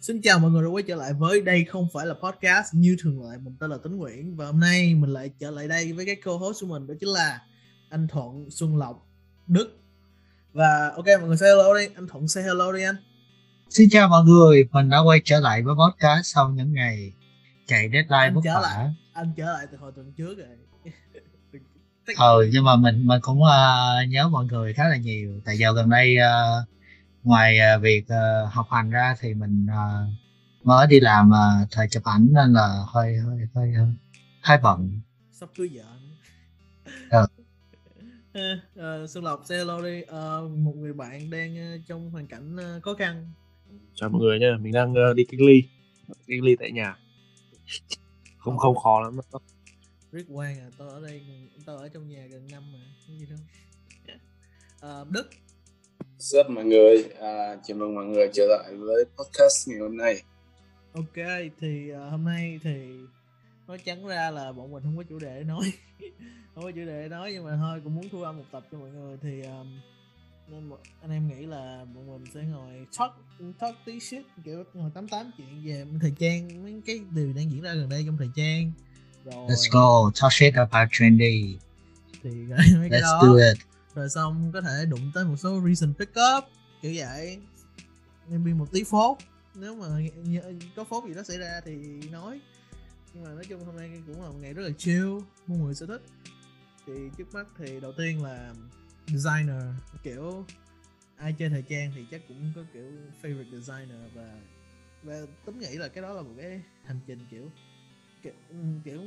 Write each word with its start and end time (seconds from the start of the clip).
Xin 0.00 0.20
chào 0.22 0.38
mọi 0.38 0.50
người 0.50 0.62
đã 0.62 0.68
quay 0.68 0.82
trở 0.82 0.96
lại 0.96 1.12
với 1.12 1.40
đây 1.40 1.64
không 1.64 1.88
phải 1.92 2.06
là 2.06 2.14
podcast 2.14 2.74
như 2.74 2.96
thường 3.02 3.22
lệ 3.30 3.36
mình 3.42 3.56
tên 3.60 3.70
là 3.70 3.76
Tính 3.82 3.96
Nguyễn 3.96 4.36
và 4.36 4.46
hôm 4.46 4.60
nay 4.60 4.94
mình 4.94 5.10
lại 5.10 5.30
trở 5.40 5.50
lại 5.50 5.68
đây 5.68 5.92
với 5.92 6.06
cái 6.06 6.16
co-host 6.24 6.60
của 6.60 6.66
mình 6.66 6.86
đó 6.86 6.94
chính 7.00 7.08
là 7.08 7.40
anh 7.90 8.08
Thuận 8.08 8.50
Xuân 8.50 8.76
Lộc 8.76 9.06
Đức 9.46 9.78
và 10.52 10.92
ok 10.96 11.06
mọi 11.06 11.28
người 11.28 11.36
say 11.36 11.48
hello 11.48 11.74
đi 11.78 11.88
anh 11.94 12.06
Thuận 12.08 12.28
say 12.28 12.44
hello 12.44 12.72
đi 12.72 12.82
anh 12.82 12.96
Xin 13.70 13.88
chào 13.90 14.08
mọi 14.08 14.24
người, 14.24 14.68
mình 14.72 14.90
đã 14.90 14.98
quay 14.98 15.20
trở 15.24 15.40
lại 15.40 15.62
với 15.62 15.74
podcast 15.74 16.26
sau 16.26 16.50
những 16.50 16.72
ngày 16.72 17.12
chạy 17.66 17.88
deadline 17.92 18.30
vất 18.34 18.40
trở 18.44 18.60
vả. 18.62 18.90
anh 19.12 19.32
trở 19.36 19.44
lại 19.44 19.66
từ 19.72 19.78
hồi 19.78 19.92
tuần 19.96 20.12
trước 20.16 20.38
rồi 20.38 20.46
Ừ, 22.18 22.48
nhưng 22.52 22.64
mà 22.64 22.76
mình 22.76 23.06
mình 23.06 23.20
cũng 23.22 23.42
ờ, 23.44 23.86
nhớ 24.08 24.28
mọi 24.28 24.44
người 24.44 24.72
khá 24.74 24.88
là 24.88 24.96
nhiều. 24.96 25.40
Tại 25.44 25.58
giờ 25.58 25.72
gần 25.72 25.90
đây 25.90 26.16
ờ, 26.16 26.64
ngoài 27.22 27.58
ờ, 27.58 27.78
việc 27.78 28.08
ờ, 28.08 28.44
học 28.44 28.66
hành 28.70 28.90
ra 28.90 29.16
thì 29.20 29.34
mình 29.34 29.66
ờ, 29.70 30.06
mới 30.64 30.86
đi 30.86 31.00
làm 31.00 31.30
thời 31.70 31.88
chụp 31.88 32.04
ảnh 32.04 32.28
nên 32.32 32.52
là 32.52 32.84
hơi 32.86 33.16
hơi 33.18 33.38
hơi 33.54 33.72
hơi, 33.72 33.86
hơi 34.42 34.58
bận. 34.62 35.00
sắp 35.32 35.48
cưới 35.56 35.70
vợ 35.74 35.84
Ờ. 37.10 37.26
Ờ, 38.32 38.58
ờ, 38.76 39.06
Xuân 39.06 39.24
Lộc 39.24 39.42
say 39.44 39.58
hello 39.58 39.82
đi. 39.82 40.02
Ờ, 40.02 40.48
một 40.56 40.74
người 40.76 40.92
bạn 40.92 41.30
đang 41.30 41.82
trong 41.86 42.10
hoàn 42.10 42.26
cảnh 42.26 42.56
khó 42.82 42.94
khăn. 42.94 43.32
Chào 43.94 44.08
mọi 44.08 44.20
người 44.20 44.38
nha 44.38 44.56
mình 44.60 44.72
đang 44.72 44.94
đi 45.16 45.24
cách 45.24 45.40
ly. 45.40 45.62
Cách 46.08 46.42
ly 46.42 46.56
tại 46.56 46.72
nhà. 46.72 46.96
Không 48.38 48.58
không 48.58 48.76
khó 48.76 49.00
lắm. 49.00 49.16
Đâu. 49.32 49.40
Rick 50.12 50.28
Quang 50.28 50.60
à 50.60 50.70
tôi 50.78 50.88
ở 50.88 51.00
đây 51.00 51.22
tôi 51.66 51.76
ở 51.76 51.88
trong 51.88 52.08
nhà 52.08 52.26
gần 52.26 52.48
năm 52.50 52.72
mà 52.72 52.78
không 53.06 53.18
gì 53.18 53.26
đâu. 53.26 53.38
Ờ, 54.80 55.06
Đức 55.10 55.30
Sup 56.18 56.50
mọi 56.50 56.64
người, 56.64 57.04
à, 57.20 57.56
chào 57.64 57.76
mừng 57.76 57.94
mọi 57.94 58.04
người 58.04 58.30
trở 58.34 58.42
lại 58.46 58.74
với 58.74 59.04
podcast 59.16 59.68
ngày 59.68 59.78
hôm 59.78 59.96
nay. 59.96 60.22
Ok 60.94 61.26
thì 61.60 61.90
ờ, 61.90 62.08
hôm 62.10 62.24
nay 62.24 62.60
thì 62.62 62.90
nói 63.68 63.78
trắng 63.84 64.06
ra 64.06 64.30
là 64.30 64.52
bọn 64.52 64.72
mình 64.72 64.82
không 64.82 64.96
có 64.96 65.02
chủ 65.08 65.18
đề 65.18 65.34
để 65.38 65.44
nói 65.44 65.60
không 66.54 66.64
có 66.64 66.70
chủ 66.70 66.80
đề 66.86 67.02
để 67.02 67.08
nói 67.08 67.30
nhưng 67.32 67.44
mà 67.44 67.56
thôi 67.56 67.80
cũng 67.84 67.94
muốn 67.94 68.08
thu 68.12 68.22
âm 68.22 68.36
một 68.38 68.44
tập 68.52 68.64
cho 68.72 68.78
mọi 68.78 68.90
người 68.90 69.16
thì 69.22 69.42
um, 69.42 69.80
nên 70.48 70.70
anh 71.02 71.10
em 71.10 71.28
nghĩ 71.28 71.46
là 71.46 71.84
bọn 71.94 72.06
mình 72.06 72.24
sẽ 72.34 72.40
ngồi 72.40 72.86
talk 72.98 73.10
talk 73.58 73.74
tí 73.84 74.00
shit 74.00 74.22
kiểu 74.44 74.64
ngồi 74.74 74.90
tám 74.94 75.08
tám 75.08 75.30
chuyện 75.38 75.62
về 75.64 75.84
thời 76.00 76.12
trang 76.18 76.62
mấy 76.62 76.82
cái 76.86 77.00
điều 77.10 77.32
đang 77.32 77.50
diễn 77.52 77.62
ra 77.62 77.74
gần 77.74 77.88
đây 77.88 78.02
trong 78.06 78.16
thời 78.16 78.28
trang 78.36 78.72
rồi 79.24 79.48
Let's 79.48 79.68
go, 79.72 80.10
talk 80.22 80.32
shit 80.32 80.54
about 80.54 80.88
trendy. 80.92 81.56
thì 82.22 82.30
mấy 82.78 82.90
cái 82.90 83.00
Let's 83.00 83.02
đó 83.02 83.20
do 83.22 83.36
it 83.48 83.58
rồi 83.98 84.08
xong 84.08 84.50
có 84.52 84.60
thể 84.60 84.86
đụng 84.86 85.10
tới 85.14 85.24
một 85.24 85.36
số 85.36 85.60
recent 85.68 85.98
pickup 85.98 86.44
kiểu 86.82 86.92
vậy. 86.96 87.38
Maybe 88.28 88.52
một 88.52 88.72
tí 88.72 88.84
phốt. 88.84 89.18
Nếu 89.54 89.74
mà 89.74 89.86
có 90.76 90.84
phốt 90.84 91.04
gì 91.08 91.14
đó 91.14 91.22
xảy 91.22 91.38
ra 91.38 91.60
thì 91.64 91.76
nói. 92.12 92.40
Nhưng 93.14 93.24
mà 93.24 93.30
nói 93.30 93.44
chung 93.48 93.64
hôm 93.64 93.76
nay 93.76 94.02
cũng 94.06 94.22
là 94.22 94.28
một 94.28 94.38
ngày 94.40 94.54
rất 94.54 94.62
là 94.62 94.70
chill 94.78 95.08
mọi 95.46 95.58
người 95.58 95.74
sẽ 95.74 95.86
thích. 95.86 96.02
Thì 96.86 96.92
trước 97.18 97.34
mắt 97.34 97.46
thì 97.58 97.80
đầu 97.80 97.92
tiên 97.92 98.22
là 98.22 98.54
designer 99.06 99.62
kiểu 100.02 100.44
ai 101.16 101.34
chơi 101.38 101.48
thời 101.48 101.62
trang 101.62 101.92
thì 101.94 102.06
chắc 102.10 102.20
cũng 102.28 102.52
có 102.56 102.62
kiểu 102.72 102.84
favorite 103.22 103.60
designer 103.60 104.00
và 104.14 104.40
và 105.02 105.20
tính 105.46 105.58
nghĩ 105.58 105.76
là 105.76 105.88
cái 105.88 106.02
đó 106.02 106.12
là 106.12 106.22
một 106.22 106.34
cái 106.36 106.62
hành 106.84 107.00
trình 107.06 107.26
kiểu 107.30 107.50
kiểu, 108.22 108.32
kiểu 108.84 109.00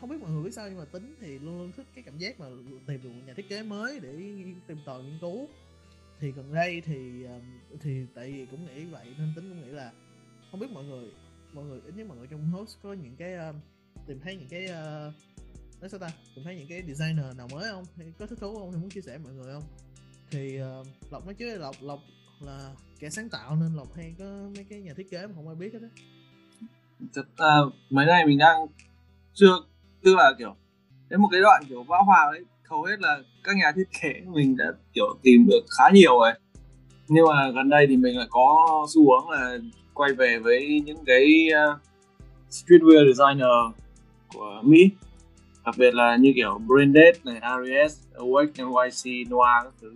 không 0.00 0.10
biết 0.10 0.16
mọi 0.20 0.30
người 0.30 0.44
biết 0.44 0.54
sao 0.54 0.68
nhưng 0.68 0.78
mà 0.78 0.84
tính 0.84 1.14
thì 1.20 1.38
luôn 1.38 1.58
luôn 1.58 1.72
thích 1.72 1.86
cái 1.94 2.04
cảm 2.04 2.18
giác 2.18 2.40
mà 2.40 2.46
tìm 2.86 3.02
được 3.02 3.10
một 3.10 3.22
nhà 3.26 3.34
thiết 3.34 3.48
kế 3.48 3.62
mới 3.62 4.00
để 4.00 4.12
tìm 4.66 4.78
tòi 4.84 5.04
nghiên 5.04 5.18
cứu. 5.20 5.48
Thì 6.20 6.32
gần 6.32 6.54
đây 6.54 6.80
thì 6.80 7.26
thì 7.80 8.06
tại 8.14 8.32
vì 8.32 8.46
cũng 8.46 8.66
nghĩ 8.66 8.84
vậy 8.84 9.14
nên 9.18 9.32
tính 9.36 9.48
cũng 9.48 9.62
nghĩ 9.62 9.68
là 9.68 9.92
không 10.50 10.60
biết 10.60 10.70
mọi 10.70 10.84
người 10.84 11.10
mọi 11.52 11.64
người 11.64 11.80
ít 11.86 11.94
nhất 11.96 12.06
mọi 12.08 12.16
người 12.16 12.26
trong 12.26 12.50
host 12.50 12.76
có 12.82 12.92
những 12.92 13.16
cái 13.16 13.34
uh, 13.50 13.56
tìm 14.06 14.20
thấy 14.20 14.36
những 14.36 14.48
cái 14.48 14.64
uh, 14.64 15.14
nói 15.80 15.90
sao 15.90 16.00
ta 16.00 16.10
tìm 16.34 16.44
thấy 16.44 16.56
những 16.56 16.68
cái 16.68 16.82
designer 16.82 17.36
nào 17.36 17.48
mới 17.52 17.70
không? 17.70 17.84
Hay 17.96 18.12
có 18.18 18.26
thích 18.26 18.38
thú 18.40 18.58
không? 18.58 18.70
Hay 18.70 18.80
muốn 18.80 18.90
chia 18.90 19.00
sẻ 19.00 19.18
với 19.18 19.26
mọi 19.26 19.34
người 19.34 19.54
không? 19.54 19.64
Thì 20.30 20.62
uh, 20.62 20.86
lộc 21.12 21.24
nói 21.24 21.34
chứ 21.34 21.58
lộc 21.58 21.76
lộc 21.80 22.00
là 22.40 22.74
kẻ 22.98 23.10
sáng 23.10 23.28
tạo 23.28 23.56
nên 23.56 23.74
lộc 23.74 23.94
hay 23.94 24.14
có 24.18 24.50
mấy 24.54 24.64
cái 24.70 24.80
nhà 24.80 24.94
thiết 24.94 25.10
kế 25.10 25.26
mà 25.26 25.32
không 25.34 25.48
ai 25.48 25.56
biết 25.56 25.72
hết 25.72 25.80
á. 25.82 25.88
Thật 27.14 27.26
uh, 27.66 27.74
mấy 27.90 28.06
nay 28.06 28.26
mình 28.26 28.38
đang 28.38 28.66
chưa 29.34 29.56
tức 30.06 30.14
là 30.14 30.32
kiểu 30.38 30.56
đến 31.08 31.20
một 31.20 31.28
cái 31.32 31.40
đoạn 31.40 31.62
kiểu 31.68 31.84
bão 31.88 32.04
hòa 32.04 32.22
ấy 32.22 32.44
hầu 32.68 32.82
hết 32.82 33.00
là 33.00 33.18
các 33.44 33.56
nhà 33.56 33.72
thiết 33.76 33.88
kế 34.00 34.12
mình 34.26 34.56
đã 34.56 34.64
kiểu 34.92 35.18
tìm 35.22 35.46
được 35.46 35.60
khá 35.78 35.84
nhiều 35.92 36.18
rồi. 36.18 36.32
Nhưng 37.08 37.24
mà 37.28 37.50
gần 37.50 37.68
đây 37.68 37.86
thì 37.88 37.96
mình 37.96 38.18
lại 38.18 38.26
có 38.30 38.66
xu 38.94 39.02
hướng 39.02 39.30
là 39.30 39.58
quay 39.94 40.12
về 40.12 40.38
với 40.38 40.82
những 40.86 41.04
cái 41.06 41.48
uh, 41.50 41.80
streetwear 42.50 43.12
designer 43.12 43.76
của 44.34 44.60
Mỹ. 44.62 44.90
Đặc 45.64 45.74
biệt 45.78 45.94
là 45.94 46.16
như 46.16 46.32
kiểu 46.34 46.60
Branded 46.66 47.16
này, 47.24 47.38
Aries, 47.38 47.98
Awake, 48.14 48.52
NYC, 48.56 49.30
Noir 49.30 49.64
các 49.64 49.72
thứ. 49.80 49.94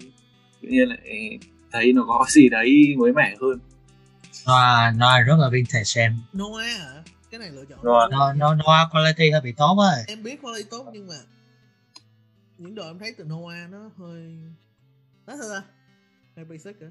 Tự 0.62 0.69
nhiên 0.69 0.88
lại 0.88 1.38
thấy 1.72 1.93
nó 1.93 2.04
có 2.09 2.25
gì 2.28 2.49
đấy 2.49 2.94
mới 2.99 3.12
mẻ 3.12 3.37
hơn. 3.41 3.59
Noah, 4.49 4.94
Noah 4.97 5.26
rất 5.26 5.37
là 5.38 5.49
vintage 5.49 6.03
em. 6.03 6.19
Noah 6.32 6.78
hả 6.78 7.03
cái 7.30 7.41
này 7.41 7.50
lựa 7.50 7.64
chọn 7.64 7.78
Noah. 7.84 8.10
Noah, 8.10 8.36
Noah 8.36 8.88
quality 8.92 9.30
hơi 9.30 9.41
bị 9.41 9.52
tốt 9.52 9.78
á. 9.91 10.04
em 10.06 10.22
biết 10.22 10.42
quality 10.42 10.68
tốt 10.70 10.91
nhưng 10.92 11.06
mà 11.06 11.14
những 12.58 12.74
đồ 12.74 12.86
em 12.86 12.98
thấy 12.98 13.14
từ 13.18 13.24
Noah 13.24 13.70
nó 13.70 13.91
hơi 13.96 14.38
nói 15.26 15.36
sao 15.40 15.48
ta 15.50 15.62
hơi 16.36 16.44
basic 16.44 16.80
hả 16.80 16.88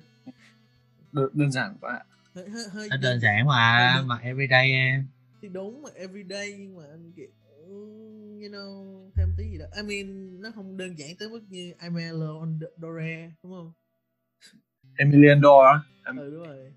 đơn, 1.11 1.29
đơn 1.33 1.51
giản 1.51 1.77
quá 1.81 2.03
hơi 2.35 2.49
hơi 2.49 2.63
hơi 2.71 2.89
Nó 2.89 2.97
đơn 2.97 3.19
giản 3.19 3.47
mà, 3.47 4.01
mà 4.05 4.17
everyday 4.17 4.71
em. 4.71 5.07
thì 5.41 5.47
đúng 5.49 5.81
mà 5.81 5.89
everyday 5.95 6.55
nhưng 6.59 6.77
mà 6.77 6.83
anh 6.91 7.11
kiểu 7.15 7.27
you 8.41 8.49
know 8.49 9.09
thêm 9.15 9.33
tí 9.37 9.43
gì 9.51 9.57
đó 9.57 9.65
I 9.75 9.81
mean 9.81 10.41
nó 10.41 10.49
không 10.55 10.77
đơn 10.77 10.99
giản 10.99 11.09
tới 11.19 11.29
mức 11.29 11.41
như 11.49 11.73
I'm 11.79 12.39
on 12.39 12.59
Dore 12.81 13.31
đúng 13.43 13.51
không 13.53 13.73
Emilian 14.97 15.41
Dor 15.41 15.65
á 15.65 15.79
em, 16.05 16.17
ừ 16.17 16.29
đúng 16.31 16.43
rồi 16.43 16.73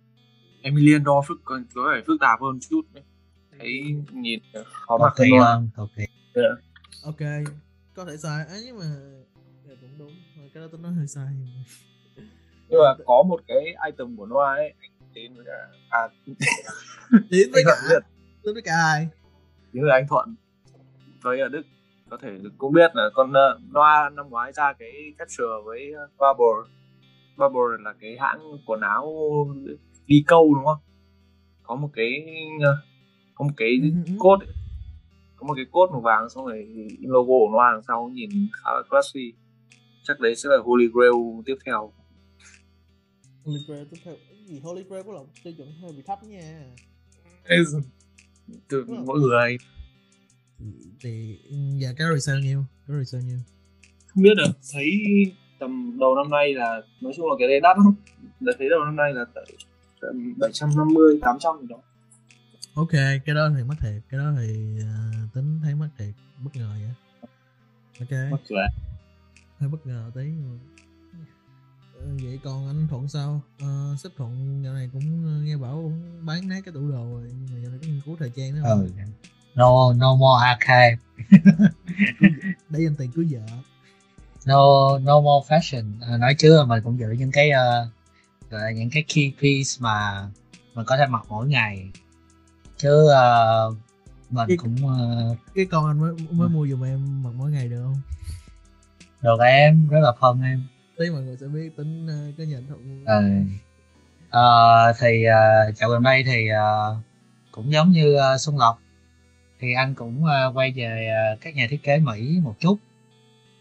Emilian 0.62 1.04
Dor 1.04 1.26
phức 1.28 1.40
có, 1.44 1.60
có 1.74 1.82
vẻ 1.94 2.02
phức 2.06 2.20
tạp 2.20 2.40
hơn 2.40 2.58
chút 2.70 2.82
đấy. 2.92 3.04
Thấy 3.58 3.94
nhìn 4.12 4.40
khó 4.86 4.98
mặc 4.98 5.12
hơn 5.18 5.28
Noir. 5.30 5.42
hơn, 5.42 5.68
cầu 5.76 5.88
kỳ. 5.96 6.04
ok 7.04 7.52
có 7.94 8.04
thể 8.04 8.16
sai. 8.16 8.46
Ấy 8.46 8.62
nhưng 8.66 8.78
mà 8.78 8.84
dạ, 9.68 9.74
cũng 9.80 9.98
đúng. 9.98 10.12
Thôi, 10.36 10.50
cái 10.54 10.62
đó 10.62 10.68
tôi 10.72 10.80
nói 10.80 10.92
hơi 10.92 11.06
sai 11.06 11.26
nhưng 12.68 12.80
mà 12.80 13.04
có 13.06 13.22
một 13.22 13.40
cái 13.46 13.64
item 13.86 14.16
của 14.16 14.26
Noir 14.26 14.58
ấy 14.58 14.74
anh 14.80 14.90
đến 15.14 15.34
với 15.34 15.44
cả 15.46 15.68
à 15.90 16.08
đến 17.30 17.50
với 17.52 17.62
cả 17.66 18.00
đến 18.44 18.54
với 18.54 18.62
cả 18.62 18.72
ai? 18.74 19.08
Những 19.72 19.82
người 19.82 19.92
anh 19.92 20.08
Thuận. 20.08 20.34
Với 21.22 21.40
ở 21.40 21.48
Đức. 21.48 21.62
Có 22.10 22.18
thể 22.22 22.38
cũng 22.58 22.72
biết 22.72 22.90
là 22.94 23.10
con 23.14 23.30
uh, 23.30 23.62
Noir 23.74 24.12
năm 24.12 24.28
ngoái 24.30 24.52
ra 24.52 24.72
cái 24.72 24.92
capture 25.18 25.44
với 25.64 25.92
Bubble 26.18 26.72
Bubble 27.36 27.84
là 27.84 27.94
cái 28.00 28.16
hãng 28.20 28.40
quần 28.66 28.80
áo 28.80 29.14
đi 30.06 30.24
câu 30.26 30.54
đúng 30.54 30.64
không? 30.64 30.78
Có 31.62 31.74
một 31.74 31.88
cái 31.94 32.26
uh, 32.56 32.91
có 33.42 33.48
một 33.48 33.54
cái 33.56 33.68
Ừ, 33.82 33.88
ừ. 34.06 34.12
cốt 34.18 34.36
ấy. 34.40 34.48
có 35.36 35.46
một 35.46 35.54
cái 35.56 35.64
cốt 35.70 35.88
màu 35.92 36.00
vàng 36.00 36.28
xong 36.30 36.46
rồi 36.46 36.66
logo 37.00 37.26
của 37.26 37.48
Noir 37.52 37.72
đằng 37.74 37.82
sau 37.88 38.08
nhìn 38.14 38.30
khá 38.52 38.70
là 38.74 38.82
classy. 38.90 39.32
Chắc 40.02 40.20
đấy 40.20 40.36
sẽ 40.36 40.48
là 40.48 40.56
Holy 40.64 40.86
Grail 40.94 41.12
tiếp 41.46 41.56
theo. 41.66 41.92
Holy 43.44 43.58
Grail 43.68 43.84
tiếp 43.90 43.96
theo. 44.04 44.14
Gì? 44.48 44.60
Holy 44.60 44.82
Grail 44.88 45.02
có 45.06 45.12
lòng 45.12 45.26
tiêu 45.44 45.52
chuẩn 45.56 45.68
hơi 45.82 45.92
bị 45.96 46.02
thấp 46.06 46.18
nha. 46.24 46.64
Từ 48.68 48.84
rồi. 48.88 48.98
mỗi 49.06 49.20
người 49.20 49.56
thì 51.00 51.38
dạ 51.82 51.88
cái 51.98 52.08
đó 52.08 52.14
resale 52.14 52.40
nhiêu 52.42 52.64
cái 52.86 52.94
đó 52.96 53.02
resale 53.04 53.24
nhiêu 53.24 53.38
không 54.06 54.22
biết 54.22 54.34
được 54.36 54.52
thấy 54.72 54.90
tầm 55.58 55.96
đầu 56.00 56.14
năm 56.14 56.30
nay 56.30 56.54
là 56.54 56.82
nói 57.00 57.12
chung 57.16 57.26
là 57.28 57.34
cái 57.38 57.48
đấy 57.48 57.60
đắt 57.60 57.76
lắm. 57.76 57.94
Đã 58.40 58.52
thấy 58.58 58.68
đầu 58.68 58.84
năm 58.84 58.96
nay 58.96 59.14
là 59.14 59.24
tầm 60.00 60.34
750 60.38 61.18
800 61.22 61.52
gì 61.60 61.66
đó 61.70 61.76
ok 62.74 62.90
cái 63.24 63.34
đó 63.34 63.50
thì 63.56 63.62
mắc 63.64 63.78
thiệt 63.80 64.02
cái 64.10 64.18
đó 64.20 64.32
thì 64.38 64.78
à, 64.82 65.12
tính 65.34 65.60
thấy 65.62 65.74
mắc 65.74 65.88
thiệt 65.98 66.14
bất 66.44 66.56
ngờ 66.56 66.70
vậy. 66.80 66.94
Ok. 68.00 68.30
Mắc 68.30 68.40
cười 68.48 68.58
hơi 69.58 69.68
bất 69.70 69.86
ngờ 69.86 70.10
tí. 70.14 70.20
Mà 70.22 70.58
Ờ, 72.00 72.08
vậy 72.22 72.38
còn 72.44 72.66
anh 72.66 72.86
thuận 72.90 73.08
sao? 73.08 73.42
Ờ, 73.60 73.94
sếp 73.98 74.12
thuận 74.16 74.62
dạo 74.64 74.74
này 74.74 74.90
cũng 74.92 75.44
nghe 75.44 75.56
bảo 75.56 75.74
cũng 75.74 76.26
bán 76.26 76.48
nát 76.48 76.60
cái 76.64 76.74
tủ 76.74 76.90
đồ 76.90 77.12
rồi 77.12 77.22
nhưng 77.38 77.48
mà 77.52 77.58
dạo 77.62 77.70
này 77.70 77.78
có 77.82 77.86
nghiên 77.88 78.00
cứu 78.04 78.16
thời 78.18 78.30
trang 78.36 78.54
nữa 78.54 78.60
Ừ. 78.64 78.88
không 78.96 79.12
No, 79.54 79.92
no 79.92 80.14
more 80.14 80.44
archive. 80.46 80.96
để 82.70 82.80
dành 82.80 82.94
tiền 82.98 83.10
cưới 83.14 83.26
vợ. 83.30 83.40
No 84.46 84.58
no 84.98 85.20
more 85.20 85.46
fashion. 85.56 85.84
À, 86.00 86.16
nói 86.16 86.34
chứ 86.38 86.64
mình 86.66 86.82
cũng 86.84 86.98
giữ 86.98 87.10
những 87.10 87.32
cái 87.32 87.50
là 88.50 88.70
những 88.74 88.90
cái 88.90 89.04
key 89.14 89.32
piece 89.42 89.70
mà 89.80 90.26
mình 90.74 90.84
có 90.86 90.96
thể 90.96 91.06
mặc 91.06 91.22
mỗi 91.28 91.48
ngày 91.48 91.90
chứ 92.82 93.08
ờ, 93.08 93.70
mình 94.30 94.48
Cái- 94.48 94.56
cũng 94.56 94.88
ờ, 94.88 95.34
cái 95.54 95.66
con 95.70 95.86
anh 95.86 96.00
mới 96.00 96.12
mới 96.30 96.48
mua 96.48 96.66
giùm 96.66 96.84
em 96.84 97.22
mặc 97.22 97.30
mỗi 97.36 97.50
ngày 97.50 97.68
được 97.68 97.82
không? 97.82 98.00
Được 99.22 99.40
em 99.40 99.88
rất 99.88 100.00
là 100.00 100.12
phân 100.20 100.42
em. 100.42 100.64
Tí 100.98 101.10
mọi 101.10 101.22
người 101.22 101.36
sẽ 101.40 101.46
biết 101.46 101.76
tính 101.76 102.06
ờ, 102.06 102.14
có 102.38 102.44
nhìn 102.44 102.66
thuận 102.66 103.04
ừ. 103.06 103.22
Ờ, 104.30 104.92
thì 104.98 105.24
uh, 105.28 105.76
dạo 105.76 105.90
gần 105.90 106.02
đây 106.02 106.24
thì 106.24 106.48
uh, 106.52 106.96
cũng 107.50 107.72
giống 107.72 107.90
như 107.90 108.16
uh, 108.16 108.40
Xuân 108.40 108.58
Lộc. 108.58 108.78
Thì 109.60 109.74
anh 109.74 109.94
cũng 109.94 110.24
uh, 110.24 110.56
quay 110.56 110.72
về 110.72 111.10
uh, 111.34 111.40
các 111.40 111.54
nhà 111.54 111.66
thiết 111.70 111.82
kế 111.82 111.98
Mỹ 111.98 112.40
một 112.42 112.54
chút. 112.60 112.78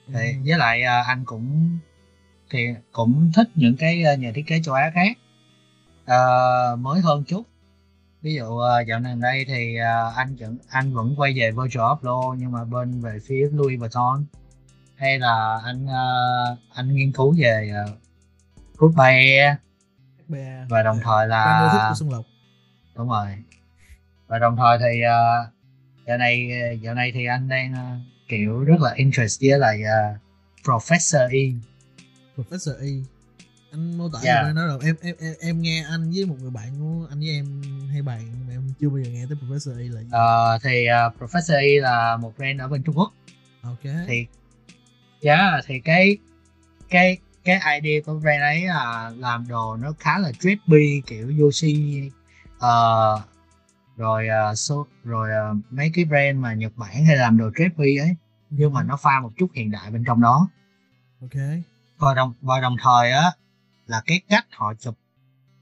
Thì 0.07 0.31
Ừ. 0.31 0.38
với 0.45 0.57
lại 0.57 0.81
uh, 0.81 1.07
anh 1.07 1.25
cũng 1.25 1.77
thì 2.50 2.67
cũng 2.91 3.31
thích 3.35 3.47
những 3.56 3.77
cái 3.77 4.03
uh, 4.13 4.19
nhà 4.19 4.31
thiết 4.35 4.47
kế 4.47 4.62
châu 4.63 4.75
Á 4.75 4.91
khác. 4.94 5.17
Uh, 6.03 6.79
mới 6.79 7.01
hơn 7.01 7.24
chút 7.27 7.44
ví 8.21 8.33
dụ 8.33 8.45
uh, 8.45 8.88
dạo 8.88 9.00
gần 9.00 9.21
đây 9.21 9.45
thì 9.47 9.77
uh, 9.79 10.15
anh 10.15 10.35
vẫn 10.35 10.57
anh 10.69 10.94
vẫn 10.94 11.13
quay 11.18 11.33
về 11.35 11.51
Virgil 11.51 11.81
Abloh 11.81 12.35
nhưng 12.38 12.51
mà 12.51 12.63
bên 12.63 13.01
về 13.01 13.19
phía 13.25 13.50
Louis 13.53 13.79
Vuitton. 13.79 14.25
Hay 14.95 15.19
là 15.19 15.59
anh 15.65 15.85
uh, 15.85 16.59
anh 16.73 16.95
nghiên 16.95 17.12
cứu 17.12 17.35
về 17.38 17.71
Air. 19.06 19.57
FBA. 20.29 20.65
và 20.69 20.83
đồng 20.83 21.00
thời 21.03 21.27
là 21.27 21.69
của 21.89 21.95
Xuân 21.95 22.12
Lộc. 22.12 22.25
Đúng 22.95 23.09
rồi. 23.09 23.27
Và 24.27 24.39
đồng 24.39 24.57
thời 24.57 24.77
thì 24.79 25.01
dạo 26.07 26.17
này 26.17 26.50
dạo 26.81 26.94
này 26.94 27.12
thì 27.12 27.25
anh 27.25 27.50
đang 27.50 28.01
kiểu 28.27 28.59
rất 28.59 28.81
là 28.81 28.91
interest 28.95 29.41
với 29.41 29.59
lại 29.59 29.81
uh, 29.81 30.17
Professor 30.65 31.29
E. 31.29 31.53
Professor 32.38 32.81
E 32.81 33.20
anh 33.71 33.97
mô 33.97 34.09
tả 34.09 34.19
Yeah. 34.23 34.44
yeah. 34.44 34.56
nói 34.56 34.68
rồi. 34.68 34.79
Em, 34.83 34.95
em 35.01 35.15
em 35.19 35.33
em 35.39 35.62
nghe 35.62 35.83
anh 35.89 36.12
với 36.12 36.25
một 36.25 36.35
người 36.41 36.51
bạn 36.51 36.69
của 36.79 37.07
anh 37.09 37.19
với 37.19 37.29
em 37.29 37.62
hay 37.91 38.01
bàn 38.01 38.21
mà 38.47 38.53
em 38.53 38.73
chưa 38.79 38.89
bao 38.89 39.00
giờ 39.00 39.09
nghe 39.12 39.25
tới 39.29 39.38
Professor 39.41 39.79
E 39.79 39.89
là 39.89 40.01
gì? 40.01 40.07
Ờ, 40.12 40.57
thì 40.63 40.88
uh, 40.88 41.21
Professor 41.21 41.59
E 41.59 41.81
là 41.81 42.18
một 42.18 42.38
brand 42.38 42.62
ở 42.62 42.68
bên 42.68 42.83
Trung 42.83 42.97
Quốc. 42.97 43.13
Ok. 43.62 43.83
Thì 44.07 44.25
yeah, 45.21 45.63
thì 45.68 45.79
cái 45.79 46.18
cái 46.89 47.18
cái 47.44 47.81
idea 47.81 48.01
của 48.06 48.19
brand 48.19 48.41
ấy 48.41 48.65
là 48.65 49.12
làm 49.18 49.47
đồ 49.47 49.77
nó 49.77 49.94
khá 50.00 50.17
là 50.17 50.31
drippy 50.39 51.01
kiểu 51.07 51.31
Yoshi 51.39 52.09
ờ, 52.59 53.21
rồi 53.97 54.27
uh, 54.51 54.57
so, 54.57 54.75
rồi 55.03 55.29
uh, 55.51 55.57
mấy 55.69 55.91
cái 55.94 56.06
brand 56.06 56.39
mà 56.39 56.53
Nhật 56.53 56.71
Bản 56.75 57.06
hay 57.06 57.15
làm 57.15 57.38
đồ 57.38 57.50
drippy 57.57 57.97
ấy 57.97 58.15
nhưng 58.50 58.74
mà 58.74 58.83
nó 58.83 58.97
pha 58.97 59.19
một 59.19 59.31
chút 59.38 59.47
hiện 59.53 59.71
đại 59.71 59.91
bên 59.91 60.03
trong 60.07 60.21
đó. 60.21 60.50
Ok. 61.21 61.41
Và 61.97 62.13
đồng 62.13 62.33
và 62.41 62.59
đồng 62.62 62.75
thời 62.83 63.12
á 63.12 63.31
là 63.91 64.01
cái 64.05 64.21
cách 64.29 64.45
họ 64.51 64.73
chụp 64.79 64.95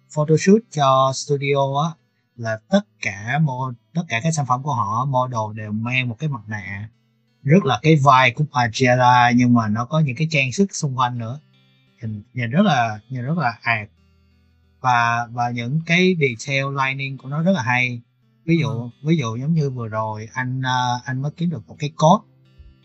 photoshoot 0.09 0.61
cho 0.71 1.11
studio 1.15 1.81
á 1.83 1.89
là 2.35 2.59
tất 2.69 2.81
cả 3.01 3.39
mo 3.41 3.73
tất 3.93 4.01
cả 4.07 4.19
các 4.23 4.31
sản 4.31 4.45
phẩm 4.45 4.63
của 4.63 4.73
họ 4.73 5.05
model 5.05 5.57
đều 5.57 5.71
mang 5.71 6.09
một 6.09 6.15
cái 6.19 6.29
mặt 6.29 6.41
nạ. 6.47 6.89
Rất 7.43 7.65
là 7.65 7.79
cái 7.81 7.95
vai 7.95 8.31
của 8.31 8.43
Pajela 8.51 9.31
nhưng 9.35 9.53
mà 9.53 9.67
nó 9.67 9.85
có 9.85 9.99
những 9.99 10.15
cái 10.15 10.27
trang 10.31 10.51
sức 10.51 10.75
xung 10.75 10.97
quanh 10.97 11.17
nữa. 11.17 11.39
Nhìn, 12.01 12.23
nhìn 12.33 12.49
rất 12.49 12.61
là 12.65 12.99
nhìn 13.09 13.23
rất 13.23 13.37
là 13.37 13.57
ạt. 13.61 13.89
Và 14.81 15.27
và 15.31 15.49
những 15.49 15.81
cái 15.85 16.15
detail 16.19 16.65
lining 16.77 17.17
của 17.17 17.29
nó 17.29 17.43
rất 17.43 17.51
là 17.51 17.61
hay. 17.61 18.01
Ví 18.45 18.57
dụ 18.61 18.69
Ừ. 18.69 18.89
ví 19.03 19.17
dụ 19.17 19.37
giống 19.37 19.53
như 19.53 19.69
vừa 19.69 19.87
rồi 19.87 20.27
anh 20.33 20.61
ờ, 20.61 21.01
anh 21.05 21.21
mới 21.21 21.31
kiếm 21.37 21.49
được 21.49 21.67
một 21.67 21.75
cái 21.79 21.89
code 21.89 22.23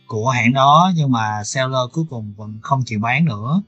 của 0.07 0.29
hãng 0.29 0.53
đó 0.53 0.93
nhưng 0.97 1.13
mà 1.13 1.45
seller 1.45 1.91
cuối 1.93 2.05
cùng 2.11 2.35
vẫn 2.37 2.59
không 2.63 2.83
chịu 2.87 3.01
bán 3.01 3.25
nữa 3.25 3.63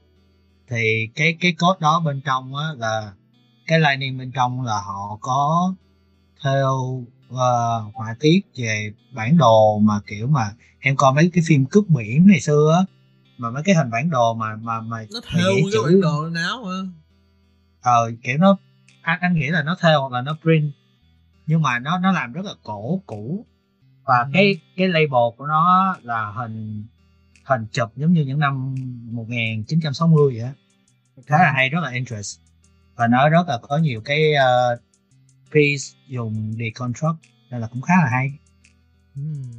thì 0.69 1.09
cái 1.15 1.37
cái 1.41 1.53
code 1.59 1.79
đó 1.81 2.01
bên 2.05 2.21
trong 2.21 2.55
á 2.55 2.65
là 2.77 3.11
cái 3.67 3.79
lining 3.79 4.17
bên 4.17 4.31
trong 4.31 4.61
là 4.61 4.81
họ 4.85 5.17
có 5.21 5.73
theo 6.43 6.73
uh, 7.33 7.95
họa 7.95 8.15
tiết 8.19 8.39
về 8.55 8.93
bản 9.11 9.37
đồ 9.37 9.79
mà 9.79 9.99
kiểu 10.07 10.27
mà 10.27 10.51
em 10.79 10.95
coi 10.95 11.13
mấy 11.13 11.29
cái 11.33 11.43
phim 11.47 11.65
cướp 11.65 11.85
biển 11.87 12.27
ngày 12.27 12.39
xưa 12.39 12.73
á 12.77 12.85
mà 13.37 13.49
mấy 13.49 13.63
cái 13.63 13.75
hình 13.75 13.91
bản 13.91 14.09
đồ 14.09 14.33
mà 14.33 14.55
mà 14.55 14.81
mà 14.81 15.05
nó 15.11 15.19
theo 15.31 15.43
cái 15.47 15.63
chữ 15.73 15.83
bản 15.83 16.01
đồ 16.01 16.23
lên 16.23 16.33
áo 16.33 16.63
mà 16.65 16.91
ờ 17.81 18.11
kiểu 18.23 18.37
nó 18.37 18.57
anh 19.01 19.19
anh 19.21 19.33
nghĩ 19.33 19.47
là 19.47 19.63
nó 19.63 19.75
theo 19.81 20.01
hoặc 20.01 20.11
là 20.11 20.21
nó 20.21 20.37
print 20.41 20.71
nhưng 21.45 21.61
mà 21.61 21.79
nó 21.79 21.97
nó 21.99 22.11
làm 22.11 22.33
rất 22.33 22.45
là 22.45 22.53
cổ 22.63 23.01
cũ 23.05 23.45
và 24.05 24.17
Ừ. 24.19 24.29
cái 24.33 24.59
cái 24.77 24.87
label 24.87 25.37
của 25.37 25.45
nó 25.47 25.95
là 26.03 26.31
hình 26.31 26.85
hình 27.47 27.65
chụp 27.71 27.89
giống 27.95 28.13
như 28.13 28.21
những 28.21 28.39
năm 28.39 28.75
1960 29.11 30.33
vậy 30.33 30.43
á. 30.43 30.53
Khá 31.25 31.37
là 31.37 31.51
hay 31.51 31.69
rất 31.69 31.79
là 31.83 31.91
interest. 31.91 32.39
Và 32.95 33.07
nó 33.07 33.29
rất 33.29 33.47
là 33.47 33.57
có 33.61 33.77
nhiều 33.77 34.01
cái 34.05 34.33
uh, 34.33 34.79
piece 35.51 35.83
dùng 36.07 36.53
deconstruct 36.59 37.17
nên 37.49 37.61
là 37.61 37.67
cũng 37.67 37.81
khá 37.81 37.93
là 38.03 38.09
hay. 38.11 38.31
Ừm. 39.15 39.51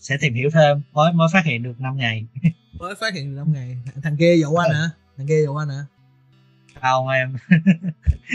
sẽ 0.00 0.16
tìm 0.20 0.34
hiểu 0.34 0.50
thêm 0.50 0.82
mới 0.92 1.12
mới 1.12 1.28
phát 1.32 1.44
hiện 1.44 1.62
được 1.62 1.80
5 1.80 1.96
ngày. 1.96 2.26
Mới 2.78 2.94
phát 3.00 3.14
hiện 3.14 3.30
được 3.30 3.36
năm 3.36 3.52
ngày. 3.52 3.76
Thằng 4.02 4.16
kia 4.16 4.36
dụ 4.36 4.54
anh 4.54 4.70
hả? 4.74 4.90
Thằng 5.16 5.26
kia 5.26 5.42
dụ 5.44 5.56
anh 5.56 5.68
hả? 5.68 5.84
Không 6.80 7.08
em. 7.08 7.36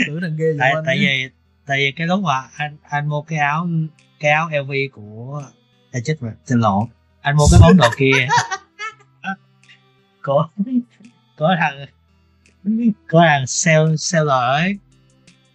Tưởng 0.07 0.21
thằng 0.21 0.35
kia 0.37 0.53
dụ 0.53 0.59
tại 0.59 0.71
anh 0.71 0.83
tại 0.85 0.97
chứ. 0.97 1.01
vì 1.01 1.29
tại 1.65 1.77
vì 1.77 1.91
cái 1.91 2.07
lúc 2.07 2.23
mà 2.23 2.49
anh 2.55 2.77
anh 2.83 3.09
mua 3.09 3.21
cái 3.21 3.39
áo 3.39 3.67
cái 4.19 4.31
áo 4.31 4.49
LV 4.49 4.71
của 4.93 5.43
à, 5.91 5.99
chết 6.03 6.17
rồi 6.19 6.31
xin 6.45 6.59
lỗi. 6.59 6.85
Anh 7.21 7.35
mua 7.35 7.45
cái 7.51 7.59
món 7.61 7.77
đồ 7.77 7.89
kia 7.97 8.27
của 10.29 10.47
của 11.37 11.55
thằng 11.59 11.85
của 13.11 13.21
thằng 13.27 13.47
sale 13.47 13.95
seller 13.97 14.29
ấy. 14.29 14.77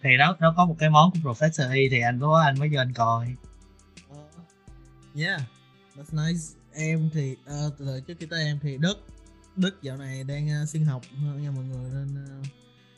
Thì 0.01 0.09
nó 0.17 0.35
nó 0.39 0.53
có 0.57 0.65
một 0.65 0.75
cái 0.79 0.89
món 0.89 1.11
của 1.11 1.31
Professor 1.31 1.69
E 1.69 1.81
thì 1.91 2.01
anh 2.01 2.19
có 2.19 2.41
anh 2.45 2.59
mới 2.59 2.69
vô 2.69 2.79
anh 2.79 2.93
coi. 2.93 3.35
Ờ, 4.09 4.17
yeah 5.15 5.41
that's 5.97 6.27
nice. 6.27 6.43
Em 6.73 7.09
thì 7.13 7.35
ờ, 7.45 7.71
từ 7.77 7.85
từ 7.85 8.01
trước 8.01 8.13
khi 8.19 8.25
tới 8.25 8.43
em 8.43 8.59
thì 8.61 8.77
Đức 8.77 9.03
Đức 9.55 9.81
dạo 9.81 9.97
này 9.97 10.23
đang 10.23 10.47
uh, 10.63 10.69
xin 10.69 10.85
học 10.85 11.01
nha 11.41 11.51
mọi 11.51 11.63
người 11.63 11.91
nên 11.93 12.25
ờ, 12.27 12.49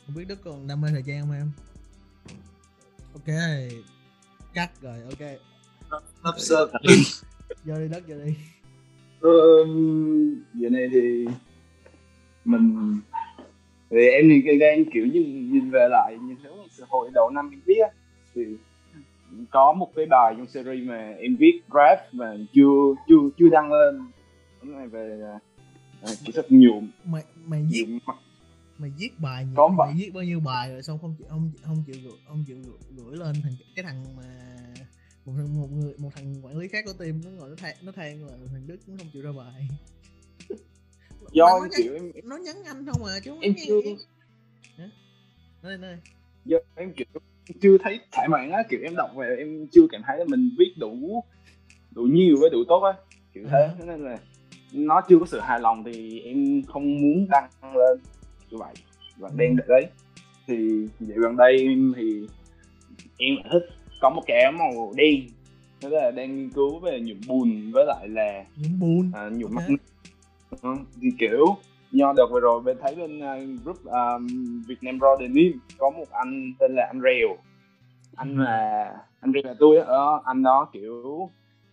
không 0.05 0.15
biết 0.15 0.25
Đức 0.27 0.43
còn 0.43 0.67
đam 0.67 0.81
mê 0.81 0.89
thời 0.91 1.03
trang 1.07 1.21
không 1.21 1.31
em? 1.31 1.51
Ok 3.13 3.35
cắt 4.53 4.71
rồi 4.81 5.01
ok. 5.03 5.29
Hấp 6.21 6.39
sơ 6.39 6.71
vô 7.65 7.75
đi 7.79 7.87
Đức 7.87 8.01
vô 8.07 8.15
đi. 8.25 8.33
Ừm, 9.19 10.43
giờ 10.53 10.69
này 10.69 10.89
thì 10.91 11.25
mình 12.47 12.97
thì 13.89 13.97
em 14.07 14.29
thì 14.29 14.59
đang 14.59 14.85
kiểu 14.93 15.05
nhìn, 15.05 15.51
nhìn 15.53 15.69
về 15.71 15.87
lại 15.91 16.17
nhìn 16.21 16.37
từ 16.77 16.83
hồi 16.89 17.09
đầu 17.13 17.29
năm 17.29 17.49
em 17.51 17.61
viết 17.65 17.87
thì 18.35 18.41
có 19.51 19.73
một 19.73 19.91
cái 19.95 20.05
bài 20.05 20.33
trong 20.37 20.47
series 20.47 20.87
mà 20.87 21.11
em 21.19 21.35
viết 21.35 21.61
draft 21.69 21.97
mà 22.11 22.33
chưa 22.53 22.95
chưa 23.07 23.15
chưa 23.37 23.49
đăng 23.49 23.71
lên. 23.71 23.99
Cái 24.61 24.71
này 24.71 24.87
về 24.87 25.19
à, 26.01 26.09
kỹ 26.25 26.31
thuật 26.33 26.45
nhuộm. 26.49 26.89
Mày 27.05 27.23
mày 27.45 27.65
viết 27.71 27.85
nhuộm 27.87 28.15
mày 28.77 28.91
viết 28.97 29.09
bài 29.19 29.45
nhiều, 29.45 29.53
Có 29.55 29.67
mày 29.67 29.77
bài. 29.87 29.95
viết 29.97 30.11
bao 30.13 30.23
nhiêu 30.23 30.39
bài 30.39 30.69
rồi 30.69 30.83
xong 30.83 30.97
không 31.01 31.15
chịu 31.17 31.27
không 31.29 31.51
không 31.61 31.83
chịu 31.87 31.95
gửi 32.03 32.13
không 32.27 32.43
chịu 32.47 32.57
gửi, 32.65 32.77
gửi 32.97 33.17
lên 33.17 33.35
thằng 33.43 33.53
cái 33.75 33.83
thằng 33.83 34.03
mà 34.17 34.23
một 35.25 35.33
thằng 35.37 35.61
một 35.61 35.67
người 35.71 35.93
một 35.97 36.09
thằng 36.15 36.35
quản 36.45 36.57
lý 36.57 36.67
khác 36.67 36.85
của 36.85 36.93
team 36.99 37.21
nó 37.25 37.29
ngồi 37.31 37.49
nó 37.49 37.55
than 37.55 37.75
nó 37.81 37.91
than 37.91 38.25
là 38.25 38.33
thằng 38.51 38.67
Đức 38.67 38.77
nó 38.87 38.95
không 38.97 39.07
chịu 39.13 39.21
ra 39.21 39.31
bài 39.37 39.67
do 41.31 41.45
nó 41.45 41.59
nhắn, 41.61 41.69
kiểu 41.77 41.93
em 41.93 42.11
nó 42.23 42.37
nhắn 42.37 42.55
anh 42.65 42.85
không 42.85 43.03
à 43.05 43.19
chứ 43.23 43.31
không 43.31 43.39
em 43.39 43.53
chưa 43.67 43.81
em. 43.85 43.95
Nói 45.63 45.77
nói 45.77 45.97
do 46.45 46.57
em 46.75 46.93
kiểu 46.93 47.05
chưa 47.61 47.77
thấy 47.83 47.99
thỏa 48.11 48.27
mãn 48.27 48.51
á 48.51 48.63
kiểu 48.69 48.79
em 48.83 48.95
đọc 48.95 49.09
về 49.15 49.35
em 49.37 49.67
chưa 49.71 49.87
cảm 49.91 50.01
thấy 50.07 50.17
là 50.17 50.25
mình 50.27 50.49
viết 50.57 50.73
đủ 50.77 51.23
đủ 51.91 52.01
nhiều 52.03 52.37
với 52.39 52.49
đủ 52.49 52.57
tốt 52.67 52.79
á 52.79 52.93
kiểu 53.33 53.43
thế 53.51 53.67
Ừ. 53.67 53.75
Thế 53.79 53.85
nên 53.85 54.03
là 54.05 54.17
nó 54.73 55.01
chưa 55.09 55.19
có 55.19 55.25
sự 55.25 55.39
hài 55.39 55.59
lòng 55.59 55.83
thì 55.83 56.19
em 56.21 56.61
không 56.67 57.01
muốn 57.01 57.27
đăng 57.29 57.49
lên 57.75 57.99
như 58.51 58.57
vậy 58.57 58.73
và 59.17 59.29
Ừ. 59.29 59.35
đang 59.37 59.55
để 59.55 59.63
đấy 59.67 59.85
thì 60.47 60.87
dạo 60.99 61.17
gần 61.21 61.35
đây 61.37 61.59
em 61.59 61.93
thì 61.97 62.27
em 63.17 63.35
lại 63.35 63.45
thích 63.51 63.65
có 64.01 64.09
một 64.09 64.21
cái 64.27 64.41
áo 64.43 64.51
màu 64.51 64.93
đen 64.95 65.21
thế 65.81 65.89
là 65.89 66.11
đang 66.11 66.37
nghiên 66.37 66.49
cứu 66.49 66.79
về 66.79 66.99
nhuộm 66.99 67.17
bùn 67.27 67.71
với 67.71 67.85
lại 67.85 68.07
là 68.09 68.45
những 68.57 68.79
buồn 68.79 69.11
à, 69.15 69.29
nhuộm 69.29 69.55
Ok. 69.55 69.69
mắt 69.69 69.75
ừ, 70.61 70.69
thì 71.01 71.09
kiểu 71.19 71.45
do 71.91 72.13
đợt 72.17 72.25
vừa 72.31 72.39
rồi 72.39 72.61
bên 72.61 72.77
thấy 72.81 72.95
bên 72.95 73.19
uh, 73.19 73.63
group 73.63 73.85
um, 73.85 74.27
Việt 74.67 74.77
Nam 74.81 74.97
Raw 74.97 75.19
Denim 75.19 75.59
có 75.77 75.89
một 75.89 76.11
anh 76.11 76.53
tên 76.59 76.75
là 76.75 76.85
anh 76.91 77.01
Rèo. 77.01 77.37
Anh 78.15 78.37
là 78.37 78.91
anh 79.19 79.31
Rèo 79.33 79.43
là 79.43 79.53
tôi 79.59 79.77
á 79.77 79.83
ờ, 79.87 80.21
anh 80.25 80.43
đó 80.43 80.69
kiểu 80.73 81.29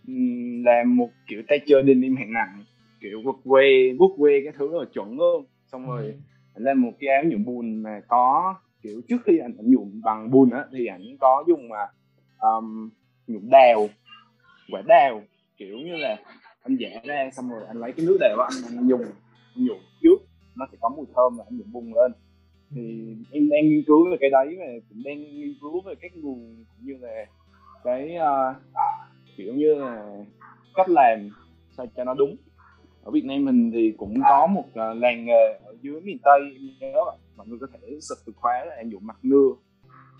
um, 0.07 0.63
làm 0.63 0.95
một 0.95 1.09
kiểu 1.27 1.43
tay 1.47 1.59
chơi 1.67 1.83
denim 1.87 2.15
hạng 2.15 2.33
nặng 2.33 2.63
kiểu 2.99 3.21
quất 3.23 3.35
quê 3.43 3.93
bút 3.97 4.15
quê 4.17 4.41
cái 4.43 4.53
thứ 4.57 4.79
là 4.79 4.85
chuẩn 4.93 5.17
luôn. 5.17 5.45
Xong 5.71 5.87
rồi 5.87 6.13
anh 6.53 6.63
làm 6.63 6.81
một 6.81 6.91
cái 6.99 7.09
áo 7.09 7.23
nhuộm 7.23 7.45
bùn 7.45 7.83
mà 7.83 8.01
có 8.07 8.55
kiểu 8.81 9.01
trước 9.09 9.17
khi 9.25 9.37
anh, 9.37 9.53
anh 9.57 9.71
nhuộm 9.71 10.01
bằng 10.03 10.31
bùn 10.31 10.49
á 10.49 10.65
thì 10.71 10.85
anh 10.85 11.17
có 11.19 11.43
dùng 11.47 11.69
mà 11.69 11.87
um, 12.39 12.89
nhuộm 13.27 13.49
đào 13.49 13.87
quả 14.71 14.81
đào 14.87 15.21
kiểu 15.57 15.77
như 15.77 15.95
là 15.95 16.17
anh 16.65 16.77
vẽ 16.79 17.01
ra 17.03 17.29
xong 17.33 17.49
rồi 17.49 17.61
anh 17.67 17.77
lấy 17.77 17.91
cái 17.91 18.05
nước 18.05 18.17
đều 18.19 18.37
anh, 18.37 18.77
anh 18.77 18.87
dùng 18.87 19.01
anh 19.55 19.65
nhuộm 19.65 19.77
trước 20.01 20.17
nó 20.55 20.67
sẽ 20.71 20.77
có 20.81 20.89
mùi 20.89 21.05
thơm 21.15 21.37
và 21.37 21.43
anh 21.49 21.57
nhuộm 21.57 21.71
bung 21.71 21.93
lên. 21.93 22.11
Thì 22.75 23.15
em 23.31 23.49
đang 23.49 23.69
nghiên 23.69 23.83
cứu 23.87 24.09
về 24.11 24.17
cái 24.19 24.29
đấy 24.29 24.55
và 24.59 24.65
cũng 24.89 25.03
đang 25.05 25.19
nghiên 25.19 25.55
cứu 25.61 25.81
về 25.81 25.93
các 26.01 26.11
nguồn 26.15 26.65
cũng 26.77 26.87
như 26.87 26.97
là 27.01 27.25
cái 27.83 28.15
uh, 28.15 28.55
kiểu 29.37 29.53
như 29.53 29.75
là 29.75 30.23
cách 30.75 30.89
làm 30.89 31.29
sao 31.77 31.85
cho 31.95 32.03
nó 32.03 32.13
đúng. 32.13 32.35
Ở 33.03 33.11
Việt 33.11 33.25
Nam 33.25 33.45
mình 33.45 33.71
thì 33.73 33.93
cũng 33.97 34.15
có 34.29 34.47
một 34.47 34.65
uh, 34.67 34.97
làng 35.01 35.25
nghề 35.25 35.59
ở 35.65 35.75
dưới 35.81 36.01
miền 36.01 36.17
tây 36.23 36.39
em 36.55 36.69
nhớ 36.79 36.99
vậy 37.05 37.17
mọi 37.35 37.47
người 37.47 37.57
có 37.61 37.67
thể 37.73 37.79
search 37.89 38.25
từ 38.25 38.33
khóa 38.35 38.65
là 38.65 38.75
em 38.75 38.89
dụ 38.89 38.99
mặt 38.99 39.17
nưa. 39.23 39.49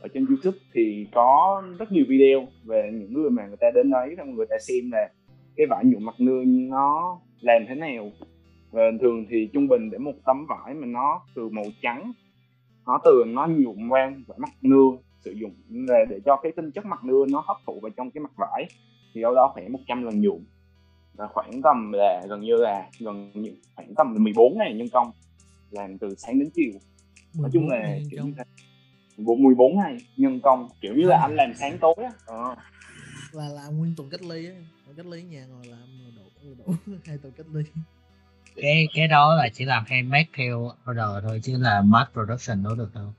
Ở 0.01 0.07
trên 0.13 0.25
youtube 0.25 0.57
thì 0.73 1.07
có 1.13 1.63
rất 1.79 1.91
nhiều 1.91 2.05
video 2.07 2.47
về 2.63 2.89
những 2.93 3.13
người 3.13 3.29
mà 3.29 3.47
người 3.47 3.57
ta 3.57 3.67
đến 3.75 3.91
đấy 3.91 4.15
xong 4.17 4.35
người 4.35 4.45
ta 4.49 4.55
xem 4.59 4.91
là 4.91 5.09
cái 5.57 5.67
vải 5.69 5.85
nhuộm 5.85 6.05
mặt 6.05 6.15
nưa 6.19 6.43
nó 6.45 7.19
làm 7.41 7.65
thế 7.67 7.75
nào? 7.75 8.12
Và 8.71 8.81
thường 9.01 9.25
thì 9.29 9.50
trung 9.53 9.67
bình 9.67 9.89
để 9.91 9.97
một 9.97 10.13
tấm 10.25 10.45
vải 10.50 10.74
mà 10.74 10.88
nó 10.88 11.21
từ 11.35 11.50
màu 11.50 11.65
trắng 11.81 12.12
nó 12.88 13.00
từ 13.03 13.24
nó 13.27 13.47
nhuộm 13.47 13.89
qua 13.89 14.13
vải 14.27 14.38
mặt 14.39 14.50
nưa 14.62 14.97
sử 15.25 15.31
dụng 15.31 15.51
để, 15.69 16.05
để 16.09 16.19
cho 16.25 16.35
cái 16.43 16.51
tinh 16.55 16.71
chất 16.71 16.85
mặt 16.85 17.03
nưa 17.03 17.25
nó 17.31 17.43
hấp 17.47 17.57
thụ 17.67 17.79
vào 17.81 17.89
trong 17.97 18.12
cái 18.12 18.21
mặt 18.21 18.31
vải 18.38 18.65
thì 19.13 19.21
đâu 19.21 19.35
đó 19.35 19.51
khoảng 19.53 19.71
100 19.71 20.03
lần 20.03 20.21
nhuộm. 20.21 20.43
Là 21.17 21.27
khoảng 21.27 21.62
tầm 21.62 21.91
là 21.91 22.25
gần 22.29 22.41
như 22.41 22.55
là 22.55 22.89
gần 23.00 23.31
như 23.33 23.55
khoảng 23.75 23.95
tầm 23.95 24.15
14 24.19 24.57
ngày 24.57 24.74
nhân 24.74 24.88
công 24.93 25.12
làm 25.71 25.97
từ 25.97 26.15
sáng 26.17 26.39
đến 26.39 26.50
chiều. 26.53 26.71
Nói 27.39 27.50
chung 27.53 27.69
là 27.69 27.97
kiểu 28.12 28.24
như 28.25 28.33
thế 28.38 28.43
14 29.17 29.77
ngày 29.77 29.97
nhân 30.17 30.39
công 30.43 30.69
kiểu 30.81 30.93
như 30.95 31.03
là 31.07 31.19
anh 31.21 31.35
làm 31.35 31.53
sáng 31.55 31.77
tối 31.81 31.95
á. 31.97 32.12
Ờ. 32.25 32.55
là 33.31 33.50
làm 33.50 33.77
nguyên 33.77 33.93
tuần 33.97 34.09
cách 34.09 34.21
ly 34.21 34.47
á 34.47 34.55
cách 34.97 35.05
ly 35.05 35.23
nhà 35.23 35.45
ngồi 35.45 35.65
làm 35.65 35.79
đổ 36.15 36.55
đổ 36.57 36.73
hai 37.05 37.17
tuần 37.17 37.33
cách 37.37 37.47
ly. 37.53 37.63
Cái 38.55 38.87
cái 38.93 39.07
đó 39.07 39.35
là 39.35 39.49
chỉ 39.53 39.65
làm 39.65 39.83
handmade 39.87 40.27
theo 40.33 40.71
order 40.91 41.23
thôi 41.23 41.39
chứ 41.43 41.57
là 41.57 41.81
mass 41.81 42.11
production 42.11 42.63
đâu 42.63 42.75
được 42.75 42.95
đâu. 42.95 43.13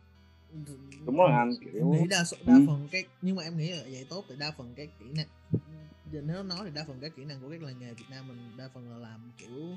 Đúng 1.07 1.17
rồi 1.17 1.33
anh 1.33 1.51
kiểu 1.65 1.73
em 1.75 1.91
nghĩ 1.91 2.09
đa 2.11 2.25
số 2.25 2.37
đa 2.47 2.55
ừ. 2.55 2.65
phần 2.67 2.89
cái 2.93 3.05
nhưng 3.23 3.37
mà 3.37 3.43
em 3.43 3.57
nghĩ 3.57 3.71
là 3.71 3.83
vậy 3.91 4.07
tốt 4.09 4.25
thì 4.29 4.35
đa 4.39 4.53
phần 4.59 4.75
cái 4.77 4.89
kỹ 5.01 5.05
năng 5.15 5.27
giờ 6.13 6.21
nếu 6.25 6.43
nói 6.43 6.59
thì 6.65 6.71
đa 6.75 6.85
phần 6.87 6.99
các 7.01 7.13
kỹ 7.17 7.25
năng 7.25 7.41
của 7.41 7.49
các 7.51 7.63
làng 7.63 7.79
nghề 7.79 7.93
Việt 7.93 8.05
Nam 8.11 8.29
mình 8.29 8.39
đa 8.57 8.69
phần 8.75 8.91
là 8.91 9.09
làm 9.09 9.31
kiểu 9.39 9.77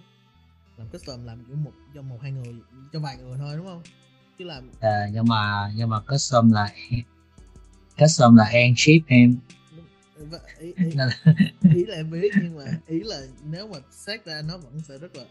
làm 0.78 0.88
custom 0.90 1.26
làm 1.26 1.46
kiểu 1.48 1.56
một 1.56 1.72
cho 1.96 2.02
một 2.02 2.18
hai 2.22 2.32
người 2.32 2.56
cho 2.94 3.00
vài 3.00 3.18
người 3.18 3.38
thôi 3.38 3.58
đúng 3.58 3.66
không? 3.66 3.82
Chứ 4.40 4.46
làm 4.46 4.72
à, 4.80 5.10
nhưng 5.14 5.28
mà 5.28 5.72
nhưng 5.76 5.90
mà 5.90 6.00
custom 6.00 6.52
là 6.52 6.70
custom 8.00 8.36
là 8.36 8.44
hand 8.44 8.80
ship 8.80 9.08
em 9.08 9.36
ý, 10.60 10.74
ý, 10.78 10.92
ý 11.76 11.86
là 11.86 11.96
em 11.96 12.12
biết 12.12 12.32
nhưng 12.42 12.56
mà 12.56 12.66
ý 12.88 13.00
là 13.04 13.22
nếu 13.44 13.68
mà 13.68 13.78
xét 13.92 14.26
ra 14.26 14.42
nó 14.48 14.58
vẫn 14.58 14.80
sẽ 14.80 14.98
rất 14.98 15.16
là 15.16 15.24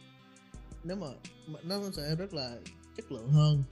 nếu 0.84 0.96
mà 0.96 1.06
nó 1.62 1.76
sẽ 1.96 2.14
rất 2.14 2.34
là 2.34 2.50
chất 2.96 3.12
lượng 3.12 3.28
hơn 3.28 3.62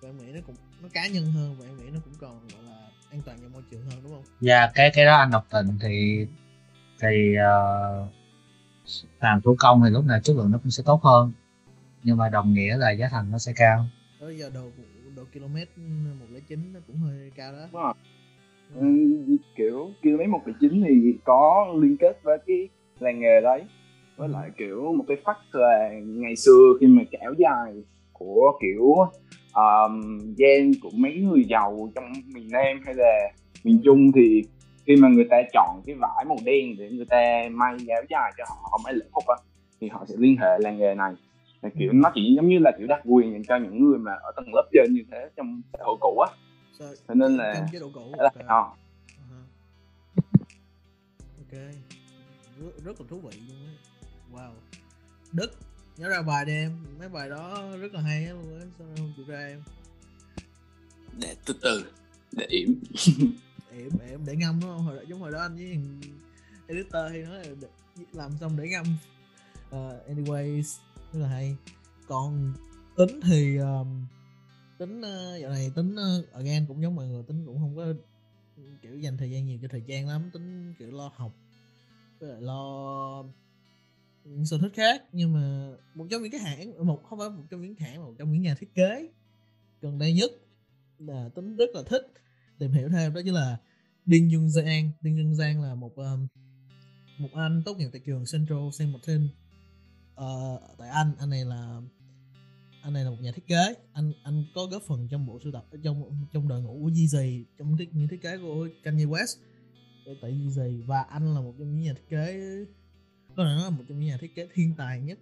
và 0.00 0.08
em 0.08 0.16
nghĩ 0.18 0.32
nó 0.32 0.40
cũng 0.46 0.56
nó 0.82 0.88
cá 0.92 1.06
nhân 1.06 1.32
hơn 1.32 1.56
và 1.58 1.66
em 1.66 1.76
nghĩ 1.76 1.90
nó 1.92 2.00
cũng 2.04 2.14
còn 2.20 2.48
gọi 2.48 2.62
là 2.62 2.90
an 3.10 3.22
toàn 3.24 3.38
cho 3.42 3.48
môi 3.48 3.62
trường 3.70 3.90
hơn 3.90 4.00
đúng 4.02 4.12
không? 4.12 4.24
Dạ 4.40 4.60
yeah, 4.60 4.70
cái 4.74 4.90
cái 4.94 5.04
đó 5.04 5.16
anh 5.16 5.30
đọc 5.30 5.46
tình 5.50 5.78
thì 5.80 6.26
thì 7.00 7.34
uh, 7.34 8.08
làm 9.20 9.40
thủ 9.40 9.56
công 9.58 9.82
thì 9.84 9.90
lúc 9.90 10.04
nào 10.04 10.20
chất 10.20 10.36
lượng 10.36 10.50
nó 10.50 10.58
cũng 10.58 10.70
sẽ 10.70 10.82
tốt 10.86 11.02
hơn 11.04 11.32
nhưng 12.02 12.16
mà 12.16 12.28
đồng 12.28 12.54
nghĩa 12.54 12.76
là 12.76 12.90
giá 12.90 13.08
thành 13.08 13.30
nó 13.30 13.38
sẽ 13.38 13.52
cao. 13.56 13.88
Đó 14.20 14.28
giờ 14.28 14.50
đồ 14.54 14.70
độ 15.16 15.24
km 15.32 15.54
109 16.20 16.72
nó 16.72 16.80
cũng 16.86 16.96
hơi 16.96 17.30
cao 17.36 17.52
đó. 17.52 17.68
Đúng 17.72 17.82
rồi. 17.82 17.94
Ừ, 18.74 18.86
kiểu 19.56 19.90
km 20.02 20.30
109 20.30 20.82
thì 20.88 21.18
có 21.24 21.66
liên 21.80 21.96
kết 22.00 22.20
với 22.22 22.38
cái 22.46 22.68
làng 23.00 23.20
nghề 23.20 23.40
đấy. 23.40 23.62
Với 24.16 24.28
lại 24.28 24.50
kiểu 24.58 24.92
một 24.92 25.04
cái 25.08 25.16
fact 25.24 25.60
là 25.60 25.90
ngày 26.04 26.36
xưa 26.36 26.72
khi 26.80 26.86
mà 26.86 27.02
kéo 27.10 27.34
dài 27.38 27.82
của 28.12 28.52
kiểu 28.62 28.94
um, 29.54 30.20
gen 30.38 30.72
của 30.82 30.90
mấy 30.94 31.14
người 31.14 31.44
giàu 31.44 31.90
trong 31.94 32.04
miền 32.34 32.48
Nam 32.50 32.80
hay 32.84 32.94
là 32.94 33.32
miền 33.64 33.80
Trung 33.84 34.12
thì 34.14 34.42
khi 34.86 34.96
mà 34.96 35.08
người 35.08 35.26
ta 35.30 35.36
chọn 35.52 35.82
cái 35.86 35.94
vải 35.94 36.24
màu 36.28 36.38
đen 36.44 36.74
để 36.78 36.90
người 36.90 37.06
ta 37.06 37.48
may 37.50 37.76
áo 37.88 38.02
dài 38.08 38.32
cho 38.38 38.44
họ 38.48 38.80
may 38.84 38.94
lễ 38.94 39.06
phục 39.14 39.26
á 39.26 39.36
thì 39.80 39.88
họ 39.88 40.04
sẽ 40.08 40.14
liên 40.18 40.36
hệ 40.36 40.58
làng 40.58 40.78
nghề 40.78 40.94
này. 40.94 41.12
Là 41.62 41.70
kiểu 41.78 41.92
nó 41.92 42.10
chỉ 42.14 42.34
giống 42.36 42.48
như 42.48 42.58
là 42.58 42.72
kiểu 42.78 42.86
đặc 42.86 43.00
quyền 43.04 43.32
dành 43.32 43.42
cho 43.48 43.56
những 43.56 43.84
người 43.84 43.98
mà 43.98 44.12
ở 44.12 44.32
tầng 44.36 44.54
lớp 44.54 44.68
trên 44.72 44.94
như 44.94 45.02
thế 45.12 45.28
trong 45.36 45.62
xã 45.72 45.78
hội 45.84 45.96
cũ 46.00 46.18
á 46.18 46.30
cho 46.78 47.14
nên 47.14 47.36
là 47.36 47.68
chế 47.72 47.78
độ 47.78 47.90
cũ 47.94 48.14
là 48.18 48.24
okay. 48.24 48.44
uh-huh. 48.44 48.70
ok. 51.38 51.52
Rất, 52.58 52.84
rất 52.84 53.00
là 53.00 53.06
thú 53.10 53.20
vị 53.20 53.40
luôn 53.48 53.66
á. 53.66 53.72
Wow. 54.32 54.52
Đức 55.32 55.50
nhớ 55.96 56.08
ra 56.08 56.22
bài 56.22 56.44
đi 56.44 56.52
em. 56.52 56.84
Mấy 56.98 57.08
bài 57.08 57.28
đó 57.28 57.68
rất 57.80 57.94
là 57.94 58.00
hay 58.00 58.26
luôn 58.26 58.60
á 58.60 58.66
sao 58.78 58.86
không 58.96 59.12
chịu 59.16 59.24
ra 59.28 59.38
em? 59.38 59.62
Để 61.18 61.36
từ 61.44 61.54
từ 61.62 61.92
để 62.32 62.46
yểm. 62.46 62.68
Yểm 63.72 63.98
yểm 64.10 64.24
để 64.26 64.36
ngâm 64.36 64.60
đúng 64.60 64.70
không? 64.70 64.84
Hồi 64.86 64.96
đó, 64.96 65.02
giống 65.08 65.20
hồi 65.20 65.32
đó 65.32 65.40
anh 65.40 65.56
với 65.56 65.78
editor 66.66 67.10
hay 67.10 67.22
nói 67.22 67.44
là 67.44 67.68
làm 68.12 68.30
xong 68.40 68.56
để 68.56 68.68
ngâm. 68.68 68.86
Uh, 69.68 70.08
anyways 70.08 70.78
rất 71.12 71.20
là 71.20 71.28
hay. 71.28 71.56
Còn 72.06 72.54
tính 72.96 73.20
thì 73.22 73.56
um, 73.56 74.06
tính 74.78 74.98
uh, 74.98 75.50
này 75.50 75.70
tính 75.74 75.94
uh, 75.94 76.32
again 76.32 76.66
cũng 76.66 76.82
giống 76.82 76.94
mọi 76.94 77.08
người 77.08 77.22
tính 77.22 77.46
cũng 77.46 77.58
không 77.58 77.76
có 77.76 77.84
ừ, 78.56 78.62
kiểu 78.82 78.98
dành 78.98 79.16
thời 79.16 79.30
gian 79.30 79.46
nhiều 79.46 79.58
cho 79.62 79.68
thời 79.68 79.82
gian 79.86 80.08
lắm 80.08 80.30
tính 80.32 80.74
kiểu 80.78 80.90
lo 80.90 81.12
học 81.16 81.32
với 82.18 82.30
lại 82.30 82.40
lo 82.40 83.24
những 84.24 84.46
sở 84.46 84.58
thích 84.58 84.72
khác. 84.74 85.02
Nhưng 85.12 85.32
mà 85.32 85.70
một 85.94 86.06
trong 86.10 86.22
những 86.22 86.32
cái 86.32 86.40
hãng 86.40 86.86
một 86.86 87.02
không 87.02 87.18
phải 87.18 87.30
một 87.30 87.44
trong 87.50 87.62
những 87.62 87.74
hãng 87.74 87.96
mà 87.96 88.04
một 88.04 88.14
trong 88.18 88.32
những 88.32 88.42
nhà 88.42 88.54
thiết 88.54 88.74
kế 88.74 89.08
gần 89.80 89.98
đây 89.98 90.12
nhất 90.12 90.30
là 90.98 91.28
tính 91.34 91.56
rất 91.56 91.70
là 91.74 91.82
thích 91.82 92.02
tìm 92.58 92.72
hiểu 92.72 92.88
thêm 92.88 93.14
đó 93.14 93.20
chính 93.24 93.34
là 93.34 93.58
Đinh 94.06 94.30
Dung 94.30 94.48
Giang. 94.48 94.90
Đinh 95.00 95.16
Dung 95.16 95.34
Giang 95.34 95.62
là 95.62 95.74
một 95.74 95.96
um, 95.96 96.26
một 97.18 97.28
anh 97.34 97.62
tốt 97.64 97.76
nghiệp 97.76 97.88
tại 97.92 98.00
trường 98.06 98.24
Central 98.32 98.58
Saint 98.72 98.92
Martin 98.92 99.28
uh, 100.14 100.78
tại 100.78 100.88
Anh. 100.88 101.12
Anh 101.18 101.30
này 101.30 101.44
là 101.44 101.80
anh 102.88 102.94
này 102.94 103.04
là 103.04 103.10
một 103.10 103.16
nhà 103.20 103.32
thiết 103.32 103.46
kế. 103.46 103.74
Anh 103.92 104.12
anh 104.22 104.44
có 104.54 104.66
góp 104.66 104.82
phần 104.82 105.08
trong 105.10 105.26
bộ 105.26 105.40
sưu 105.44 105.52
tập 105.52 105.64
trong 105.82 106.26
trong 106.32 106.48
đội 106.48 106.62
ngũ 106.62 106.78
của 106.82 106.90
Yeezy 106.90 107.44
trong 107.58 107.76
thiết, 107.76 107.94
những 107.94 108.08
thiết 108.08 108.22
kế 108.22 108.38
của 108.38 108.68
Kanye 108.82 109.04
West. 109.04 109.36
Ờ, 110.06 110.14
tại 110.22 110.32
Yeezy 110.32 110.86
và 110.86 111.00
anh 111.00 111.34
là 111.34 111.40
một 111.40 111.54
trong 111.58 111.70
những 111.70 111.80
nhà 111.80 111.92
thiết 111.92 112.08
kế 112.08 112.40
có 113.36 113.44
thể 113.44 113.44
nói 113.44 113.62
là 113.62 113.70
một 113.70 113.84
trong 113.88 113.98
những 113.98 114.08
nhà 114.08 114.18
thiết 114.20 114.34
kế 114.34 114.48
thiên 114.54 114.74
tài 114.78 115.00
nhất. 115.00 115.18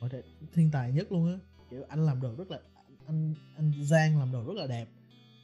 Có 0.00 0.08
thể 0.08 0.22
thiên 0.52 0.70
tài 0.70 0.92
nhất 0.92 1.12
luôn 1.12 1.26
á. 1.32 1.38
Kiểu 1.70 1.82
anh 1.88 2.06
làm 2.06 2.20
đồ 2.20 2.34
rất 2.36 2.50
là 2.50 2.60
anh 3.06 3.34
anh 3.56 3.72
Giang 3.84 4.18
làm 4.18 4.32
đồ 4.32 4.44
rất 4.44 4.54
là 4.56 4.66
đẹp. 4.66 4.88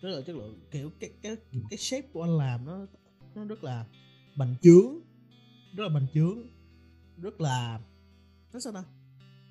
Rất 0.03 0.09
là 0.09 0.21
chất 0.27 0.37
lượng. 0.37 0.61
Kiểu 0.71 0.91
cái 1.01 1.11
cái 1.23 1.37
cái 1.71 1.79
shape 1.79 2.09
của 2.13 2.23
anh 2.23 2.39
làm 2.39 2.65
nó 2.65 2.87
nó 3.35 3.45
rất 3.45 3.65
là 3.65 3.87
bành 4.37 4.55
trướng. 4.63 4.95
Rất 5.77 5.85
là 5.85 5.95
bành 5.95 6.07
trướng. 6.15 6.39
Rất 7.17 7.41
là 7.41 7.81
nó 8.53 8.61
sao 8.61 8.73
ta? 8.73 8.85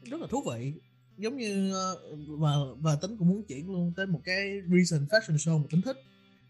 Rất 0.04 0.22
là 0.22 0.28
thú 0.30 0.44
vị 0.52 0.74
giống 1.20 1.38
như 1.38 1.74
ờ, 1.74 1.98
và 2.28 2.52
và 2.80 2.96
tính 2.96 3.18
cũng 3.18 3.30
muốn 3.30 3.44
chuyển 3.44 3.72
luôn 3.72 3.94
tới 3.96 4.06
một 4.06 4.22
cái 4.24 4.62
recent 4.68 5.10
fashion 5.10 5.36
show 5.36 5.60
mà 5.60 5.66
tính 5.72 5.82
thích. 5.82 5.98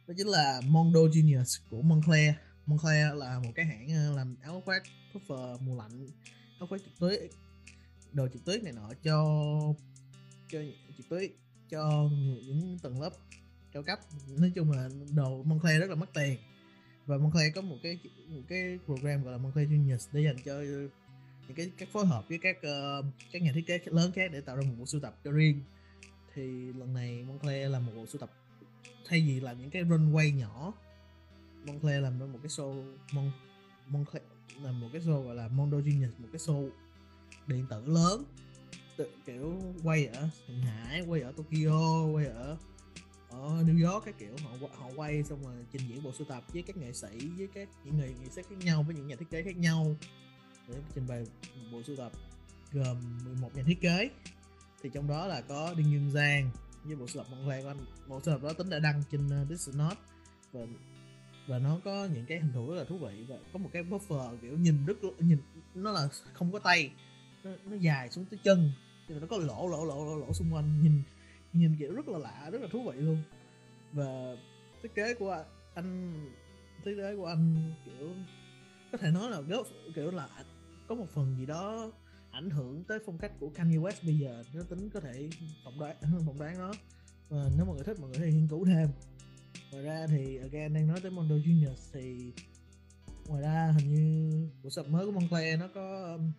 Đó 0.07 0.13
chính 0.17 0.27
là 0.27 0.61
Mondo 0.67 0.99
Genius 1.13 1.57
của 1.69 1.81
Moncler. 1.81 2.33
Moncler 2.65 3.15
là 3.15 3.39
một 3.39 3.51
cái 3.55 3.65
hãng 3.65 3.89
ờ, 3.89 4.15
làm 4.15 4.35
áo 4.41 4.61
khoác 4.65 4.83
puffer 5.13 5.57
mùa 5.59 5.75
lạnh, 5.77 6.07
áo 6.59 6.67
khoác 6.67 6.81
trực 6.85 6.99
tuyết 6.99 7.31
đồ 8.13 8.27
trực 8.33 8.45
tuyết 8.45 8.63
này 8.63 8.73
nọ 8.73 8.89
cho 9.03 9.15
cho 10.51 10.59
trực 10.97 11.09
tuyết 11.09 11.31
cho 11.69 12.09
những 12.47 12.77
tầng 12.81 13.01
lớp 13.01 13.13
cao 13.73 13.83
cấp. 13.83 13.99
Nói 14.37 14.51
chung 14.55 14.71
là 14.71 14.89
đồ 15.15 15.43
Moncler 15.43 15.79
rất 15.79 15.89
là 15.89 15.95
mất 15.95 16.13
tiền. 16.13 16.37
Và 17.05 17.17
Moncler 17.17 17.55
có 17.55 17.61
một 17.61 17.77
cái 17.83 17.99
một 18.27 18.41
cái 18.47 18.79
program 18.85 19.23
gọi 19.23 19.31
là 19.31 19.37
Moncler 19.37 19.69
Genius 19.69 20.07
để 20.11 20.21
dành 20.21 20.37
cho 20.45 20.61
những 21.49 21.55
cái 21.55 21.71
các 21.77 21.89
phối 21.91 22.05
hợp 22.05 22.29
với 22.29 22.37
các 22.37 22.57
uh, 22.57 23.05
các 23.31 23.41
nhà 23.41 23.51
thiết 23.55 23.67
kế 23.67 23.79
lớn 23.85 24.11
khác 24.11 24.31
để 24.31 24.41
tạo 24.41 24.55
ra 24.55 24.61
một 24.61 24.75
bộ 24.79 24.85
sưu 24.85 25.01
tập 25.01 25.19
cho 25.23 25.31
riêng. 25.31 25.61
Thì 26.35 26.73
lần 26.73 26.93
này 26.93 27.23
Moncler 27.23 27.71
là 27.71 27.79
một 27.79 27.91
bộ 27.95 28.05
sưu 28.05 28.19
tập 28.19 28.31
thay 29.05 29.21
vì 29.21 29.39
làm 29.39 29.61
những 29.61 29.69
cái 29.69 29.83
runway 29.83 30.35
nhỏ 30.35 30.73
Moncler 31.65 32.03
làm 32.03 32.19
một 32.19 32.39
cái 32.43 32.49
show 32.49 32.95
Mon 33.11 33.31
Moncler 33.87 34.23
làm 34.61 34.79
một 34.79 34.87
cái 34.93 35.01
show 35.01 35.23
gọi 35.23 35.35
là 35.35 35.47
Mondo 35.47 35.77
Genius 35.77 36.13
một 36.17 36.27
cái 36.31 36.39
show 36.39 36.69
điện 37.47 37.65
tử 37.69 37.85
lớn 37.85 38.23
tự, 38.97 39.09
kiểu 39.25 39.61
quay 39.83 40.05
ở 40.05 40.29
Thượng 40.47 40.61
Hải 40.61 41.01
quay 41.01 41.21
ở 41.21 41.31
Tokyo 41.31 42.05
quay 42.13 42.25
ở 42.25 42.57
ở 43.29 43.63
New 43.63 43.91
York 43.91 44.05
cái 44.05 44.13
kiểu. 44.17 44.35
Họ 44.43 44.67
họ 44.75 44.89
quay 44.95 45.23
xong 45.23 45.43
rồi 45.43 45.55
trình 45.71 45.81
diễn 45.87 46.03
bộ 46.03 46.11
sưu 46.13 46.27
tập 46.27 46.43
với 46.53 46.61
các 46.61 46.77
nghệ 46.77 46.93
sĩ 46.93 47.07
với 47.37 47.47
các 47.53 47.69
những 47.85 47.97
người 47.97 48.07
nghệ 48.21 48.29
sĩ 48.29 48.41
khác 48.49 48.55
nhau 48.63 48.83
với 48.83 48.95
những 48.95 49.07
nhà 49.07 49.15
thiết 49.15 49.29
kế 49.29 49.43
khác 49.43 49.57
nhau 49.57 49.95
để 50.69 50.75
trình 50.95 51.07
bày 51.07 51.19
một 51.55 51.69
bộ 51.71 51.83
sưu 51.83 51.95
tập 51.95 52.11
gồm 52.71 52.97
11 53.25 53.55
nhà 53.55 53.63
thiết 53.67 53.81
kế. 53.81 54.09
Thì 54.81 54.89
trong 54.93 55.07
đó 55.07 55.27
là 55.27 55.41
có 55.41 55.73
Đinh 55.77 55.91
Nhân 55.91 56.11
Giang 56.11 56.49
với 56.83 56.95
bộ 56.95 57.07
sưu 57.07 57.23
tập 57.23 57.29
Moncler 57.31 57.63
của 57.63 57.69
anh 57.69 57.77
bộ 58.07 58.21
sưu 58.21 58.35
tập 58.35 58.43
đó 58.43 58.53
tính 58.53 58.69
đã 58.69 58.79
đăng 58.79 59.03
trên 59.11 59.25
uh, 59.25 59.97
và 60.51 60.61
và 61.47 61.59
nó 61.59 61.79
có 61.85 62.07
những 62.13 62.25
cái 62.25 62.39
hình 62.39 62.51
thủ 62.53 62.69
rất 62.69 62.75
là 62.75 62.83
thú 62.83 62.97
vị 62.97 63.25
và 63.29 63.35
có 63.53 63.59
một 63.59 63.69
cái 63.73 63.83
buffer 63.83 64.37
kiểu 64.41 64.57
nhìn 64.57 64.85
rất 64.85 64.97
nhìn 65.19 65.37
nó 65.75 65.91
là 65.91 66.07
không 66.33 66.51
có 66.51 66.59
tay 66.59 66.91
nó, 67.43 67.51
nó 67.65 67.75
dài 67.75 68.09
xuống 68.09 68.25
tới 68.25 68.39
chân 68.43 68.71
nhưng 69.07 69.17
mà 69.17 69.21
nó 69.21 69.27
có 69.27 69.37
lỗ 69.37 69.67
lỗ 69.67 69.85
lỗ 69.85 70.05
lỗ 70.05 70.15
lỗ 70.15 70.33
xung 70.33 70.53
quanh 70.53 70.81
nhìn 70.81 71.01
nhìn 71.53 71.75
kiểu 71.79 71.93
rất 71.93 72.07
là 72.07 72.17
lạ 72.17 72.49
rất 72.51 72.61
là 72.61 72.67
thú 72.71 72.91
vị 72.91 72.97
luôn. 72.97 73.17
Và 73.91 74.35
thiết 74.83 74.95
kế 74.95 75.13
của 75.13 75.43
anh 75.75 76.13
thiết 76.85 76.95
kế 76.97 77.15
của 77.15 77.25
anh 77.25 77.73
kiểu 77.85 78.09
có 78.91 78.97
thể 78.97 79.11
nói 79.11 79.31
là 79.31 79.41
góp 79.41 79.67
kiểu 79.95 80.11
là 80.11 80.29
có 80.89 80.95
một 80.95 81.09
phần 81.09 81.35
gì 81.37 81.45
đó 81.45 81.91
ảnh 82.31 82.49
hưởng 82.49 82.83
tới 82.83 82.99
phong 83.05 83.17
cách 83.17 83.31
của 83.39 83.49
Kanye 83.49 83.77
West 83.77 84.05
bây 84.05 84.17
giờ. 84.17 84.43
Nếu 84.53 84.63
tính 84.63 84.89
có 84.89 84.99
thể 84.99 85.29
phỏng 85.65 85.79
đoán 85.79 85.95
phỏng 86.25 86.39
đoán 86.39 86.57
nó 86.57 86.73
và 87.29 87.49
nếu 87.57 87.65
mọi 87.65 87.75
người 87.75 87.85
thích 87.85 87.99
mọi 87.99 88.09
người 88.09 88.19
hãy 88.19 88.31
nghiên 88.31 88.47
cứu 88.47 88.65
thêm. 88.65 88.89
Ngoài 89.71 89.83
ra 89.83 90.07
thì 90.07 90.37
again 90.37 90.73
đang 90.73 90.87
nói 90.87 90.99
tới 91.01 91.11
Mondo 91.11 91.35
Genius 91.35 91.93
thì 91.93 92.31
ngoài 93.27 93.41
ra 93.41 93.73
hình 93.79 93.93
như 93.93 94.31
bộ 94.63 94.69
sập 94.69 94.87
mới 94.87 95.05
của 95.05 95.11
Moncler 95.11 95.59
nó 95.59 95.67
có 95.75 96.13
um, 96.13 96.31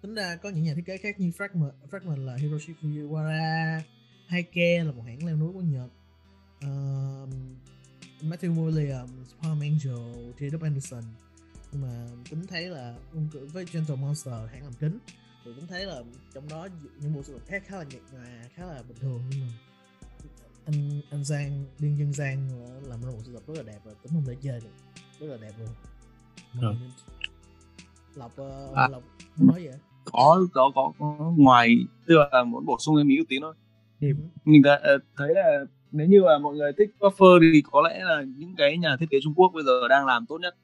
tính 0.00 0.14
ra 0.14 0.36
có 0.36 0.48
những 0.48 0.64
nhà 0.64 0.74
thiết 0.74 0.86
kế 0.86 0.96
khác 0.96 1.20
như 1.20 1.30
Fragment, 1.30 1.72
Fragment 1.90 2.24
là 2.24 2.36
Hiroshi 2.36 2.72
Fujiwara 2.82 3.80
Heike 4.28 4.84
là 4.84 4.92
một 4.92 5.02
hãng 5.06 5.26
leo 5.26 5.36
núi 5.36 5.52
của 5.52 5.60
Nhật. 5.60 5.90
Um, 6.60 7.30
Matthew 8.22 8.54
Williams, 8.54 9.34
Palm 9.42 9.60
Angel, 9.60 10.32
J.W. 10.38 10.64
Anderson 10.64 11.02
mà 11.80 12.06
tính 12.30 12.46
thấy 12.48 12.62
là 12.68 12.94
với 13.52 13.64
Gentle 13.72 13.96
Monster 13.96 14.34
hãng 14.52 14.62
làm 14.62 14.72
kính 14.80 14.98
thì 15.44 15.50
tính 15.56 15.66
thấy 15.68 15.86
là 15.86 16.02
trong 16.34 16.48
đó 16.48 16.68
những 17.00 17.14
bộ 17.14 17.22
sưu 17.22 17.38
tập 17.38 17.44
khác 17.46 17.62
khá 17.66 17.76
là 17.76 17.84
nhạt 17.84 18.00
nhòa 18.12 18.24
khá 18.54 18.66
là 18.66 18.82
bình 18.88 18.96
thường 19.00 19.20
nhưng 19.30 19.40
mà 19.40 19.46
anh 20.66 21.00
anh 21.10 21.24
Giang 21.24 21.64
Liên 21.78 21.98
Dân 21.98 22.12
Giang 22.12 22.38
làm 22.88 23.02
ra 23.02 23.10
bộ 23.10 23.18
sưu 23.24 23.34
tập 23.34 23.42
rất 23.46 23.54
là 23.56 23.62
đẹp 23.62 23.78
và 23.84 23.92
tính 24.02 24.12
không 24.12 24.24
thể 24.26 24.36
chơi 24.42 24.60
được 24.60 24.70
rất 25.20 25.26
là 25.26 25.36
đẹp 25.36 25.52
luôn 25.58 25.68
Ừ. 26.60 26.74
lọc 28.14 28.32
uh, 28.40 28.76
À. 28.76 28.88
lọc 28.88 29.02
nói 29.36 29.64
vậy 29.64 29.74
có 30.04 30.46
có 30.52 30.70
có, 30.74 30.92
có 30.98 31.32
ngoài 31.36 31.76
tức 32.06 32.14
là 32.32 32.44
muốn 32.44 32.66
bổ 32.66 32.76
sung 32.80 32.96
thêm 32.98 33.08
ý 33.08 33.18
một 33.18 33.24
tí 33.28 33.36
thôi 33.40 33.54
thì 34.00 34.08
Ừ. 34.08 34.14
mình 34.44 34.62
đã, 34.62 34.80
ờ, 34.82 34.98
thấy 35.16 35.34
là 35.34 35.64
nếu 35.92 36.06
như 36.06 36.22
mà 36.22 36.38
mọi 36.38 36.54
người 36.56 36.72
thích 36.78 36.90
buffer 37.00 37.52
thì 37.52 37.62
có 37.72 37.80
lẽ 37.88 38.00
là 38.04 38.22
những 38.36 38.54
cái 38.56 38.78
nhà 38.78 38.96
thiết 39.00 39.06
kế 39.10 39.18
Trung 39.22 39.34
Quốc 39.36 39.50
bây 39.54 39.64
giờ 39.64 39.88
đang 39.88 40.06
làm 40.06 40.26
tốt 40.26 40.38
nhất 40.38 40.54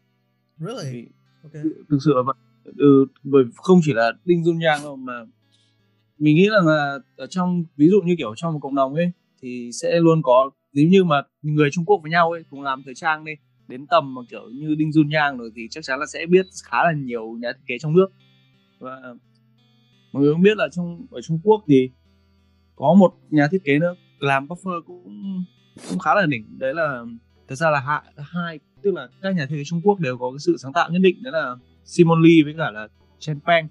really? 0.58 0.92
Vì 0.92 1.08
ok. 1.42 1.52
thực 1.90 1.98
sự 2.04 2.12
là 2.14 2.22
vậy. 2.26 2.34
Ừ, 2.76 3.06
bởi 3.22 3.44
không 3.56 3.80
chỉ 3.82 3.92
là 3.92 4.12
Đinh 4.24 4.42
Jun 4.42 4.66
Yang 4.66 4.82
đâu 4.82 4.96
mà 4.96 5.24
mình 6.18 6.36
nghĩ 6.36 6.48
rằng 6.50 6.66
là 6.66 6.98
ở 7.16 7.26
trong 7.26 7.64
ví 7.76 7.88
dụ 7.88 8.00
như 8.00 8.14
kiểu 8.18 8.34
trong 8.36 8.52
một 8.52 8.58
cộng 8.62 8.74
đồng 8.74 8.94
ấy 8.94 9.12
thì 9.42 9.70
sẽ 9.72 10.00
luôn 10.00 10.22
có 10.22 10.50
nếu 10.72 10.88
như 10.88 11.04
mà 11.04 11.22
người 11.42 11.68
Trung 11.72 11.84
Quốc 11.84 12.00
với 12.02 12.10
nhau 12.10 12.32
ấy 12.32 12.42
cùng 12.50 12.62
làm 12.62 12.82
thời 12.84 12.94
trang 12.94 13.24
đi 13.24 13.32
đến 13.68 13.86
tầm 13.86 14.14
mà 14.14 14.22
kiểu 14.30 14.50
như 14.54 14.74
Đinh 14.74 14.90
Jun 14.90 15.14
Yang 15.14 15.38
rồi 15.38 15.50
thì 15.54 15.66
chắc 15.70 15.84
chắn 15.84 16.00
là 16.00 16.06
sẽ 16.06 16.26
biết 16.26 16.46
khá 16.64 16.84
là 16.84 16.92
nhiều 16.92 17.36
nhà 17.40 17.52
thiết 17.52 17.62
kế 17.66 17.78
trong 17.78 17.94
nước. 17.94 18.08
Và 18.78 19.00
mọi 20.12 20.22
người 20.22 20.32
cũng 20.32 20.42
biết 20.42 20.56
là 20.56 20.68
trong 20.72 21.06
ở 21.10 21.20
Trung 21.20 21.40
Quốc 21.42 21.64
thì 21.68 21.90
có 22.76 22.94
một 22.94 23.14
nhà 23.30 23.48
thiết 23.50 23.64
kế 23.64 23.78
nữa 23.78 23.94
làm 24.18 24.46
buffer 24.46 24.82
cũng 24.82 25.44
cũng 25.88 25.98
khá 25.98 26.14
là 26.14 26.26
đỉnh. 26.26 26.58
Đấy 26.58 26.74
là 26.74 27.04
thật 27.48 27.54
ra 27.54 27.70
là 27.70 27.80
hai, 27.80 28.02
hai 28.16 28.60
tức 28.82 28.94
là 28.94 29.08
các 29.22 29.36
nhà 29.36 29.46
thiết 29.46 29.56
kế 29.56 29.64
Trung 29.64 29.80
Quốc 29.84 30.00
đều 30.00 30.18
có 30.18 30.30
cái 30.30 30.38
sự 30.38 30.56
sáng 30.62 30.72
tạo 30.72 30.90
nhất 30.90 30.98
định 31.02 31.22
đấy 31.22 31.32
là 31.32 31.56
Simon 31.84 32.22
Lee 32.22 32.44
với 32.44 32.54
cả 32.58 32.70
là 32.70 32.88
Chen 33.18 33.40
Peng 33.40 33.68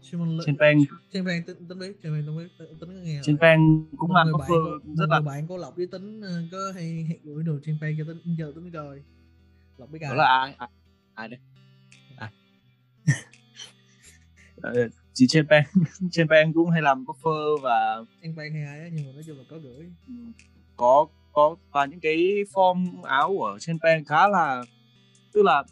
Simon 0.00 0.38
Chen 0.46 0.56
Peng 0.58 0.84
Chen 1.12 1.26
Peng 1.26 1.42
tính 1.46 1.56
tính 1.68 1.78
biết 1.78 1.92
Chen 2.02 2.12
Peng 2.12 2.26
tính 2.26 2.36
biết 2.38 2.48
tính 2.58 2.78
có 2.80 2.86
nghe 2.86 3.20
Chen 3.22 3.38
Peng 3.38 3.84
cũng 3.96 4.10
buffer 4.10 4.46
của, 4.48 4.78
rất 4.94 5.08
là 5.08 5.20
bạn 5.20 5.46
của 5.46 5.56
lộc 5.56 5.76
với 5.76 5.86
tính 5.86 6.20
ờ, 6.20 6.42
có 6.52 6.58
hay, 6.74 7.04
hay 7.08 7.18
gửi 7.24 7.42
đồ 7.42 7.58
Chen 7.64 7.78
Peng 7.80 7.96
cho 7.98 8.04
tính 8.04 8.34
giờ 8.38 8.52
tính 8.54 8.70
coi. 8.72 9.00
Lộc 9.78 9.90
biết 9.90 9.98
ai 10.02 10.10
đó 10.10 10.16
là 10.16 10.24
ai? 10.24 10.54
Ai, 10.58 10.68
ai 11.14 11.28
ai? 12.16 12.30
Ờ, 14.62 14.88
chị 15.12 15.26
Chen 15.28 15.46
Peng 15.50 15.64
Chen 16.10 16.28
Peng 16.28 16.52
cũng 16.52 16.70
hay 16.70 16.82
làm 16.82 17.04
buffer 17.04 17.58
và 17.62 18.04
Chen 18.22 18.36
Peng 18.36 18.52
hay 18.52 18.62
ai 18.64 18.80
á 18.80 18.88
nhưng 18.92 19.06
mà 19.06 19.12
nói 19.12 19.22
chung 19.26 19.38
là 19.38 19.44
có 19.48 19.58
gửi. 19.58 19.92
Ừ, 20.08 20.14
có 20.76 21.06
có 21.38 21.56
và 21.72 21.86
những 21.86 22.00
cái 22.00 22.16
form 22.52 23.02
áo 23.02 23.28
của 23.28 23.58
Chen 23.60 23.78
Peng 23.78 24.04
khá 24.04 24.28
là 24.28 24.62
tức 25.32 25.42
là 25.42 25.62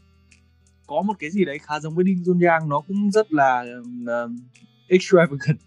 có 0.86 1.02
một 1.02 1.14
cái 1.18 1.30
gì 1.30 1.44
đấy 1.44 1.58
khá 1.58 1.80
giống 1.80 1.94
với 1.94 2.04
Đinh 2.04 2.16
Jun 2.16 2.48
Yang 2.48 2.68
nó 2.68 2.80
cũng 2.80 3.10
rất 3.10 3.32
là 3.32 3.64
um, 4.06 4.38
extravagant. 4.88 5.58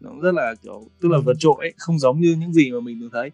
Nó 0.00 0.10
cũng 0.10 0.20
rất 0.20 0.34
là 0.34 0.54
kiểu 0.62 0.88
tức 1.00 1.08
là 1.08 1.18
vượt 1.24 1.36
trội 1.38 1.54
ấy, 1.58 1.74
không 1.76 1.98
giống 1.98 2.20
như 2.20 2.36
những 2.40 2.52
gì 2.52 2.70
mà 2.70 2.80
mình 2.80 2.98
từng 3.00 3.10
thấy. 3.12 3.30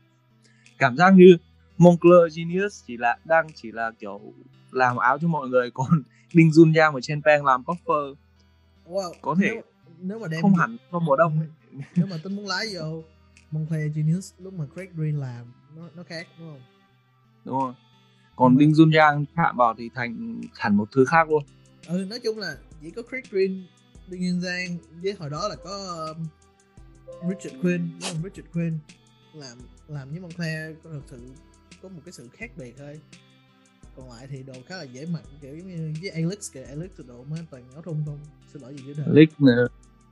Cảm 0.79 0.97
giác 0.97 1.15
như 1.17 1.37
Moncler 1.79 2.37
Genius 2.37 2.83
chỉ 2.87 2.97
là 2.97 3.19
đang 3.25 3.47
chỉ 3.55 3.73
là 3.73 3.91
kiểu 3.99 4.21
làm 4.71 4.97
áo 4.97 5.19
cho 5.19 5.29
mọi 5.29 5.49
người 5.49 5.71
còn 5.75 6.03
Đinh 6.35 6.49
Jun 6.49 6.81
Yang 6.81 6.95
và 6.95 7.01
Chen 7.01 7.23
Peng 7.23 7.45
làm 7.45 7.63
puffer 7.63 8.15
wow, 8.87 9.13
Có 9.23 9.37
thể 9.41 9.51
nếu, 9.53 9.63
nếu 10.01 10.19
mà 10.19 10.29
đem 10.29 10.43
không 10.43 10.55
hẳn 10.55 10.77
trong 10.93 11.05
mùa 11.05 11.17
đông 11.17 11.39
ấy. 11.39 11.49
nếu 11.97 12.07
mà 12.07 12.17
tính 12.25 12.37
muốn 12.37 12.47
lái 12.47 12.67
vô 12.75 13.03
Moncler 13.51 13.97
Genius 13.97 14.33
lúc 14.39 14.55
mà 14.55 14.65
Craig 14.75 14.89
Green 14.95 15.21
làm 15.21 15.53
nó 15.77 15.83
nó 15.95 16.03
khác 16.03 16.27
đúng 16.39 16.49
không? 16.49 16.63
Đúng 17.45 17.61
không 17.61 17.75
còn 18.37 18.59
Đinh 18.59 18.71
Jun 18.71 18.99
Yang 18.99 19.25
chạm 19.37 19.57
vào 19.57 19.75
thì 19.79 19.91
thành 19.95 20.41
hẳn 20.55 20.77
một 20.77 20.89
thứ 20.93 21.05
khác 21.05 21.31
luôn. 21.31 21.43
Ừ 21.87 22.07
nói 22.11 22.21
chung 22.25 22.39
là 22.39 22.57
chỉ 22.83 22.91
có 22.91 23.03
Craig 23.03 23.23
Green 23.31 23.67
Đinh 24.09 24.21
Nhân 24.21 24.41
Giang 24.41 24.79
với 25.03 25.13
hồi 25.19 25.31
đó 25.31 25.49
là 25.49 25.57
có 25.65 26.07
um, 26.09 26.27
Richard 27.29 27.63
Quinn 27.63 27.91
đúng 27.91 28.01
không? 28.01 28.23
Richard 28.23 28.53
Quinn 28.53 28.79
làm 29.35 29.59
làm 29.89 30.11
với 30.11 30.21
Moncler 30.21 30.77
có 30.85 30.91
thực 30.91 31.03
sự 31.07 31.21
có 31.83 31.89
một 31.89 32.01
cái 32.05 32.13
sự 32.13 32.29
khác 32.33 32.51
biệt 32.57 32.75
thôi. 32.79 33.01
Còn 33.97 34.11
lại 34.11 34.27
thì 34.31 34.43
đồ 34.43 34.55
khá 34.67 34.77
là 34.77 34.83
dễ 34.83 35.07
mặc 35.07 35.23
kiểu 35.41 35.57
giống 35.57 35.69
như 35.69 35.93
với 36.01 36.11
Alex 36.11 36.53
kìa 36.53 36.63
Alex 36.63 36.91
thì 36.99 37.05
đồ 37.09 37.25
mới 37.25 37.39
toàn 37.51 37.71
áo 37.73 37.83
thun 37.83 38.03
không. 38.07 38.19
Xin 38.53 38.63
lỗi 38.63 38.75
gì 38.75 38.83
chứ 38.87 38.95
đời 38.97 39.07
Lick 39.11 39.41
nè 39.41 39.53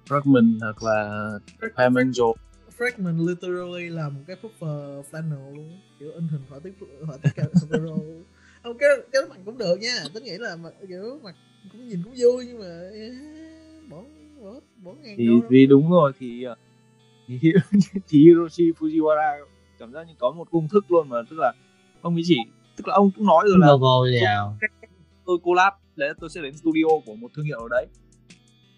Fragment 0.08 0.58
hoặc 0.60 0.82
là 0.82 1.38
Angel 1.74 2.30
Fragment 2.80 3.26
literally 3.26 3.88
là 3.88 4.08
một 4.08 4.20
cái 4.26 4.36
puffer 4.42 5.02
flannel 5.10 5.54
luôn 5.54 5.78
kiểu 5.98 6.12
in 6.14 6.28
hình 6.28 6.40
họa 6.48 6.58
tiết 6.64 6.72
họa 7.06 7.16
tiết 7.22 7.30
cả 7.34 7.44
superhero 7.60 7.94
không 8.62 8.78
cái 8.78 8.88
cái 9.12 9.22
mặc 9.28 9.38
cũng 9.44 9.58
được 9.58 9.76
nha. 9.80 10.04
Tính 10.14 10.24
nghĩ 10.24 10.38
là 10.38 10.56
mặc 10.56 10.72
kiểu 10.88 11.20
mặc 11.22 11.34
cũng 11.72 11.88
nhìn 11.88 12.02
cũng 12.04 12.14
vui 12.16 12.46
nhưng 12.46 12.58
mà 12.58 12.80
bỏ 13.90 14.02
bỏ 14.42 14.60
bỏ 14.82 14.92
ngang 15.02 15.16
thì 15.18 15.28
vì 15.50 15.66
đúng 15.66 15.90
rồi 15.90 16.12
thì 16.18 16.42
ờ, 16.42 16.54
thì, 17.28 17.52
thì 18.08 18.18
Hiroshi 18.18 18.72
Fujiwara 18.72 19.46
cảm 19.78 19.92
giác 19.92 20.06
như 20.08 20.14
có 20.18 20.30
một 20.30 20.48
công 20.50 20.68
thức 20.68 20.84
luôn 20.88 21.08
mà 21.08 21.16
tức 21.30 21.36
là 21.38 21.52
ông 22.00 22.14
ấy 22.14 22.22
chỉ 22.26 22.36
tức 22.76 22.88
là 22.88 22.94
ông 22.94 23.10
cũng 23.16 23.26
nói 23.26 23.44
rồi 23.48 23.58
là 23.58 23.66
logo 23.66 24.06
tôi 25.24 25.38
collab 25.42 25.72
đấy 25.96 26.12
tôi 26.20 26.30
sẽ 26.30 26.42
đến 26.42 26.56
studio 26.56 26.88
của 27.06 27.14
một 27.14 27.30
thương 27.36 27.44
hiệu 27.44 27.58
ở 27.58 27.68
đấy. 27.70 27.86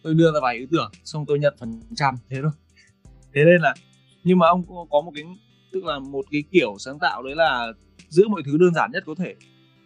Tôi 0.02 0.14
đưa 0.14 0.32
ra 0.32 0.40
vài 0.42 0.56
ý 0.56 0.66
tưởng 0.70 0.90
xong 1.04 1.26
tôi 1.26 1.38
nhận 1.38 1.54
phần 1.60 1.80
trăm 1.96 2.14
thế 2.30 2.36
thôi. 2.42 2.52
Thế 3.34 3.44
nên 3.44 3.60
là 3.60 3.74
nhưng 4.24 4.38
mà 4.38 4.46
ông 4.46 4.64
có 4.68 4.86
có 4.90 5.00
một 5.00 5.12
cái 5.14 5.24
tức 5.72 5.84
là 5.84 5.98
một 5.98 6.24
cái 6.30 6.44
kiểu 6.50 6.76
sáng 6.78 6.98
tạo 6.98 7.22
đấy 7.22 7.34
là 7.34 7.72
giữ 8.08 8.28
mọi 8.28 8.42
thứ 8.46 8.58
đơn 8.58 8.74
giản 8.74 8.90
nhất 8.92 9.02
có 9.06 9.14
thể. 9.18 9.34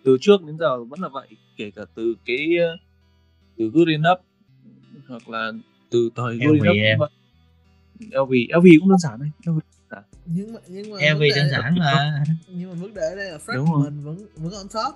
Từ 0.04 0.16
trước 0.20 0.44
đến 0.46 0.58
giờ 0.58 0.84
vẫn 0.84 1.00
là 1.00 1.08
vậy 1.08 1.28
kể 1.56 1.70
cả 1.70 1.82
từ 1.94 2.14
cái 2.24 2.48
từ 3.58 3.70
good 3.74 3.88
enough 3.88 4.20
hoặc 5.08 5.28
là 5.28 5.52
từ 5.90 6.10
thời 6.16 6.34
LV 6.34 6.64
good 6.64 6.76
enough. 6.76 7.10
LV 8.00 8.32
LV 8.56 8.66
cũng 8.80 8.88
đơn 8.88 8.98
giản 8.98 9.18
thôi 9.18 9.30
LV 9.46 9.58
nhưng 10.26 10.52
mà 10.52 10.60
nhưng 10.68 10.90
mà 10.90 10.96
LV 10.96 11.18
vấn 11.18 11.20
đề- 11.20 11.30
đơn 11.36 11.48
giản 11.50 11.78
mà. 11.78 12.24
Nhưng 12.48 12.70
mà 12.70 12.74
vấn 12.74 12.94
đề 12.94 13.02
ở 13.02 13.16
đây 13.16 13.30
là. 13.30 13.38
Fragment 13.46 14.02
vẫn 14.02 14.26
vẫn 14.36 14.52
on 14.52 14.68
top. 14.68 14.94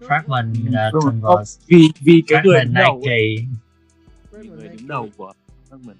Fragment 0.00 0.54
Đúng 0.54 0.66
uh, 0.66 1.04
rồi. 1.04 1.12
Converse 1.22 1.62
vì 1.66 1.88
vì 2.00 2.22
cái 2.26 2.42
người 2.44 2.64
đứng 2.64 2.74
đầu 2.74 2.96
Nike 2.96 3.46
vì 4.32 4.48
người 4.48 4.68
đứng 4.68 4.88
đầu 4.88 5.08
của 5.16 5.32
Fragment 5.70 5.94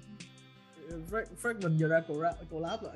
Frag- 1.11 1.25
Fragment 1.41 1.77
giờ 1.77 1.87
ra 1.87 2.01
collab, 2.49 2.83
là, 2.83 2.93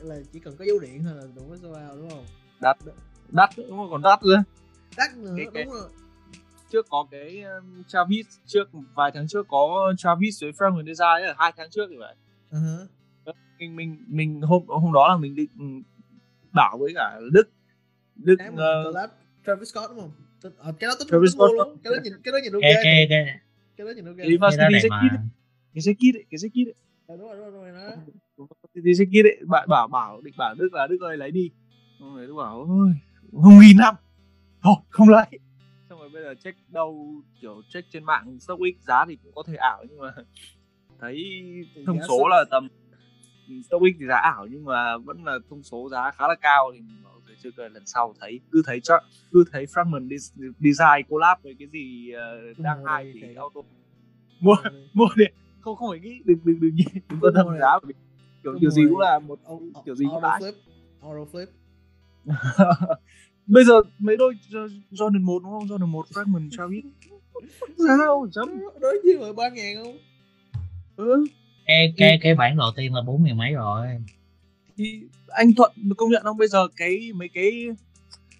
là 0.00 0.16
chỉ 0.32 0.38
cần 0.38 0.56
có 0.58 0.64
dấu 0.64 0.78
điện 0.78 1.04
thôi 1.04 1.12
là 1.16 1.22
đủ 1.36 1.42
cái 1.50 1.58
show 1.58 1.88
out 1.90 1.98
đúng 1.98 2.10
không? 2.10 2.24
Đắt. 2.60 3.50
Đúng 3.56 3.76
không? 3.76 3.88
Còn 3.90 4.02
đắt 4.02 4.22
nữa. 4.22 4.42
Đắt 4.96 5.16
nữa 5.16 5.34
Cái- 5.36 5.46
cái- 5.54 5.64
đúng 5.64 5.72
rồi. 5.72 5.88
Trước 6.72 6.86
có 6.90 7.06
cái 7.10 7.42
um, 7.42 7.82
Travis 7.88 8.26
trước 8.46 8.68
vài 8.94 9.10
tháng 9.14 9.28
trước 9.28 9.46
có 9.48 9.92
Travis 9.98 10.42
với 10.42 10.52
Fragment 10.52 10.86
Design 10.86 11.26
ở 11.28 11.34
hai 11.38 11.52
tháng 11.56 11.70
trước 11.70 11.86
thì 11.90 11.96
vậy 11.96 12.14
hả. 12.52 12.58
mình 13.58 13.76
mình 13.76 14.04
mình 14.08 14.40
hôm 14.42 14.62
hôm 14.66 14.92
đó 14.92 15.08
là 15.08 15.16
mình 15.16 15.34
định 15.34 15.48
ừ, 15.58 15.64
bảo 16.52 16.78
với 16.78 16.92
cả 16.94 17.20
Đức. 17.32 17.48
Đức 18.16 18.34
cái 18.38 18.50
mà 18.50 18.62
ờ, 18.62 18.82
collab 18.84 19.10
Travis 19.46 19.68
Scott 19.72 19.90
đúng 19.90 20.00
không? 20.00 20.10
Tính- 20.42 20.52
ờ, 20.58 20.72
cái 20.80 20.88
đó 20.88 20.94
tính 20.98 21.08
Travis 21.10 21.34
Scott. 21.34 21.52
luôn. 21.56 21.76
cái 21.84 21.92
đó 21.92 21.98
nhìn 22.04 22.12
cái 22.24 22.32
đó 22.32 22.38
nhìn 22.42 22.52
ok. 22.52 22.62
Cái 22.62 22.74
cái 22.84 23.06
cái 23.10 23.24
cái 23.76 23.86
đó 23.86 23.92
nhìn 23.96 24.04
ok. 24.06 24.16
Cái 24.16 24.26
cái 24.28 24.36
đó 24.36 24.46
Varsity 24.46 24.64
đẹp 24.72 24.78
Jacket 24.88 24.90
mà. 24.90 25.22
cái 25.74 25.82
jacket 25.82 26.16
ấy, 26.16 26.24
cái 26.30 26.38
jacket 26.38 26.66
ấy. 26.66 26.74
Ờ, 27.08 27.16
đúng 27.16 27.26
rồi 27.28 27.36
đúng 27.36 27.44
rồi, 27.52 27.52
đúng 27.52 27.62
rồi 27.62 27.72
đó 27.72 28.46
Varsity 28.62 28.90
Jacket 29.04 29.24
ấy 29.24 29.36
bạn 29.46 29.68
bảo 29.68 29.88
bảo 29.88 30.20
định 30.20 30.34
bảo 30.36 30.54
Đức 30.54 30.68
là 30.72 30.86
Đức 30.86 31.00
ơi 31.00 31.16
lấy 31.16 31.30
đi. 31.30 31.50
Xong 31.98 32.16
rồi 32.16 32.26
Đức 32.26 32.34
bảo 32.34 32.58
ôi 32.68 32.92
không 33.42 33.58
nghìn 33.60 33.76
năm. 33.76 33.94
Thôi 34.62 34.74
không 34.88 35.08
lấy. 35.08 35.26
Xong 35.88 35.98
rồi 35.98 36.08
bây 36.08 36.22
giờ 36.22 36.34
check 36.34 36.58
đâu 36.72 37.22
kiểu 37.40 37.62
check 37.68 37.90
trên 37.90 38.04
mạng 38.04 38.38
StockX 38.40 38.86
giá 38.86 39.04
thì 39.08 39.16
cũng 39.22 39.32
có 39.34 39.42
thể 39.46 39.54
ảo 39.56 39.84
nhưng 39.90 39.98
mà 39.98 40.14
thấy 41.00 41.14
Thì 41.74 41.82
thông 41.86 41.98
số 42.08 42.28
là 42.28 42.44
tầm 42.50 42.68
StockX 43.64 43.96
thì 44.00 44.06
giá 44.06 44.16
ảo 44.16 44.46
nhưng 44.50 44.64
mà 44.64 44.98
vẫn 44.98 45.24
là 45.24 45.38
thông 45.50 45.62
số 45.62 45.88
giá 45.90 46.10
khá 46.10 46.28
là 46.28 46.34
cao 46.40 46.72
thì 46.74 46.80
chưa 47.42 47.50
cười 47.56 47.70
lần 47.70 47.86
sau 47.86 48.14
thấy 48.20 48.40
cứ 48.52 48.62
thấy 48.66 48.80
cho 48.80 49.00
cứ 49.32 49.44
thấy 49.52 49.66
fragment 49.66 50.08
des- 50.08 50.52
design 50.58 51.06
collab 51.08 51.38
với 51.42 51.56
cái 51.58 51.68
gì 51.68 52.10
ờ, 52.12 52.40
đang 52.58 52.84
hay 52.84 53.10
thì 53.14 53.20
thì- 53.22 53.34
auto 53.34 53.60
mua 54.40 54.56
mua 54.92 55.06
đi 55.16 55.24
không 55.68 55.76
không 55.76 55.90
phải 55.90 56.00
nghĩ 56.00 56.22
đừng 56.24 56.38
đừng 56.44 56.60
đừng 56.60 56.76
đừng 56.76 57.20
quan 57.20 57.34
tâm 57.34 57.46
bởi 57.48 57.80
vì 57.86 57.94
kiểu 58.42 58.58
kiểu 58.60 58.70
gì 58.70 58.82
cũng 58.90 58.98
là 58.98 59.18
một 59.18 59.38
Au- 59.44 59.70
kiểu 59.84 59.94
gì 59.94 60.04
cũng 60.10 60.22
lãi 60.22 60.40
flip 60.40 60.52
auto 61.02 61.32
flip. 61.32 61.46
Bây 63.46 63.64
giờ 63.64 63.74
mấy 63.98 64.16
đôi 64.16 64.34
Jo- 64.50 64.80
Jordan 64.90 65.24
1 65.24 65.42
đúng 65.42 65.52
không? 65.52 65.66
Jordan 65.66 65.86
1 65.86 66.06
fragment 66.10 66.50
Travis. 66.50 66.84
Sao? 67.88 68.26
Chấm. 68.32 68.48
Đối 68.80 69.00
với 69.04 69.16
rồi 69.20 69.32
ba 69.32 69.48
ngàn 69.48 69.84
không? 69.84 69.98
Ừ. 70.96 71.24
Cái 71.66 71.94
cái 71.96 72.18
cái 72.22 72.34
bản 72.34 72.56
đầu 72.56 72.70
tiên 72.76 72.94
là 72.94 73.02
bốn 73.02 73.24
nghìn 73.24 73.36
mấy 73.36 73.52
rồi. 73.52 73.86
Thì 74.76 75.00
anh 75.28 75.54
thuận 75.54 75.72
công 75.96 76.10
nhận 76.10 76.22
không? 76.22 76.36
Bây 76.36 76.48
giờ 76.48 76.68
cái 76.76 77.12
mấy 77.14 77.28
cái 77.28 77.68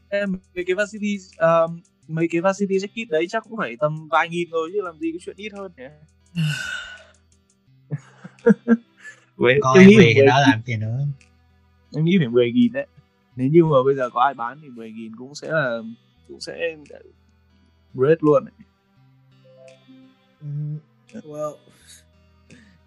em 0.08 0.32
mấy 0.54 0.64
cái 0.64 0.74
varsity 0.74 1.16
uh, 1.64 1.70
mấy 2.08 2.28
cái 2.30 2.40
varsity 2.40 2.74
jacket 2.76 3.06
đấy 3.08 3.26
chắc 3.28 3.44
cũng 3.48 3.58
phải 3.58 3.76
tầm 3.80 4.08
vài 4.08 4.28
nghìn 4.28 4.50
rồi 4.50 4.70
chứ 4.72 4.80
làm 4.82 4.98
gì 4.98 5.12
cái 5.12 5.18
chuyện 5.24 5.36
ít 5.36 5.52
hơn 5.52 5.72
nhỉ 5.76 5.84
Vậy, 9.36 9.58
coi 9.62 9.78
em 9.78 9.90
về 9.98 10.14
đã 10.26 10.40
làm 10.40 10.62
gì 10.66 10.76
nữa 10.76 10.98
em 11.94 12.04
nghĩ 12.04 12.18
phải 12.18 12.28
10 12.28 12.52
nghìn 12.52 12.72
đấy. 12.72 12.86
Nếu 13.36 13.48
như 13.48 13.64
mà 13.64 13.76
bây 13.84 13.94
giờ 13.94 14.10
có 14.10 14.20
ai 14.20 14.34
bán 14.34 14.58
thì 14.62 14.68
10 14.68 14.92
nghìn 14.92 15.16
cũng 15.16 15.34
sẽ 15.34 15.48
là 15.52 15.78
cũng 16.28 16.40
sẽ 16.40 16.76
great 17.94 18.18
luôn 18.22 18.44
đấy. 18.44 18.54
Mm, 20.40 20.76
well 21.12 21.56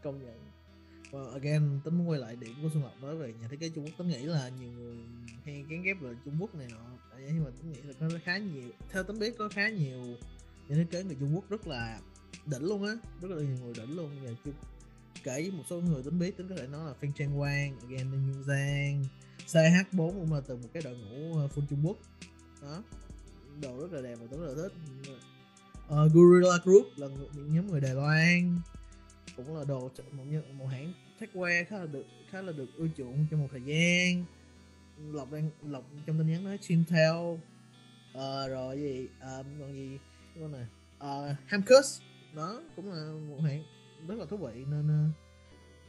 công 0.04 0.24
nhận. 0.24 0.41
Well, 1.12 1.34
again 1.34 1.80
tính 1.84 2.06
quay 2.08 2.19
lại 2.19 2.36
điểm 2.36 2.54
của 2.62 2.69
Xuân 2.74 2.84
Lộc 2.84 3.02
nói 3.02 3.15
về 3.15 3.34
nhà 3.41 3.47
thiết 3.47 3.60
kế 3.60 3.69
Trung 3.69 3.86
Quốc 3.86 3.93
tính 3.97 4.08
nghĩ 4.08 4.26
là 4.26 4.50
nhiều 4.60 4.69
người 4.71 4.95
hay 5.45 5.65
gán 5.69 5.84
ghép 5.84 6.02
là 6.02 6.12
Trung 6.26 6.38
Quốc 6.39 6.56
này 6.56 6.67
nọ. 6.71 6.97
Tại 7.12 7.21
nhưng 7.28 7.43
mà 7.43 7.50
tính 7.58 7.71
nghĩ 7.71 7.82
là 7.84 7.93
có 8.00 8.17
khá 8.24 8.38
nhiều 8.38 8.69
theo 8.89 9.04
tính 9.04 9.19
biết 9.19 9.38
có 9.38 9.50
khá 9.50 9.69
nhiều 9.69 10.00
nhà 10.67 10.76
thiết 10.76 10.88
kế 10.91 11.04
người 11.04 11.15
Trung 11.19 11.36
Quốc 11.36 11.50
rất 11.50 11.67
là 11.67 12.00
đỉnh 12.45 12.63
luôn 12.63 12.86
á 12.86 12.93
rất 13.21 13.32
là 13.32 13.41
nhiều 13.41 13.58
người 13.63 13.74
đỉnh 13.78 13.95
luôn. 13.97 14.10
Và 14.24 14.52
kể 15.23 15.41
với 15.41 15.51
một 15.51 15.63
số 15.69 15.81
người 15.81 16.03
tính 16.03 16.19
biết 16.19 16.38
tính 16.38 16.47
có 16.49 16.55
thể 16.55 16.67
nói 16.67 16.86
là 16.86 16.93
Phan 17.01 17.12
Trang 17.13 17.38
Quang 17.38 17.79
again 17.79 18.12
Đinh 18.12 18.31
nhung 18.31 18.43
Giang 18.43 19.03
CH4 19.47 20.12
cũng 20.12 20.34
là 20.34 20.41
từ 20.47 20.57
một 20.57 20.67
cái 20.73 20.84
đội 20.84 20.97
ngũ 20.97 21.38
ờ, 21.38 21.47
full 21.55 21.65
Trung 21.69 21.88
Quốc. 21.88 21.97
Đó. 22.62 22.84
Đồ 23.62 23.77
rất 23.81 23.91
là 23.91 24.01
đẹp 24.01 24.15
và 24.19 24.27
tôi 24.31 24.39
rất 24.39 24.53
là 24.53 24.63
thích. 24.63 24.73
Uh, 25.86 26.13
Gorilla 26.13 26.57
Group 26.63 26.86
là 26.95 27.07
một 27.07 27.27
nhóm 27.36 27.67
người 27.67 27.81
Đài 27.81 27.95
Loan. 27.95 28.60
Cũng 29.38 29.57
là 29.57 29.63
đồ 29.63 29.91
một 30.12 30.23
một 30.53 30.65
hãng 30.65 30.93
techwear 31.19 31.65
khá 31.69 31.77
là 31.77 31.86
được 31.86 32.05
khá 32.29 32.41
là 32.41 32.51
được 32.51 32.69
ưa 32.77 32.88
chuộng 32.97 33.25
trong 33.31 33.41
một 33.41 33.47
thời 33.51 33.62
gian. 33.62 34.25
Lộc 34.97 35.31
đang 35.31 35.49
lộc 35.62 35.84
trong 36.05 36.17
tin 36.17 36.27
nhắn 36.27 36.43
nói 36.43 36.57
Chintel. 36.62 37.15
Ờ, 38.13 38.47
rồi 38.47 38.77
gì 38.77 39.03
uh, 39.03 39.45
còn 39.60 39.73
gì 39.73 39.97
cái 40.34 40.43
con 40.43 40.51
này. 40.51 40.65
Uh, 40.97 41.38
Hamkus. 41.47 42.01
Đó 42.36 42.62
cũng 42.75 42.91
là 42.91 43.13
một 43.29 43.39
hãng 43.43 43.63
rất 44.07 44.15
là 44.19 44.25
thú 44.25 44.37
vị 44.37 44.65
nên 44.71 44.87
ờ, 44.87 45.09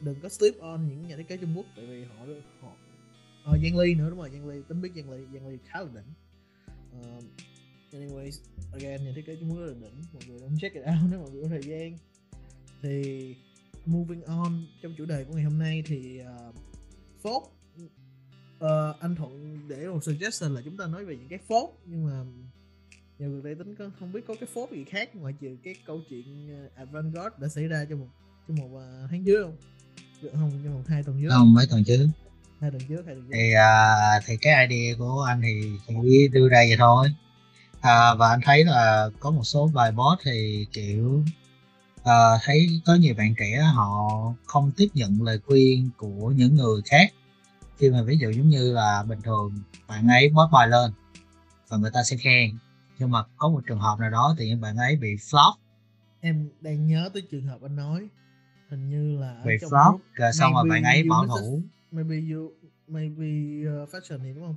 đừng 0.00 0.20
có 0.22 0.28
sleep 0.28 0.58
on 0.58 0.88
những 0.88 1.08
nhà 1.08 1.16
thiết 1.16 1.28
kế 1.28 1.36
Trung 1.36 1.56
Quốc 1.56 1.66
tại 1.76 1.86
vì 1.86 2.04
họ 2.04 2.14
họ 2.60 2.72
ờ, 3.44 3.58
Giang 3.62 3.78
Ly 3.78 3.94
nữa 3.94 4.10
đúng 4.10 4.18
rồi 4.18 4.30
Giang 4.30 4.48
Ly 4.48 4.62
tính 4.68 4.82
biết 4.82 4.90
Giang 4.96 5.10
Ly 5.10 5.24
Giang 5.32 5.48
Ly 5.48 5.58
khá 5.64 5.80
là 5.80 5.88
đỉnh. 5.94 6.12
Uh, 7.00 7.24
anyways 7.92 8.40
again 8.72 9.04
nhà 9.04 9.12
thiết 9.16 9.26
kế 9.26 9.36
Trung 9.36 9.50
Quốc 9.50 9.58
rất 9.60 9.66
là 9.66 9.74
đỉnh 9.80 10.02
mọi 10.12 10.22
người 10.28 10.40
nên 10.40 10.58
check 10.60 10.74
it 10.74 10.84
out 10.84 10.96
nếu 11.10 11.20
mọi 11.20 11.30
người 11.30 11.42
có 11.42 11.48
thời 11.48 11.62
gian. 11.62 11.98
Thì 12.82 13.34
moving 13.86 14.22
on 14.22 14.66
trong 14.82 14.94
chủ 14.98 15.04
đề 15.04 15.24
của 15.24 15.34
ngày 15.34 15.44
hôm 15.44 15.58
nay 15.58 15.82
thì 15.86 16.20
uh, 16.20 16.54
phốt 17.22 17.42
uh, 18.64 19.00
anh 19.00 19.14
Thuận 19.14 19.58
để 19.68 19.88
một 19.88 20.04
suggestion 20.04 20.54
là 20.54 20.62
chúng 20.64 20.76
ta 20.76 20.86
nói 20.86 21.04
về 21.04 21.16
những 21.16 21.28
cái 21.28 21.38
phốt 21.38 21.70
nhưng 21.84 22.04
mà 22.04 22.24
nhiều 23.22 23.30
người 23.30 23.42
đây 23.42 23.54
tính 23.54 23.74
có 23.78 23.84
không 24.00 24.12
biết 24.12 24.20
có 24.28 24.34
cái 24.40 24.48
phốt 24.54 24.70
gì 24.70 24.84
khác 24.84 25.16
ngoại 25.16 25.34
trừ 25.40 25.56
cái 25.64 25.74
câu 25.86 26.00
chuyện 26.10 26.24
uh, 26.66 26.74
Avantgarde 26.76 27.36
đã 27.38 27.48
xảy 27.48 27.68
ra 27.68 27.84
trong 27.90 28.00
một 28.00 28.06
trong 28.48 28.56
một 28.56 28.76
uh, 28.76 29.10
tháng 29.10 29.24
trước 29.24 29.42
không? 29.42 29.56
Không? 30.32 30.50
Trong 30.64 30.74
một 30.74 30.82
hai 30.88 31.02
tuần 31.02 31.22
trước. 31.22 31.28
Không 31.30 31.54
mấy 31.54 31.66
tuần 31.70 31.84
trước. 31.84 32.06
Hai 32.60 32.70
tuần 32.70 32.82
trước 32.88 33.02
hai 33.06 33.14
tuần 33.14 33.24
trước. 33.24 33.34
Thì 33.34 33.52
à, 33.52 34.20
thì 34.26 34.36
cái 34.36 34.66
idea 34.66 34.98
của 34.98 35.22
anh 35.28 35.40
thì 35.42 35.72
chỉ 35.86 36.28
đưa 36.28 36.48
ra 36.48 36.58
vậy 36.68 36.76
thôi. 36.78 37.08
À, 37.80 38.14
và 38.14 38.28
anh 38.28 38.40
thấy 38.44 38.64
là 38.64 39.08
có 39.20 39.30
một 39.30 39.44
số 39.44 39.70
bài 39.74 39.90
post 39.90 40.20
thì 40.24 40.66
kiểu 40.72 41.24
à, 42.04 42.14
thấy 42.44 42.80
có 42.86 42.94
nhiều 42.94 43.14
bạn 43.14 43.34
trẻ 43.38 43.62
họ 43.74 44.10
không 44.46 44.72
tiếp 44.76 44.88
nhận 44.94 45.22
lời 45.22 45.38
khuyên 45.46 45.90
của 45.96 46.32
những 46.36 46.54
người 46.54 46.82
khác. 46.84 47.12
Khi 47.78 47.90
mà 47.90 48.02
ví 48.02 48.18
dụ 48.18 48.30
giống 48.30 48.48
như 48.48 48.72
là 48.72 49.02
bình 49.08 49.20
thường 49.22 49.62
bạn 49.88 50.08
ấy 50.08 50.28
post 50.28 50.52
bài 50.52 50.68
lên 50.68 50.92
và 51.68 51.76
người 51.76 51.90
ta 51.94 52.02
sẽ 52.02 52.16
khen 52.16 52.50
nhưng 53.02 53.10
mà 53.10 53.24
có 53.36 53.48
một 53.48 53.60
trường 53.66 53.78
hợp 53.78 54.00
nào 54.00 54.10
đó 54.10 54.34
thì 54.38 54.48
những 54.48 54.60
bạn 54.60 54.76
ấy 54.76 54.96
bị 54.96 55.14
flop. 55.16 55.52
Em 56.20 56.48
đang 56.60 56.86
nhớ 56.86 57.10
tới 57.12 57.22
trường 57.30 57.46
hợp 57.46 57.62
anh 57.62 57.76
nói. 57.76 58.08
Hình 58.70 58.88
như 58.88 59.18
là 59.18 59.42
bị 59.44 59.52
flop 59.56 59.98
rồi 60.14 60.32
xong 60.32 60.52
rồi 60.54 60.64
bạn 60.68 60.82
ấy 60.82 61.02
message- 61.02 61.26
thủ 61.26 61.62
maybe 61.90 62.16
you 62.32 62.52
maybe 62.88 63.26
uh, 63.82 63.88
fashion 63.90 64.18
thì 64.22 64.32
đúng 64.34 64.44
không? 64.46 64.56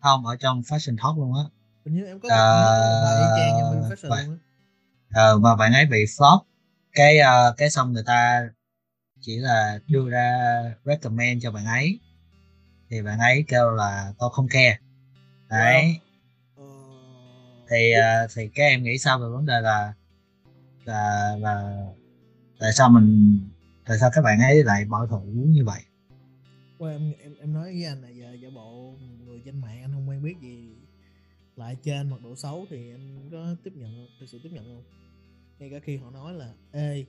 Không 0.00 0.26
ở 0.26 0.36
trong 0.36 0.60
fashion 0.60 0.96
talk 1.02 1.18
luôn 1.18 1.34
á. 1.34 1.42
Hình 1.84 1.94
như 1.94 2.04
em 2.04 2.20
có 2.20 2.28
trong 2.28 2.38
maybe 3.70 3.94
fashion 3.94 4.26
luôn 4.26 4.30
á. 4.30 4.36
ờ, 5.12 5.38
và 5.38 5.56
bạn 5.56 5.72
ấy 5.72 5.86
bị 5.86 6.04
flop. 6.04 6.40
Cái 6.92 7.18
ờ, 7.18 7.54
cái 7.56 7.70
xong 7.70 7.92
người 7.92 8.04
ta 8.06 8.48
chỉ 9.20 9.36
là 9.36 9.80
đưa 9.88 10.10
ra 10.10 10.38
recommend 10.84 11.42
cho 11.42 11.50
bạn 11.52 11.66
ấy. 11.66 11.98
Thì 12.90 13.02
bạn 13.02 13.18
ấy 13.18 13.44
kêu 13.48 13.70
là 13.70 14.12
tôi 14.18 14.30
không 14.32 14.48
care. 14.48 14.78
Đấy 15.48 16.00
thì 17.70 17.92
ờ, 17.92 18.26
thì 18.34 18.48
các 18.54 18.62
em 18.62 18.82
nghĩ 18.82 18.98
sao 18.98 19.18
về 19.18 19.26
vấn 19.28 19.46
đề 19.46 19.60
là 19.60 19.94
là 20.84 21.36
là 21.40 21.86
tại 22.58 22.72
sao 22.72 22.88
mình 22.90 23.38
tại 23.86 23.98
sao 23.98 24.10
các 24.14 24.22
bạn 24.22 24.40
ấy 24.40 24.64
lại 24.64 24.84
bảo 24.84 25.06
thủ 25.06 25.22
như 25.34 25.64
vậy? 25.64 25.80
Well, 26.78 26.90
em, 26.90 27.12
em 27.22 27.34
em 27.40 27.52
nói 27.52 27.64
với 27.64 27.84
anh 27.84 28.02
là 28.02 28.08
giờ 28.08 28.36
giả 28.40 28.48
bộ 28.54 28.94
người 29.26 29.42
trên 29.44 29.60
mạng 29.60 29.82
anh 29.82 29.92
không 29.92 30.08
quen 30.08 30.22
biết 30.22 30.34
gì 30.42 30.68
lại 31.56 31.76
trên 31.82 32.10
mặt 32.10 32.16
độ 32.24 32.36
xấu 32.36 32.66
thì 32.70 32.90
anh 32.90 33.28
có 33.32 33.56
tiếp 33.64 33.72
nhận 33.74 34.08
thực 34.20 34.26
sự 34.28 34.40
tiếp 34.42 34.50
nhận 34.52 34.64
không? 34.64 34.82
Ngay 35.58 35.70
cả 35.70 35.78
khi 35.84 35.96
họ 35.96 36.10
nói 36.10 36.34
là 36.34 36.52
ê 36.72 37.04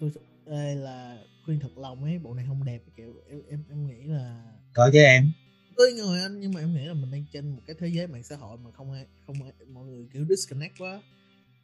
tôi 0.00 0.10
ê 0.46 0.74
là 0.74 1.18
khuyên 1.44 1.60
thật 1.60 1.78
lòng 1.78 2.04
ấy 2.04 2.18
bộ 2.18 2.34
này 2.34 2.44
không 2.48 2.64
đẹp 2.64 2.80
kiểu 2.96 3.14
em 3.30 3.42
em 3.48 3.64
em 3.70 3.86
nghĩ 3.86 4.02
là 4.06 4.42
có 4.72 4.90
chứ 4.92 4.98
em 4.98 5.32
tới 5.78 5.92
người 5.92 6.20
anh, 6.20 6.40
nhưng 6.40 6.52
mà 6.52 6.60
em 6.60 6.74
nghĩ 6.74 6.84
là 6.84 6.94
mình 6.94 7.10
đang 7.10 7.24
trên 7.32 7.48
một 7.48 7.62
cái 7.66 7.76
thế 7.78 7.88
giới 7.88 8.06
mạng 8.06 8.22
xã 8.22 8.36
hội 8.36 8.58
mà 8.58 8.70
không 8.70 8.92
ai 8.92 9.06
không 9.26 9.42
ai, 9.42 9.52
mọi 9.72 9.86
người, 9.86 10.06
kiểu, 10.12 10.24
disconnect 10.28 10.78
quá. 10.78 11.02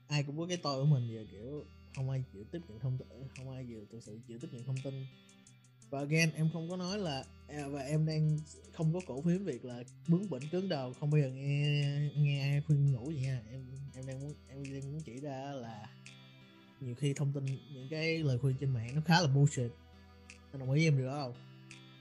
Ai 0.08 0.22
cũng 0.22 0.38
có 0.38 0.46
cái 0.46 0.56
tôi 0.56 0.82
của 0.82 0.86
mình 0.86 1.08
giờ, 1.14 1.24
kiểu, 1.30 1.64
không 1.96 2.10
ai 2.10 2.24
chịu 2.32 2.44
tiếp 2.52 2.58
nhận 2.68 2.80
thông 2.80 2.98
tin 2.98 3.08
không 3.36 3.50
ai 3.50 3.64
chịu 3.68 3.86
thực 3.92 4.02
sự 4.02 4.18
chịu 4.28 4.38
tiếp 4.38 4.48
nhận 4.52 4.64
thông 4.64 4.76
tin. 4.84 5.06
Và 5.90 5.98
again, 5.98 6.30
em 6.34 6.50
không 6.52 6.70
có 6.70 6.76
nói 6.76 6.98
là 6.98 7.24
à, 7.48 7.68
và 7.68 7.80
em 7.80 8.06
đang 8.06 8.38
không 8.72 8.94
có 8.94 9.00
cổ 9.06 9.22
phiếu 9.22 9.38
việc 9.38 9.64
là 9.64 9.82
bướng 10.08 10.30
bỉnh 10.30 10.42
cứng 10.50 10.68
đầu, 10.68 10.92
không 11.00 11.10
bao 11.10 11.20
giờ 11.20 11.28
nghe 11.28 12.10
nghe 12.16 12.40
ai 12.40 12.62
khuyên 12.66 12.92
nhủ 12.92 13.10
gì 13.10 13.20
nha. 13.20 13.42
Em 13.50 13.66
em 13.94 14.06
đang 14.06 14.20
muốn, 14.20 14.34
em 14.48 14.64
đang 14.64 14.92
muốn 14.92 15.02
chỉ 15.04 15.20
ra 15.20 15.52
là 15.52 15.86
nhiều 16.80 16.94
khi 16.94 17.14
thông 17.14 17.32
tin, 17.32 17.46
những 17.46 17.88
cái 17.90 18.18
lời 18.18 18.38
khuyên 18.38 18.56
trên 18.60 18.70
mạng 18.70 18.90
nó 18.94 19.00
khá 19.06 19.20
là 19.20 19.28
bullshit. 19.28 19.70
Anh 20.52 20.60
đồng 20.60 20.72
ý 20.72 20.84
em 20.84 20.98
được 20.98 21.10
không? 21.10 21.47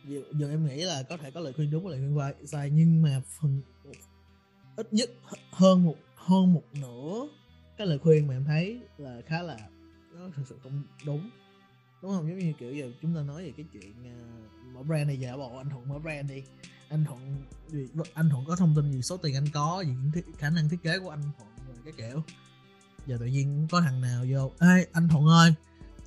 Giờ, 0.07 0.21
giờ 0.33 0.49
em 0.49 0.65
nghĩ 0.65 0.83
là 0.83 1.03
có 1.03 1.17
thể 1.17 1.31
có 1.31 1.39
lời 1.39 1.53
khuyên 1.53 1.71
đúng 1.71 1.83
và 1.83 1.91
lời 1.91 1.99
khuyên 1.99 2.47
sai 2.47 2.69
nhưng 2.69 3.01
mà 3.01 3.21
phần 3.39 3.61
ít 4.75 4.93
nhất 4.93 5.09
hơn 5.51 5.83
một 5.83 5.95
hơn 6.15 6.53
một 6.53 6.63
nửa 6.73 7.27
cái 7.77 7.87
lời 7.87 7.99
khuyên 7.99 8.27
mà 8.27 8.33
em 8.33 8.45
thấy 8.45 8.79
là 8.97 9.21
khá 9.25 9.41
là 9.41 9.57
nó 10.13 10.29
thực 10.35 10.47
sự 10.49 10.55
không 10.63 10.83
đúng. 11.05 11.29
Đúng 12.01 12.11
không? 12.11 12.29
Giống 12.29 12.39
như 12.39 12.53
kiểu 12.59 12.73
giờ 12.73 12.91
chúng 13.01 13.15
ta 13.15 13.21
nói 13.21 13.43
về 13.43 13.53
cái 13.57 13.65
chuyện 13.73 13.91
uh, 13.91 14.75
mở 14.75 14.83
brand 14.83 15.07
này 15.07 15.17
giả 15.17 15.37
bộ 15.37 15.57
anh 15.57 15.69
thuận 15.69 15.89
mở 15.89 15.99
brand 15.99 16.29
đi. 16.29 16.43
Anh 16.89 17.05
thuận 17.05 17.43
anh 18.13 18.29
thuận 18.29 18.45
có 18.45 18.55
thông 18.55 18.75
tin 18.75 18.91
gì 18.91 19.01
số 19.01 19.17
tiền 19.17 19.35
anh 19.35 19.47
có 19.53 19.83
gì 19.85 19.91
những 19.91 20.23
khả 20.37 20.49
năng 20.49 20.69
thiết 20.69 20.83
kế 20.83 20.99
của 20.99 21.09
anh 21.09 21.21
thuận 21.21 21.49
rồi 21.67 21.77
cái 21.85 21.93
kiểu. 21.97 22.23
Giờ 23.07 23.17
tự 23.19 23.25
nhiên 23.25 23.67
có 23.71 23.81
thằng 23.81 24.01
nào 24.01 24.25
vô 24.29 24.51
ê 24.59 24.85
anh 24.91 25.07
thuận 25.07 25.25
ơi 25.25 25.53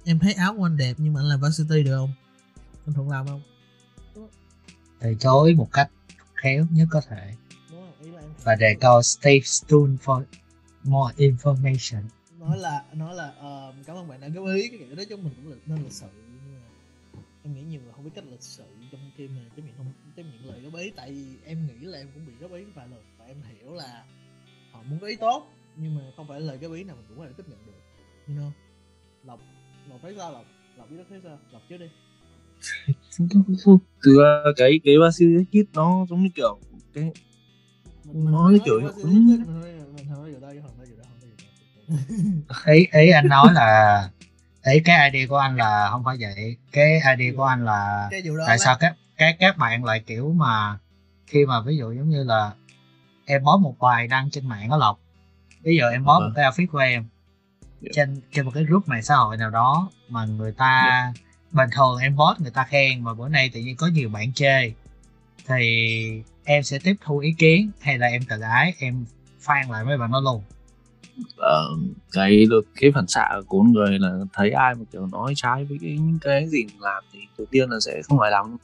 em 0.04 0.18
thấy 0.18 0.32
áo 0.32 0.54
của 0.56 0.66
anh 0.66 0.76
đẹp 0.76 0.94
nhưng 0.98 1.12
mà 1.12 1.20
anh 1.20 1.26
làm 1.26 1.40
varsity 1.40 1.82
được 1.82 1.96
không? 1.96 2.12
Anh 2.86 2.94
thuận 2.94 3.10
làm 3.10 3.26
không? 3.26 3.42
Từ 5.00 5.14
chối 5.20 5.54
một 5.54 5.68
cách 5.72 5.90
khéo 6.34 6.66
nhất 6.70 6.88
có 6.90 7.00
thể. 7.00 7.34
Và 8.44 8.54
đề 8.54 8.76
câu 8.80 9.02
stay 9.02 9.40
tuned 9.68 10.00
for 10.04 10.22
more 10.84 11.14
information. 11.16 12.02
Nói 12.38 12.58
là 12.58 12.84
nói 12.92 13.14
là 13.14 13.28
uh, 13.28 13.86
cảm 13.86 13.96
ơn 13.96 14.08
bạn 14.08 14.20
đã 14.20 14.28
góp 14.28 14.46
ý 14.54 14.68
cái 14.68 14.78
kiểu 14.78 14.96
đó 14.96 15.02
chúng 15.08 15.24
mình 15.24 15.32
cũng 15.36 15.48
lịch 15.52 15.68
nên 15.68 15.82
lịch 15.82 15.92
sự 15.92 16.06
nhưng 16.14 16.54
mà 16.54 16.60
em 17.44 17.54
nghĩ 17.54 17.62
nhiều 17.62 17.80
người 17.80 17.92
không 17.92 18.04
biết 18.04 18.10
cách 18.14 18.24
lịch 18.30 18.42
sự 18.42 18.64
trong 18.92 19.10
khi 19.16 19.28
mà 19.28 19.40
chấp 19.56 19.62
nhận 19.62 19.74
không 19.76 19.92
chấp 20.16 20.22
nhận 20.22 20.44
lời 20.44 20.60
góp 20.60 20.74
ý 20.74 20.92
tại 20.96 21.10
vì 21.10 21.36
em 21.44 21.66
nghĩ 21.66 21.86
là 21.86 21.98
em 21.98 22.08
cũng 22.14 22.26
bị 22.26 22.32
góp 22.40 22.52
ý 22.52 22.64
vài 22.74 22.88
lần 22.88 23.02
và 23.18 23.24
em 23.24 23.36
hiểu 23.42 23.74
là 23.74 24.04
họ 24.72 24.82
muốn 24.82 24.98
góp 24.98 25.08
ý 25.08 25.16
tốt 25.16 25.46
nhưng 25.76 25.94
mà 25.94 26.02
không 26.16 26.28
phải 26.28 26.40
lời 26.40 26.58
góp 26.58 26.72
ý 26.72 26.84
nào 26.84 26.96
mình 26.96 27.04
cũng 27.08 27.18
có 27.18 27.24
thể 27.26 27.32
tiếp 27.36 27.44
nhận 27.48 27.66
được. 27.66 27.80
You 28.28 28.36
know? 28.36 28.50
Lộc 29.24 29.40
lộc 29.88 29.98
thấy 30.02 30.14
sao 30.18 30.32
lộc? 30.32 30.44
Lộc 30.76 30.90
biết 30.90 30.96
đó 30.96 31.04
thấy 31.08 31.20
sao? 31.24 31.38
Lộc 31.50 31.62
trước 31.68 31.76
đi. 31.76 31.86
từ 34.05 34.18
cái 34.57 34.81
cái 34.85 34.94
varsity 35.01 35.33
jacket 35.35 35.64
nó 35.73 36.07
giống 36.11 36.23
như 36.23 36.29
kiểu 36.35 36.59
cái 36.94 37.11
Nói 38.14 38.53
mình 38.53 38.62
kiểu 38.64 38.81
mình 39.05 39.27
nói 39.27 39.38
nói 39.46 39.73
nói 40.09 40.55
nói 42.66 42.75
ý 42.75 42.88
ý 42.92 43.11
anh 43.14 43.29
nói 43.29 43.53
là 43.53 44.09
ý 44.64 44.81
cái 44.81 45.11
idea 45.11 45.27
của 45.29 45.37
anh 45.37 45.57
là 45.57 45.88
không 45.90 46.05
phải 46.05 46.16
vậy 46.20 46.57
cái 46.73 46.92
idea 47.16 47.33
của 47.37 47.44
anh 47.44 47.64
là 47.64 48.09
tại 48.46 48.59
sao 48.59 48.77
các 48.81 48.96
các 49.16 49.37
các 49.38 49.57
bạn 49.59 49.85
lại 49.85 50.03
kiểu 50.07 50.33
mà 50.33 50.79
khi 51.27 51.46
mà 51.46 51.61
ví 51.61 51.77
dụ 51.77 51.92
giống 51.92 52.09
như 52.11 52.25
là 52.25 52.53
em 53.25 53.42
post 53.44 53.61
một 53.62 53.75
bài 53.81 54.07
đăng 54.07 54.31
trên 54.31 54.49
mạng 54.49 54.68
đó 54.70 54.77
lộc 54.77 55.01
ví 55.62 55.77
dụ 55.77 55.85
em 55.92 56.03
post 56.03 56.07
Vâng. 56.20 56.29
một 56.29 56.33
cái 56.37 56.44
outfit 56.51 56.66
của 56.73 56.79
em 56.79 57.05
Dạ. 57.81 57.88
trên 57.94 58.20
trên 58.33 58.44
một 58.44 58.51
cái 58.55 58.64
group 58.64 58.88
mạng 58.88 59.03
xã 59.03 59.14
hội 59.16 59.37
nào 59.37 59.51
đó 59.51 59.90
mà 60.09 60.25
người 60.25 60.53
ta 60.53 60.83
Dạ. 60.87 61.12
Bình 61.52 61.70
thường 61.76 61.98
em 61.98 62.16
post 62.16 62.40
người 62.40 62.50
ta 62.50 62.64
khen 62.64 63.04
mà 63.04 63.14
bữa 63.14 63.28
nay 63.28 63.50
tự 63.54 63.60
nhiên 63.60 63.76
có 63.76 63.86
nhiều 63.86 64.08
bạn 64.08 64.32
chê 64.32 64.72
thì 65.46 66.22
em 66.44 66.62
sẽ 66.62 66.78
tiếp 66.84 66.94
thu 67.00 67.18
ý 67.18 67.34
kiến 67.38 67.70
hay 67.80 67.98
là 67.98 68.06
em 68.06 68.22
tự 68.28 68.40
ái 68.40 68.74
em 68.78 69.04
phan 69.40 69.68
lại 69.70 69.84
với 69.84 69.98
bạn 69.98 70.12
đó 70.12 70.20
luôn. 70.20 70.42
Ờ, 71.36 71.68
cái 72.12 72.46
được 72.50 72.66
cái 72.80 72.90
phản 72.94 73.06
xạ 73.06 73.28
của 73.46 73.58
con 73.58 73.72
người 73.72 73.98
là 73.98 74.18
thấy 74.32 74.50
ai 74.50 74.74
mà 74.74 74.84
kiểu 74.92 75.06
nói 75.06 75.32
trái 75.36 75.64
với 75.64 75.78
cái 75.80 75.90
những 75.90 76.18
cái 76.20 76.48
gì 76.48 76.64
mình 76.64 76.80
làm 76.80 77.04
thì 77.12 77.18
đầu 77.38 77.46
tiên 77.50 77.70
là 77.70 77.80
sẽ 77.80 78.02
không 78.02 78.20
hài 78.20 78.30
lòng 78.30 78.56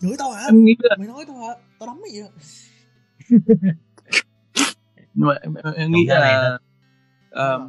chửi 0.00 0.10
tao 0.18 0.30
hả? 0.30 0.42
Em 0.46 0.64
nghĩ 0.64 0.76
là 0.78 0.96
mày 0.98 1.08
nói 1.08 1.24
tao 1.28 1.36
hả? 1.36 1.54
Tao 1.78 1.86
đấm 1.86 2.00
mày 2.00 2.10
vậy 2.20 2.30
nhưng 5.14 5.28
mà 5.28 5.34
em, 5.42 5.54
em, 5.54 5.74
em 5.74 5.92
nghĩ 5.92 6.06
là 6.06 6.58
ờm, 7.30 7.60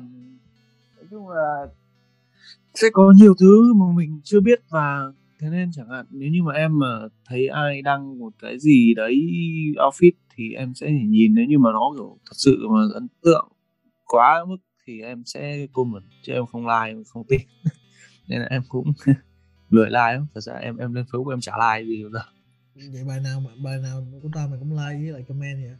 nói 0.96 1.06
chung 1.10 1.30
là 1.30 1.66
sẽ 2.82 2.88
có 2.94 3.14
nhiều 3.16 3.34
thứ 3.40 3.74
mà 3.74 3.86
mình 3.96 4.22
chưa 4.24 4.40
biết 4.40 4.60
và 4.70 5.02
thế 5.40 5.48
nên 5.50 5.72
chẳng 5.74 5.90
hạn 5.90 6.06
nếu 6.10 6.30
như 6.30 6.44
mà 6.44 6.54
em 6.54 6.80
mà 6.80 6.88
thấy 7.26 7.48
ai 7.48 7.82
đăng 7.82 8.20
một 8.20 8.34
cái 8.42 8.60
gì 8.60 8.94
đấy 8.94 9.16
outfit 9.76 10.12
thì 10.36 10.54
em 10.54 10.74
sẽ 10.74 10.92
nhìn 10.92 11.34
nếu 11.36 11.46
như 11.46 11.60
mà 11.60 11.72
nó 11.72 11.94
kiểu 11.98 12.18
thật 12.26 12.36
sự 12.36 12.68
mà 12.70 12.82
ấn 12.94 13.08
tượng 13.24 13.48
quá 14.06 14.46
mức 14.48 14.58
thì 14.88 15.02
em 15.02 15.24
sẽ 15.26 15.68
comment 15.74 16.04
chứ 16.24 16.34
em 16.34 16.46
không 16.46 16.68
like 16.68 16.88
em 16.88 17.04
không 17.04 17.24
tin 17.28 17.42
nên 18.28 18.40
là 18.40 18.48
em 18.50 18.62
cũng 18.70 18.94
lười 19.70 19.86
like 19.86 20.14
lắm. 20.14 20.28
Thật 20.34 20.42
ra 20.42 20.54
em 20.54 20.78
em 20.78 20.94
lên 20.94 21.06
facebook 21.12 21.30
em 21.30 21.42
chả 21.42 21.54
like 21.58 21.88
gì 21.88 22.04
bao 22.04 22.12
giờ. 22.12 22.20
Vậy 22.76 23.04
bài 23.08 23.20
nào 23.20 23.40
mà 23.40 23.52
bài 23.64 23.78
nào 23.84 24.04
của 24.24 24.30
tao 24.34 24.48
mày 24.48 24.60
cũng 24.60 24.72
like 24.72 25.02
với 25.02 25.12
lại 25.12 25.24
comment 25.28 25.64
vậy? 25.64 25.76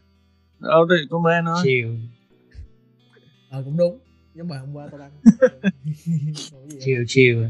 Đâu 0.58 0.84
đây 0.84 0.98
comment 1.10 1.46
thôi. 1.46 1.60
Chiều. 1.64 1.96
Ờ 3.50 3.62
cũng 3.64 3.76
đúng 3.76 3.98
giống 4.34 4.48
bài 4.48 4.58
hôm 4.58 4.74
qua 4.74 4.88
tao 4.90 4.98
đăng 5.00 5.10
chiều 6.80 7.04
chiều. 7.06 7.44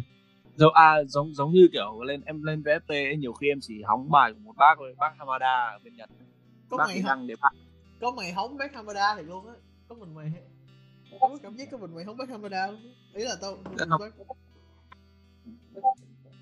Giống 0.57 0.75
à 0.75 1.05
giống 1.05 1.35
giống 1.35 1.53
như 1.53 1.69
kiểu 1.73 2.03
lên 2.03 2.21
em 2.25 2.43
lên 2.43 2.63
VFT 2.63 2.81
ấy, 2.89 3.17
nhiều 3.17 3.33
khi 3.33 3.49
em 3.49 3.59
chỉ 3.61 3.83
hóng 3.83 4.11
bài 4.11 4.33
của 4.33 4.39
một 4.39 4.57
bác 4.57 4.75
thôi 4.79 4.95
bác 4.99 5.11
Hamada 5.19 5.71
ở 5.73 5.79
bên 5.85 5.97
Nhật. 5.97 6.11
Có 6.69 6.77
bác 6.77 6.87
mày 6.87 7.01
hóng 7.01 7.07
đăng 7.07 7.27
để 7.27 7.35
bạn 7.41 7.55
có 8.01 8.13
mày 8.17 8.33
hóng 8.33 8.57
bé 8.57 8.69
Hamada 8.75 9.15
thì 9.17 9.23
luôn 9.23 9.47
á. 9.47 9.55
Có 9.89 9.95
mình 9.95 10.15
mày 10.15 10.33
có 11.21 11.39
cảm 11.43 11.57
giác 11.57 11.69
có 11.71 11.79
mình 11.79 11.95
mày 11.95 12.05
hóng 12.05 12.17
bé 12.17 12.25
Hamada 12.29 12.67
luôn 12.67 12.81
á. 12.81 13.19
ý 13.19 13.25
là 13.25 13.37
tao 13.41 13.57
Dạ 13.79 13.87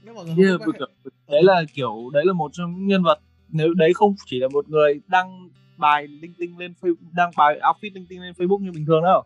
nếu 0.05 0.15
mọi 0.15 0.25
người 0.25 0.35
yeah, 0.45 0.61
không 0.61 0.75
kiểu, 0.79 0.87
đấy 1.29 1.43
là 1.43 1.63
kiểu 1.75 2.11
đấy 2.13 2.25
là 2.27 2.33
một 2.33 2.51
trong 2.53 2.75
những 2.75 2.87
nhân 2.87 3.03
vật. 3.03 3.21
Nếu 3.49 3.75
đấy 3.75 3.93
không 3.95 4.15
chỉ 4.27 4.39
là 4.39 4.49
một 4.49 4.69
người 4.69 5.01
đăng 5.07 5.49
bài 5.77 6.07
linh 6.09 6.35
tinh 6.39 6.59
lên 6.59 6.75
Facebook 6.81 6.95
đăng 7.13 7.31
bài 7.37 7.61
outfit 7.61 7.95
linh 7.95 8.07
tinh 8.07 8.21
lên 8.21 8.33
Facebook 8.33 8.59
như 8.59 8.73
bình 8.73 8.87
thường 8.87 9.03
đâu 9.03 9.25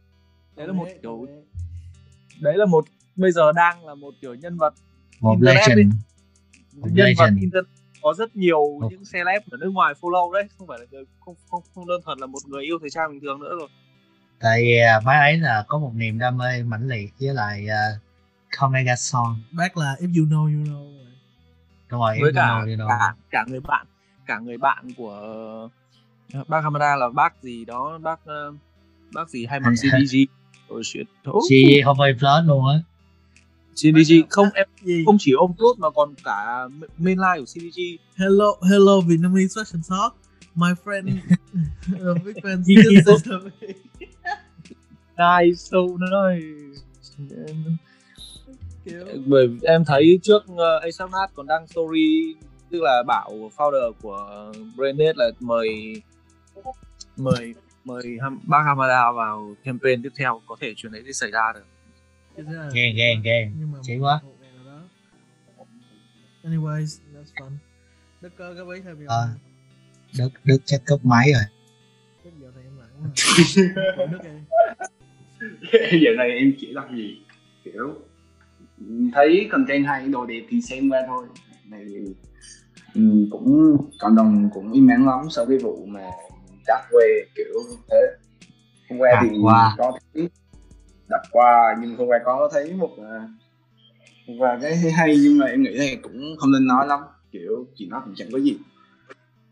đấy 0.56 0.66
là 0.66 0.72
một 0.72 0.88
kiểu 1.02 1.26
đấy. 2.40 2.56
Là 2.56 2.66
một 2.66 2.84
bây 3.16 3.32
giờ 3.32 3.52
đang 3.52 3.86
là 3.86 3.94
một 3.94 4.14
kiểu 4.20 4.34
nhân 4.34 4.56
vật 4.56 4.74
một 5.20 5.32
Internet 5.40 5.68
legend. 5.68 5.94
Một 6.76 6.88
nhân 6.92 7.14
vật 7.18 7.26
internet 7.40 7.64
có 8.02 8.14
rất 8.14 8.36
nhiều 8.36 8.78
Một- 8.80 8.88
những 8.90 9.02
celeb 9.12 9.42
ở 9.50 9.56
nước 9.60 9.70
ngoài 9.70 9.94
follow 10.00 10.32
đấy. 10.32 10.44
Không 10.58 10.66
phải 10.66 10.78
là 10.78 10.84
người 10.90 11.04
không 11.20 11.34
không 11.50 11.62
không 11.74 11.86
đơn 11.86 12.00
thuần 12.04 12.18
là 12.18 12.26
một 12.26 12.38
người 12.46 12.64
yêu 12.64 12.78
thời 12.80 12.90
trang 12.90 13.10
bình 13.10 13.20
thường 13.20 13.40
nữa 13.40 13.56
rồi. 13.58 13.68
Tại 14.40 14.62
vì 14.62 14.78
à, 14.78 15.00
bác 15.04 15.18
ấy 15.20 15.36
là 15.38 15.64
có 15.68 15.78
một 15.78 15.92
niềm 15.94 16.18
đam 16.18 16.38
mê 16.38 16.62
mãnh 16.62 16.88
liệt 16.88 17.10
với 17.20 17.34
lại 17.34 17.66
uh, 17.66 18.00
Omega 18.58 18.96
Song. 18.96 19.36
Bác 19.52 19.76
là 19.76 19.96
if 20.00 20.18
you 20.20 20.26
know 20.26 20.44
you 20.58 20.64
know 20.74 20.94
đúng 21.90 22.00
rồi 22.00 22.16
với 22.20 22.28
em 22.30 22.34
cả 22.34 22.46
know, 22.46 22.60
you 22.60 22.76
know. 22.76 22.88
cả 22.88 23.14
cả 23.30 23.44
người 23.48 23.60
bạn 23.60 23.86
cả 24.26 24.38
người 24.38 24.58
bạn 24.58 24.88
của 24.96 25.10
ờ, 26.32 26.44
bác 26.48 26.60
Hamada 26.64 26.96
là 26.96 27.08
bác 27.08 27.42
gì 27.42 27.64
đó 27.64 27.98
bác 28.02 28.20
ờ, 28.24 28.52
bác 29.14 29.28
gì 29.28 29.46
hay 29.46 29.60
hay- 29.60 29.74
CDG 30.04 30.16
oh 30.72 30.86
shit. 30.86 31.06
Oh, 31.30 31.44
chị 31.48 31.82
không 31.84 31.96
phải 31.98 32.12
plus 32.12 32.46
luôn 32.48 32.66
á. 32.66 32.78
CDG 33.74 34.12
không 34.30 34.46
em 34.54 34.66
gì? 34.82 35.02
không 35.06 35.16
chỉ 35.18 35.32
ôm 35.32 35.52
tốt 35.58 35.74
mà 35.78 35.90
còn 35.90 36.14
cả 36.24 36.68
mainline 36.98 37.38
của 37.38 37.44
CDG 37.44 37.80
hello 38.16 38.56
hello 38.70 39.00
Vietnamese 39.00 39.60
fashion 39.60 39.80
talk 39.90 40.16
my 40.54 40.68
friend 40.84 41.08
uh, 42.10 42.24
big 42.24 42.34
still 42.64 43.18
says 43.18 43.26
me 43.26 43.66
nice 45.18 45.56
so 45.56 45.78
nice 45.98 46.80
kiểu 48.84 49.04
bởi 49.26 49.48
em 49.62 49.84
thấy 49.84 50.18
trước 50.22 50.44
uh, 50.52 50.82
ASAP 50.82 51.10
Nat 51.10 51.30
còn 51.34 51.46
đăng 51.46 51.66
story 51.66 52.34
tức 52.70 52.82
là 52.82 53.02
bảo 53.06 53.50
founder 53.56 53.92
của 54.02 54.52
Branded 54.76 55.16
là 55.16 55.30
mời 55.40 56.02
mời 57.16 57.54
mời 57.84 58.02
Ham- 58.22 58.38
bác 58.46 58.62
Hamada 58.66 59.12
vào 59.12 59.54
campaign 59.64 60.02
tiếp 60.02 60.12
theo 60.18 60.40
có 60.46 60.56
thể 60.60 60.72
chuyện 60.76 60.92
đấy 60.92 61.02
sẽ 61.06 61.12
xảy 61.12 61.30
ra 61.30 61.52
được 61.54 61.64
nhưng 62.36 63.72
mà 63.72 63.78
Chỉ 63.82 63.96
một- 63.96 64.04
quá. 64.04 64.20
anyways 66.44 66.98
that's 67.14 67.32
fun 67.36 67.50
Đức 68.20 68.32
có 68.38 68.54
cái 68.54 68.64
váy 68.64 68.80
thêm 68.84 68.98
gì 68.98 69.04
À. 69.08 69.16
không? 69.26 69.38
đức 70.18 70.28
đức 70.44 70.58
chắc 70.64 70.80
cấp 70.86 70.98
máy 71.02 71.32
rồi 71.32 71.42
Đức 72.24 72.30
giờ 72.40 72.50
này 72.54 72.64
em 72.64 72.78
lặng 72.78 72.88
quá. 73.00 73.08
Đức 75.72 75.80
giờ 76.02 76.10
này 76.16 76.30
em 76.30 76.52
chỉ 76.60 76.72
làm 76.72 76.96
gì 76.96 77.18
kiểu 77.64 77.94
thấy 79.14 79.48
content 79.52 79.86
hay 79.86 80.08
đồ 80.08 80.26
đẹp 80.26 80.42
thì 80.48 80.60
xem 80.62 80.88
qua 80.90 81.00
thôi 81.06 81.26
này 81.68 81.84
ừ, 82.94 83.26
cũng 83.30 83.76
cộng 83.98 84.16
đồng 84.16 84.50
cũng 84.54 84.72
im 84.72 84.88
ắng 84.88 85.06
lắm 85.06 85.30
sau 85.30 85.46
cái 85.46 85.58
vụ 85.58 85.86
mà 85.86 86.10
đắt 86.66 86.80
quê 86.90 87.06
kiểu 87.34 87.54
thế. 87.90 87.96
Hôm 88.90 88.98
qua 88.98 89.22
thì 89.22 89.38
qua. 89.42 89.74
có 89.78 89.98
thấy. 90.14 90.28
Đặt 91.08 91.22
qua 91.30 91.76
nhưng 91.80 91.96
hôm 91.96 92.08
qua 92.08 92.18
có 92.24 92.50
thấy 92.52 92.72
một 92.72 92.90
à, 92.98 93.28
qua 94.38 94.58
cái 94.62 94.78
thấy 94.82 94.92
hay 94.92 95.16
nhưng 95.22 95.38
mà 95.38 95.46
em 95.46 95.62
nghĩ 95.62 95.70
là 95.70 95.86
cũng 96.02 96.36
không 96.38 96.52
nên 96.52 96.66
nói 96.66 96.86
lắm. 96.86 97.00
Kiểu 97.32 97.66
chỉ 97.76 97.86
nói 97.86 98.00
cũng 98.04 98.14
chẳng 98.16 98.28
có 98.32 98.38
gì. 98.38 98.56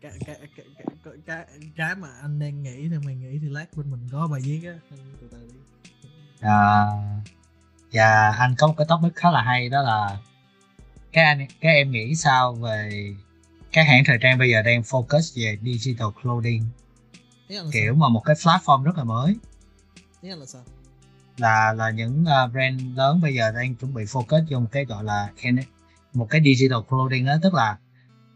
Cái 0.01 0.11
cái 0.25 0.35
cái 0.39 0.49
cái 0.57 0.85
cái, 1.03 1.13
cái, 1.25 1.45
cái 1.77 1.95
mà 1.95 2.07
anh 2.21 2.39
đang 2.39 2.63
nghĩ 2.63 2.89
thì 2.89 2.97
mày 3.05 3.15
nghĩ 3.15 3.39
thì 3.41 3.49
lát 3.49 3.65
bên 3.75 3.91
mình 3.91 3.99
có 4.11 4.27
bài 4.31 4.41
viết 4.45 4.61
á 4.67 4.73
từ 5.21 5.27
từ 5.31 5.37
đi. 5.53 5.59
À, 6.39 6.85
và 7.93 8.35
anh 8.39 8.55
có 8.57 8.67
một 8.67 8.73
cái 8.77 8.87
topic 8.89 9.15
khá 9.15 9.31
là 9.31 9.41
hay 9.41 9.69
đó 9.69 9.81
là 9.81 10.17
các 11.11 11.23
anh 11.23 11.47
các 11.61 11.69
em 11.69 11.91
nghĩ 11.91 12.15
sao 12.15 12.53
về 12.53 13.13
các 13.71 13.87
hãng 13.87 14.03
thời 14.05 14.17
trang 14.21 14.37
bây 14.37 14.49
giờ 14.49 14.61
đang 14.61 14.81
focus 14.81 15.41
về 15.41 15.57
digital 15.61 16.07
clothing 16.21 16.63
kiểu 17.71 17.93
sao? 17.93 17.95
mà 17.95 18.09
một 18.09 18.21
cái 18.25 18.35
platform 18.35 18.83
rất 18.83 18.97
là 18.97 19.03
mới. 19.03 19.35
Anh 20.23 20.39
là 20.39 20.45
sao? 20.45 20.61
Là 21.37 21.73
là 21.73 21.89
những 21.89 22.21
uh, 22.21 22.51
brand 22.51 22.81
lớn 22.95 23.21
bây 23.21 23.35
giờ 23.35 23.51
đang 23.51 23.75
chuẩn 23.75 23.93
bị 23.93 24.03
focus 24.03 24.45
vô 24.49 24.59
một 24.59 24.67
cái 24.71 24.85
gọi 24.85 25.03
là 25.03 25.31
một 26.13 26.27
cái 26.29 26.41
digital 26.43 26.79
clothing 26.89 27.25
đó 27.25 27.33
tức 27.41 27.53
là 27.53 27.77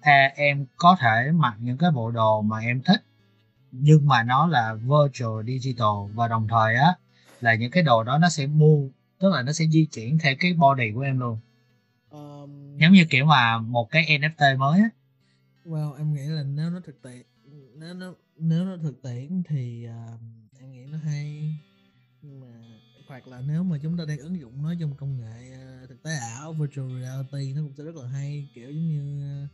à, 0.01 0.31
em 0.35 0.65
có 0.75 0.97
thể 0.99 1.31
mặc 1.33 1.55
những 1.59 1.77
cái 1.77 1.91
bộ 1.91 2.11
đồ 2.11 2.41
mà 2.41 2.59
em 2.59 2.81
thích 2.81 3.01
nhưng 3.71 4.07
mà 4.07 4.23
nó 4.23 4.47
là 4.47 4.73
virtual 4.73 5.45
digital. 5.45 6.13
Và 6.13 6.27
đồng 6.27 6.47
thời 6.47 6.75
á 6.75 6.95
là 7.41 7.55
những 7.55 7.71
cái 7.71 7.83
đồ 7.83 8.03
đó 8.03 8.17
nó 8.17 8.29
sẽ 8.29 8.47
move 8.47 8.89
tức 9.19 9.29
là 9.33 9.41
nó 9.41 9.51
sẽ 9.51 9.65
di 9.65 9.85
chuyển 9.85 10.17
theo 10.19 10.35
cái 10.39 10.53
body 10.53 10.91
của 10.95 11.01
em 11.01 11.19
luôn. 11.19 11.39
Um, 12.09 12.77
giống 12.77 12.93
như 12.93 13.05
kiểu 13.09 13.25
mà 13.25 13.57
một 13.57 13.89
cái 13.91 14.19
NFT 14.19 14.57
mới 14.57 14.79
á. 14.79 14.89
Well 15.65 15.97
em 15.97 16.13
nghĩ 16.13 16.21
là 16.25 16.43
nếu 16.43 16.69
nó 16.69 16.79
thực 16.85 17.01
tiễn 17.01 17.23
nếu 17.75 17.93
nó 17.93 18.13
nếu 18.39 18.65
nó 18.65 18.77
thực 18.77 19.01
tiễn 19.01 19.43
thì 19.49 19.87
uh, 19.87 20.19
em 20.59 20.71
nghĩ 20.71 20.85
nó 20.85 20.97
hay. 20.97 21.55
Nhưng 22.21 22.39
mà 22.39 22.47
hoặc 23.07 23.27
là 23.27 23.41
nếu 23.47 23.63
mà 23.63 23.77
chúng 23.83 23.97
ta 23.97 24.05
đang 24.05 24.19
ứng 24.19 24.39
dụng 24.39 24.63
nó 24.63 24.73
trong 24.79 24.95
công 24.95 25.17
nghệ 25.17 25.51
uh, 25.83 25.89
thực 25.89 26.03
tế 26.03 26.11
ảo 26.15 26.53
virtual 26.53 27.01
reality 27.01 27.53
nó 27.53 27.61
cũng 27.61 27.73
sẽ 27.77 27.83
rất 27.83 27.95
là 27.95 28.07
hay. 28.07 28.47
Kiểu 28.53 28.71
giống 28.71 28.87
như 28.87 29.43
uh, 29.43 29.49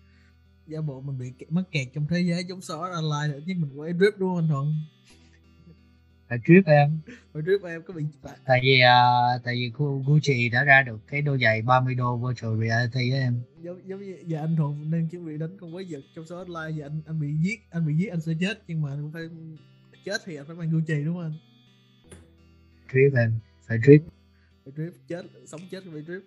giả 0.67 0.82
bộ 0.82 1.02
mình 1.02 1.17
bị 1.17 1.34
k- 1.39 1.46
mắc 1.50 1.63
kẹt 1.72 1.88
trong 1.93 2.08
thế 2.08 2.22
giới 2.22 2.43
chống 2.50 2.62
xóa 2.62 2.89
online 2.91 3.34
nữa 3.34 3.39
chứ 3.48 3.54
mình 3.58 3.80
quay 3.80 3.93
drip 3.93 4.13
đúng 4.17 4.30
không 4.30 4.38
anh 4.38 4.48
thuận? 4.48 4.76
Là 6.34 6.38
trip 6.48 6.65
em. 6.65 7.00
Quay 7.34 7.43
drip 7.43 7.63
em 7.63 7.82
có 7.84 7.93
bị 7.93 8.04
tại 8.46 8.60
vì 8.63 8.80
à, 8.80 9.02
tại 9.43 9.56
vì 9.56 9.72
Gu- 9.78 10.04
Gucci 10.04 10.50
đã 10.50 10.63
ra 10.63 10.82
được 10.82 11.00
cái 11.08 11.22
đôi 11.22 11.39
giày 11.41 11.62
30 11.62 11.96
đô 11.96 12.17
virtual 12.17 12.60
reality 12.67 13.10
đó 13.12 13.15
em. 13.17 13.41
Giống 13.62 13.89
giống 13.89 14.02
như 14.02 14.17
giờ 14.26 14.39
anh 14.39 14.56
thuận 14.56 14.91
nên 14.91 15.08
chuẩn 15.08 15.26
bị 15.26 15.38
đánh 15.38 15.58
con 15.58 15.74
quái 15.74 15.86
vật 15.89 16.02
trong 16.15 16.26
số 16.26 16.38
online 16.38 16.78
giờ 16.78 16.86
anh 16.86 17.02
anh 17.06 17.19
bị 17.19 17.34
giết 17.43 17.60
anh 17.69 17.88
bị 17.88 17.93
giết 17.96 18.08
anh 18.10 18.22
sẽ 18.22 18.32
chết 18.39 18.63
nhưng 18.67 18.82
mà 18.82 18.89
anh 18.89 19.02
cũng 19.02 19.12
phải 19.12 19.24
chết 20.06 20.22
thì 20.26 20.36
anh 20.36 20.46
phải 20.48 20.56
mang 20.56 20.72
Gucci 20.72 21.04
đúng 21.06 21.15
không 21.15 21.24
anh? 21.24 21.34
Trip 22.93 23.17
em 23.17 23.32
phải 23.67 23.78
trip. 23.86 24.02
Phải 24.65 24.74
drip 24.76 24.93
chết 25.08 25.26
sống 25.46 25.62
chết 25.72 25.84
phải 25.93 26.02
drip 26.02 26.22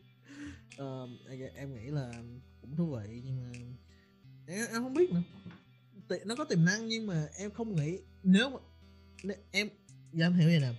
Ờ, 0.77 1.09
em, 1.31 1.41
em 1.57 1.75
nghĩ 1.75 1.91
là 1.91 2.13
cũng 2.61 2.77
thú 2.77 2.97
vị 2.97 3.21
nhưng 3.25 3.37
mà 3.43 3.59
em, 4.47 4.67
em 4.73 4.83
không 4.83 4.95
biết 4.95 5.11
nữa. 5.11 5.23
Nó 6.25 6.35
có 6.37 6.45
tiềm 6.45 6.65
năng 6.65 6.89
nhưng 6.89 7.07
mà 7.07 7.27
em 7.39 7.51
không 7.51 7.77
nghĩ 7.77 7.99
nếu 8.23 8.51
mà 8.51 8.59
em 9.51 9.69
Dạ, 10.13 10.27
dám 10.27 10.35
hiểu 10.35 10.49
vậy 10.49 10.61
nè. 10.61 10.73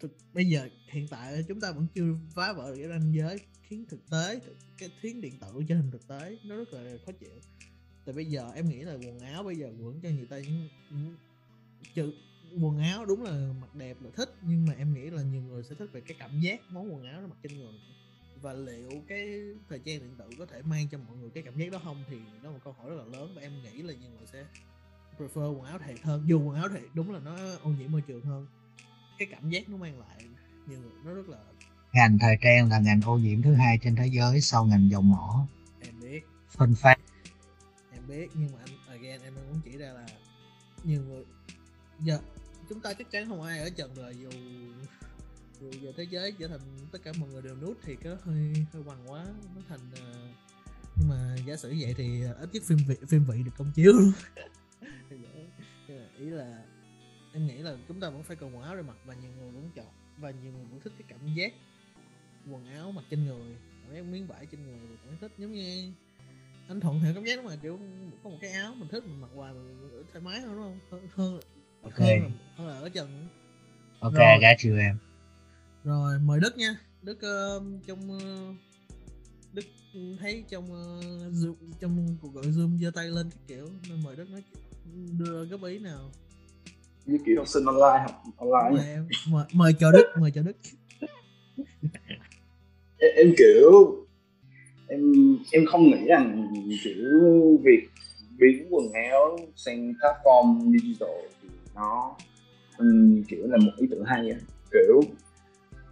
Thực, 0.00 0.16
bây 0.34 0.44
giờ 0.44 0.68
hiện 0.86 1.08
tại 1.08 1.44
chúng 1.48 1.60
ta 1.60 1.72
vẫn 1.72 1.86
chưa 1.94 2.14
phá 2.34 2.52
vỡ 2.52 2.70
được 2.70 2.76
cái 2.76 2.88
ranh 2.88 3.14
giới 3.14 3.40
khiến 3.62 3.84
thực 3.88 4.10
tế 4.10 4.40
cái 4.78 4.88
thiến 5.00 5.20
điện 5.20 5.38
tử 5.40 5.62
trở 5.68 5.74
thành 5.74 5.90
thực 5.90 6.08
tế. 6.08 6.38
Nó 6.44 6.56
rất 6.56 6.72
là 6.72 6.96
khó 7.06 7.12
chịu. 7.12 7.40
Tại 8.04 8.14
bây 8.14 8.24
giờ 8.24 8.50
em 8.54 8.68
nghĩ 8.68 8.78
là 8.80 8.94
quần 8.94 9.20
áo 9.20 9.42
bây 9.42 9.56
giờ 9.56 9.70
vẫn 9.78 10.00
cho 10.02 10.08
người 10.08 10.26
ta 10.26 10.38
những, 10.38 10.68
những 10.90 11.16
trừ 11.94 12.12
quần 12.60 12.78
áo 12.78 13.04
đúng 13.04 13.22
là 13.22 13.52
mặc 13.60 13.74
đẹp 13.74 13.96
là 14.00 14.10
thích 14.16 14.28
nhưng 14.42 14.66
mà 14.66 14.74
em 14.78 14.94
nghĩ 14.94 15.10
là 15.10 15.22
nhiều 15.22 15.42
người 15.42 15.62
sẽ 15.62 15.74
thích 15.74 15.88
về 15.92 16.00
cái 16.00 16.16
cảm 16.20 16.40
giác 16.40 16.60
món 16.70 16.94
quần 16.94 17.04
áo 17.04 17.20
nó 17.20 17.26
mặc 17.26 17.38
trên 17.42 17.58
người. 17.58 17.72
Và 18.42 18.52
liệu 18.52 18.90
cái 19.08 19.40
thời 19.68 19.78
trang 19.78 19.98
điện 19.98 20.14
tử 20.18 20.30
có 20.38 20.46
thể 20.46 20.62
mang 20.62 20.88
cho 20.88 20.98
mọi 20.98 21.16
người 21.16 21.30
cái 21.30 21.42
cảm 21.42 21.58
giác 21.58 21.72
đó 21.72 21.80
không 21.84 22.04
thì 22.08 22.16
đó 22.16 22.50
là 22.50 22.50
một 22.50 22.60
câu 22.64 22.72
hỏi 22.72 22.90
rất 22.90 22.96
là 22.96 23.04
lớn 23.04 23.32
và 23.34 23.42
em 23.42 23.62
nghĩ 23.62 23.82
là 23.82 23.94
nhiều 23.94 24.10
người 24.10 24.26
sẽ 24.32 24.46
prefer 25.18 25.58
quần 25.58 25.64
áo 25.64 25.78
thiệt 25.86 26.02
hơn. 26.02 26.24
Dù 26.26 26.42
quần 26.42 26.56
áo 26.56 26.68
thiệt 26.68 26.82
đúng 26.94 27.12
là 27.12 27.18
nó 27.18 27.36
ô 27.62 27.70
nhiễm 27.70 27.92
môi 27.92 28.00
trường 28.00 28.24
hơn. 28.24 28.46
Cái 29.18 29.28
cảm 29.30 29.50
giác 29.50 29.68
nó 29.68 29.76
mang 29.76 30.00
lại 30.00 30.24
nhiều 30.66 30.78
người 30.78 30.90
nó 31.04 31.14
rất 31.14 31.28
là 31.28 31.38
ngành 31.92 32.18
thời 32.18 32.36
trang 32.40 32.68
là 32.68 32.78
ngành 32.78 33.00
ô 33.04 33.18
nhiễm 33.18 33.42
thứ 33.42 33.54
hai 33.54 33.78
trên 33.78 33.96
thế 33.96 34.06
giới 34.06 34.40
sau 34.40 34.64
ngành 34.64 34.90
dầu 34.90 35.00
mỏ. 35.00 35.46
Em 35.80 36.00
biết. 36.00 36.20
Phân 36.48 36.74
phát 36.74 36.98
em 37.92 38.02
biết 38.08 38.28
nhưng 38.34 38.52
mà 38.52 38.58
anh 38.58 38.98
again 39.00 39.20
em 39.22 39.34
muốn 39.34 39.60
chỉ 39.64 39.78
ra 39.78 39.92
là 39.92 40.06
nhiều 40.84 41.02
người 41.02 41.24
giờ 42.00 42.18
chúng 42.68 42.80
ta 42.80 42.92
chắc 42.92 43.10
chắn 43.10 43.28
không 43.28 43.42
ai 43.42 43.58
ở 43.58 43.70
trần 43.70 43.90
đời 43.96 44.16
dù 44.22 44.30
dù 45.60 45.70
giờ 45.82 45.92
thế 45.96 46.06
giới 46.10 46.32
trở 46.38 46.48
thành 46.48 46.60
tất 46.92 46.98
cả 47.04 47.12
mọi 47.18 47.28
người 47.30 47.42
đều 47.42 47.56
nút 47.56 47.78
thì 47.82 47.96
có 48.04 48.16
hơi 48.24 48.52
hơi 48.72 48.82
quằn 48.86 48.98
quá 49.06 49.26
nó 49.54 49.62
thành 49.68 49.80
uh, 49.92 50.34
nhưng 50.96 51.08
mà 51.08 51.36
giả 51.46 51.56
sử 51.56 51.74
vậy 51.80 51.94
thì 51.96 52.22
ít 52.40 52.48
nhất 52.52 52.62
phim 52.66 52.78
vị 52.88 52.96
phim 53.08 53.24
vị 53.24 53.42
được 53.42 53.52
công 53.58 53.72
chiếu 53.74 53.92
ý 56.20 56.26
là 56.26 56.64
em 57.32 57.46
nghĩ 57.46 57.58
là 57.58 57.76
chúng 57.88 58.00
ta 58.00 58.10
vẫn 58.10 58.22
phải 58.22 58.36
cần 58.36 58.56
quần 58.56 58.64
áo 58.64 58.76
để 58.76 58.82
mặc 58.82 58.96
và 59.04 59.14
nhiều 59.14 59.30
người 59.38 59.50
vẫn 59.50 59.70
chọn 59.74 59.86
và 60.18 60.30
nhiều 60.30 60.52
người 60.52 60.64
vẫn 60.64 60.80
thích 60.80 60.92
cái 60.98 61.06
cảm 61.08 61.34
giác 61.34 61.52
quần 62.50 62.66
áo 62.66 62.92
mặc 62.92 63.04
trên 63.10 63.24
người 63.24 63.56
mấy 63.88 64.02
miếng 64.02 64.26
vải 64.26 64.46
trên 64.46 64.62
người 64.62 64.78
vẫn 65.06 65.16
thích 65.20 65.32
giống 65.38 65.52
như 65.52 65.92
anh 66.68 66.80
thuận 66.80 67.00
hiểu 67.00 67.14
cảm 67.14 67.24
giác 67.24 67.36
đó 67.36 67.42
mà 67.42 67.56
kiểu 67.62 67.78
có 68.24 68.30
một 68.30 68.38
cái 68.40 68.50
áo 68.50 68.74
mình 68.74 68.88
thích 68.88 69.04
mình 69.06 69.20
mặc 69.20 69.30
hoài 69.34 69.52
mình 69.52 70.04
thoải 70.12 70.24
mái 70.24 70.40
hơn 70.40 70.56
đúng 70.56 70.64
không? 70.64 70.78
Hơn 70.90 71.08
hơn, 71.14 71.40
ok. 71.82 71.98
hơn, 71.98 72.08
là, 72.08 72.30
hơn 72.56 72.68
là 72.68 72.74
ở 72.74 72.88
trần 72.88 73.28
ok 74.00 74.14
Rồi. 74.14 74.38
gái 74.40 74.56
chiều 74.58 74.78
em. 74.78 74.98
Rồi 75.84 76.18
mời 76.18 76.40
đức 76.40 76.56
nha. 76.56 76.76
Đức 77.02 77.16
uh, 77.16 77.86
trong 77.86 78.16
uh, 78.16 78.56
đức 79.52 79.64
thấy 80.20 80.44
trong 80.48 80.64
uh, 80.64 81.04
zoom, 81.32 81.54
trong 81.80 82.16
cuộc 82.22 82.34
gọi 82.34 82.44
zoom 82.44 82.78
giơ 82.78 82.90
tay 82.90 83.08
lên 83.08 83.30
cái 83.30 83.40
kiểu 83.46 83.68
nên 83.88 84.02
mời 84.02 84.16
đức 84.16 84.30
nói 84.30 84.42
đưa 85.18 85.44
góp 85.44 85.64
ý 85.64 85.78
nào? 85.78 86.10
Như 87.06 87.18
kiểu 87.26 87.36
học 87.38 87.48
sinh 87.48 87.64
online 87.64 88.02
học 88.02 88.22
online 88.36 88.82
mời 88.82 88.88
em 88.88 89.08
mời, 89.30 89.44
mời 89.52 89.72
cho 89.78 89.92
đức 89.92 90.04
mời 90.20 90.30
cho 90.30 90.42
đức. 90.42 90.56
Em, 92.98 93.10
em 93.16 93.34
kiểu 93.38 93.96
em 94.88 95.12
em 95.52 95.66
không 95.66 95.90
nghĩ 95.90 96.06
rằng 96.08 96.54
kiểu 96.84 96.96
việc 97.64 97.88
biến 98.38 98.66
quần 98.70 98.92
áo 98.92 99.38
sang 99.56 99.92
platform 99.92 100.72
digital 100.72 101.10
thì 101.42 101.48
nó 101.74 102.16
um, 102.78 103.22
kiểu 103.28 103.46
là 103.46 103.56
một 103.56 103.72
ý 103.76 103.86
tưởng 103.90 104.04
hay 104.04 104.30
á. 104.30 104.38
Kiểu 104.72 105.00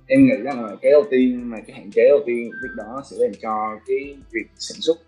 em 0.06 0.26
nghĩ 0.26 0.42
rằng 0.44 0.64
là 0.64 0.76
cái 0.82 0.92
đầu 0.92 1.04
tiên 1.10 1.50
mà 1.50 1.56
cái 1.66 1.76
hạn 1.76 1.90
chế 1.90 2.08
đầu 2.08 2.20
tiên 2.26 2.50
việc 2.62 2.74
đó 2.76 3.02
sẽ 3.10 3.16
làm 3.20 3.32
cho 3.42 3.80
cái 3.86 4.16
việc 4.32 4.46
sản 4.58 4.80
xuất 4.80 4.98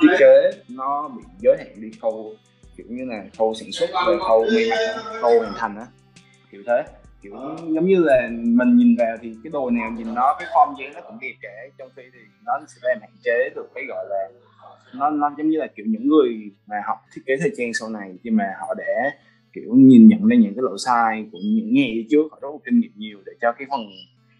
thiết 0.00 0.16
kế 0.18 0.50
nó 0.68 1.08
bị 1.08 1.22
giới 1.42 1.56
hạn 1.58 1.80
đi 1.80 1.90
khâu 2.00 2.34
kiểu 2.76 2.86
như 2.88 3.04
là 3.04 3.24
khâu 3.38 3.54
sản 3.54 3.72
xuất 3.72 3.90
rồi 4.06 4.18
khâu 4.18 4.44
may 4.54 4.68
mặc 4.70 5.02
khâu 5.20 5.38
hoàn 5.38 5.52
thành 5.56 5.76
á. 5.76 5.86
Kiểu 6.50 6.62
thế. 6.66 6.82
Kiểu 7.22 7.32
giống 7.68 7.86
như 7.86 7.98
là 7.98 8.28
mình 8.30 8.76
nhìn 8.76 8.96
vào 8.98 9.16
thì 9.22 9.34
cái 9.44 9.50
đồ 9.50 9.70
nào 9.70 9.90
nhìn 9.90 10.14
nó, 10.14 10.36
cái 10.38 10.48
form 10.54 10.74
dáng 10.80 10.92
nó 10.94 11.00
cũng 11.00 11.18
đẹp 11.20 11.34
cả 11.42 11.48
trong 11.78 11.88
khi 11.96 12.02
thì 12.12 12.18
nó 12.46 12.52
sẽ 12.68 12.78
làm 12.82 12.98
hạn 13.00 13.10
chế 13.24 13.50
được 13.54 13.70
cái 13.74 13.84
gọi 13.88 14.06
là 14.10 14.28
nó 14.94 15.10
nó 15.10 15.34
giống 15.38 15.48
như 15.48 15.58
là 15.58 15.66
kiểu 15.76 15.86
những 15.88 16.08
người 16.08 16.50
mà 16.66 16.76
học 16.86 16.98
thiết 17.14 17.22
kế 17.26 17.36
thời 17.40 17.50
trang 17.56 17.74
sau 17.74 17.88
này, 17.90 18.14
khi 18.24 18.30
mà 18.30 18.44
họ 18.60 18.74
để 18.78 19.10
kiểu, 19.52 19.74
nhìn 19.74 20.08
nhận 20.08 20.28
ra 20.28 20.36
những 20.36 20.54
cái 20.54 20.62
lỗi 20.62 20.76
sai 20.78 21.26
của 21.32 21.38
những 21.42 21.74
nghề 21.74 22.04
trước, 22.10 22.22
họ 22.30 22.38
rất 22.42 22.48
kinh 22.64 22.80
nghiệm 22.80 22.92
nhiều 22.96 23.18
để 23.26 23.32
cho 23.40 23.52
cái 23.52 23.66
phần 23.70 23.80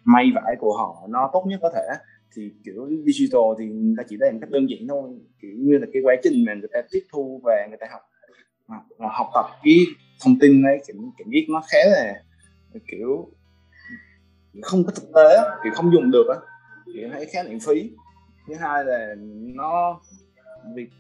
may 0.05 0.31
vải 0.35 0.57
của 0.59 0.77
họ 0.77 1.07
nó 1.09 1.31
tốt 1.33 1.45
nhất 1.49 1.59
có 1.63 1.71
thể 1.75 1.87
thì, 2.37 2.53
kiểu, 2.65 2.89
digital 3.07 3.43
thì 3.59 3.65
người 3.67 3.95
ta 3.99 4.03
chỉ 4.09 4.17
làm 4.21 4.41
cách 4.41 4.51
đơn 4.51 4.67
giản 4.71 4.89
thôi. 4.89 5.11
Kiểu 5.43 5.51
như 5.59 5.79
là 5.79 5.87
cái 5.93 6.03
quá 6.03 6.15
trình 6.23 6.45
mà 6.47 6.55
người 6.55 6.69
ta 6.73 6.79
tiếp 6.91 7.03
thu 7.13 7.41
và 7.45 7.67
người 7.69 7.79
ta 7.81 7.87
học 7.91 8.01
học 8.99 9.27
tập 9.35 9.47
cái 9.63 9.79
thông 10.25 10.39
tin 10.39 10.63
ấy 10.63 10.83
cảm, 10.87 10.97
cảm 11.19 11.29
giác 11.31 11.41
nó 11.49 11.63
khá 11.71 11.79
là 11.91 12.15
kiểu 12.89 13.29
không 14.63 14.85
có 14.85 14.93
thực 14.93 15.13
tế 15.15 15.39
thì 15.65 15.71
không 15.75 15.93
dùng 15.93 16.11
được 16.11 16.27
á 16.29 16.37
kiểu 16.95 17.09
thấy 17.13 17.27
khá 17.27 17.43
lãng 17.43 17.61
phí. 17.61 17.91
Thứ 18.49 18.55
hai 18.55 18.85
là 18.85 19.15
nó 19.55 20.01
việc 20.75 20.91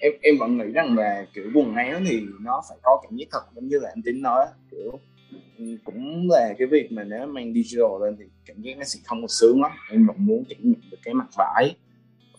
em 0.00 0.12
em 0.22 0.38
vẫn 0.38 0.58
nghĩ 0.58 0.72
rằng 0.72 0.98
là 0.98 1.26
kiểu 1.34 1.44
quần 1.54 1.74
áo 1.74 2.00
thì 2.06 2.20
nó 2.40 2.62
phải 2.68 2.78
có 2.82 3.00
cảm 3.02 3.16
giác 3.16 3.28
thật 3.30 3.40
giống 3.54 3.68
như 3.68 3.78
là 3.78 3.88
anh 3.94 4.02
tính 4.02 4.22
nói 4.22 4.46
kiểu 4.70 5.00
ừ, 5.58 5.64
cũng 5.84 6.28
là 6.30 6.54
cái 6.58 6.66
việc 6.66 6.92
mà 6.92 7.04
nếu 7.04 7.26
mang 7.26 7.54
digital 7.54 7.86
lên 8.00 8.16
thì 8.18 8.24
cảm 8.46 8.62
giác 8.62 8.78
nó 8.78 8.84
sẽ 8.84 9.00
không 9.04 9.22
có 9.22 9.28
sướng 9.28 9.62
lắm. 9.62 9.70
Em 9.90 10.06
vẫn 10.06 10.16
muốn 10.18 10.44
cảm 10.48 10.58
nhận 10.62 10.80
được 10.90 10.98
cái 11.04 11.14
mặt 11.14 11.26
vải 11.38 11.76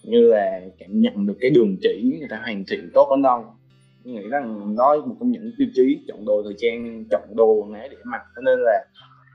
như 0.04 0.28
là 0.28 0.62
cảm 0.80 1.02
nhận 1.02 1.26
được 1.26 1.38
cái 1.40 1.50
đường 1.50 1.78
chỉ 1.82 2.18
người 2.20 2.30
ta 2.30 2.38
hoàn 2.44 2.64
thiện 2.68 2.90
tốt 2.94 3.08
đến 3.12 3.22
đâu 3.22 3.56
nghĩ 4.04 4.28
rằng 4.30 4.76
đó 4.78 4.96
là 4.96 5.06
một 5.06 5.16
trong 5.20 5.32
những 5.32 5.52
tiêu 5.58 5.68
chí 5.76 6.00
chọn 6.08 6.26
đồ 6.26 6.44
thời 6.44 6.54
trang 6.58 7.06
chọn 7.12 7.36
đồ 7.36 7.70
áo 7.74 7.88
để 7.92 7.98
mặc. 8.06 8.22
Cho 8.36 8.42
nên 8.42 8.60
là 8.60 8.86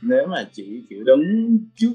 nếu 0.03 0.27
mà 0.27 0.49
chỉ 0.53 0.83
kiểu 0.91 1.05
đứng 1.05 1.59
trước 1.77 1.93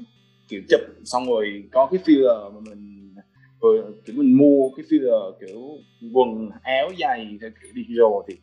kiểu 0.48 0.60
chụp 0.68 0.80
xong 1.04 1.26
rồi 1.26 1.68
có 1.72 1.88
cái 1.92 2.00
filler 2.04 2.52
mà 2.52 2.60
mình 2.60 3.14
rồi 3.60 3.82
kiểu 4.04 4.16
mình 4.16 4.36
mua 4.36 4.70
cái 4.76 4.86
filler 4.88 5.32
kiểu 5.40 5.78
quần 6.12 6.50
áo 6.62 6.90
giày 7.00 7.38
theo 7.40 7.50
kiểu 7.62 7.70
digital 7.74 8.12
thì 8.28 8.34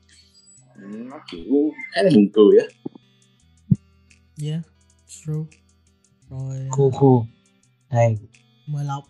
nó 1.09 1.19
kiểu 1.31 1.71
khá 1.91 2.01
là 2.01 2.09
buồn 2.15 2.27
cười 2.33 2.59
á. 2.61 2.67
Yeah 4.43 4.61
true. 5.07 5.57
Rồi 6.29 6.67
cool 6.77 6.89
cool. 6.99 7.25
Đây 7.91 8.17
mời 8.67 8.85
lộc. 8.85 9.03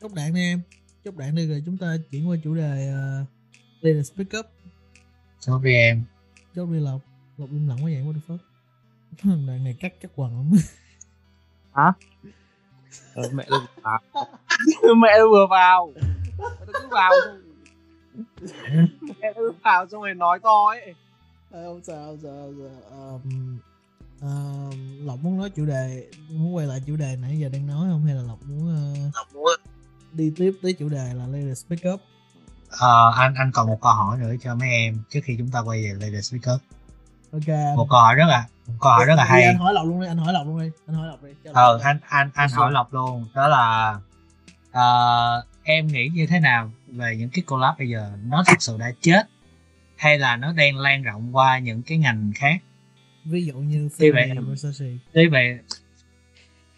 Chốt 0.00 0.12
đạn 0.14 0.34
đi 0.34 0.40
em. 0.40 0.60
Chốt 1.04 1.16
đạn 1.16 1.34
đi 1.34 1.46
rồi 1.46 1.62
chúng 1.66 1.78
ta 1.78 1.96
chuyển 2.10 2.28
qua 2.28 2.36
chủ 2.44 2.54
đề 2.54 2.92
uh, 2.92 3.28
Leader 3.82 4.06
Speak 4.06 4.28
Up. 4.38 4.46
Đi 5.62 5.74
em. 5.74 6.04
Chốt 6.54 6.66
đi 6.66 6.80
lộc. 6.80 7.00
Lộc 7.38 7.48
im 7.50 7.68
lặng 7.68 7.78
quá 7.78 7.84
vậy 7.84 8.02
what 8.02 8.12
the 8.12 8.20
fuck? 8.28 8.38
Đoạn 9.46 9.64
này 9.64 9.76
cắt 9.80 9.92
cắt 10.00 10.10
quần 10.16 10.36
lắm. 10.36 10.52
Hả? 11.72 11.92
Ờ, 13.14 13.22
mẹ 13.32 13.44
tôi 13.48 13.60
vào. 13.82 14.00
Mẹ 14.96 15.08
tôi 15.16 15.28
vừa 15.28 15.46
vào. 15.50 15.92
Tôi 16.38 16.74
cứ 16.82 16.88
vào 16.90 17.10
mẹ 19.20 19.32
tôi 19.34 19.52
vào 19.64 19.88
xong 19.88 20.02
rồi 20.02 20.14
nói 20.14 20.38
to 20.42 20.66
ấy. 20.68 20.94
À, 21.50 21.60
không 21.64 21.80
sao 21.82 22.06
không 22.06 22.18
sao 22.22 22.32
không 22.32 22.70
sao 22.90 23.20
um, 23.24 23.58
uh, 24.16 24.74
lộc 25.06 25.18
muốn 25.22 25.38
nói 25.38 25.50
chủ 25.50 25.66
đề 25.66 26.10
muốn 26.30 26.54
quay 26.54 26.66
lại 26.66 26.82
chủ 26.86 26.96
đề 26.96 27.16
nãy 27.22 27.38
giờ 27.38 27.48
đang 27.48 27.66
nói 27.66 27.88
không? 27.90 28.04
Hay 28.04 28.14
là 28.14 28.22
lộc 28.22 28.38
muốn 28.42 28.58
uh, 28.58 29.14
lộc 29.14 29.34
muốn. 29.34 29.60
đi 30.12 30.32
tiếp 30.36 30.52
tới 30.62 30.72
chủ 30.72 30.88
đề 30.88 31.14
là 31.14 31.26
Leader 31.26 31.58
Speak 31.58 31.94
Up 31.94 32.00
Ờ, 32.78 33.12
anh 33.16 33.34
anh 33.34 33.50
còn 33.52 33.66
một 33.66 33.78
câu 33.80 33.92
hỏi 33.92 34.18
nữa 34.18 34.34
cho 34.42 34.54
mấy 34.54 34.68
em 34.68 35.02
trước 35.10 35.20
khi 35.24 35.36
chúng 35.38 35.50
ta 35.50 35.60
quay 35.60 35.82
về 35.82 35.92
Leader 36.00 36.24
Speak 36.24 36.56
Up. 36.56 36.62
Ok. 37.32 37.76
Một 37.76 37.86
câu 37.90 38.00
hỏi 38.00 38.14
rất 38.14 38.26
là 38.28 38.46
một 38.66 38.74
câu 38.80 38.92
hỏi 38.92 39.04
rất 39.06 39.14
là 39.14 39.24
hay. 39.24 39.42
anh 39.42 39.58
hỏi 39.58 39.74
lộc 39.74 39.86
luôn 39.86 40.00
đi 40.00 40.06
anh 40.06 40.18
hỏi 40.18 40.32
lộc 40.32 40.46
luôn 40.46 40.60
đi 40.60 40.70
anh 40.86 40.96
hỏi 40.96 41.08
lộc 41.08 41.22
đi 41.22 41.30
cho 41.44 41.50
ờ 41.54 41.80
anh 41.82 41.98
anh 42.08 42.30
anh 42.34 42.50
hỏi 42.50 42.72
lộc 42.72 42.94
luôn. 42.94 43.26
Đó 43.34 43.48
là 43.48 43.96
ờ, 44.72 45.44
em 45.62 45.86
nghĩ 45.86 46.08
như 46.14 46.26
thế 46.26 46.40
nào 46.40 46.70
về 46.86 47.16
những 47.16 47.30
cái 47.30 47.42
collab 47.46 47.78
bây 47.78 47.88
giờ? 47.88 48.12
Nó 48.24 48.44
thực 48.46 48.62
sự 48.62 48.76
đã 48.78 48.92
chết 49.00 49.22
hay 49.96 50.18
là 50.18 50.36
nó 50.36 50.52
đang 50.52 50.76
lan 50.76 51.02
rộng 51.02 51.36
qua 51.36 51.58
những 51.58 51.82
cái 51.82 51.98
ngành 51.98 52.32
khác? 52.34 52.56
Ví 53.24 53.44
dụ 53.44 53.54
như 53.54 53.88
Tuy 53.98 54.10
vậy 54.10 54.30
tuy 55.12 55.28
vậy 55.28 55.58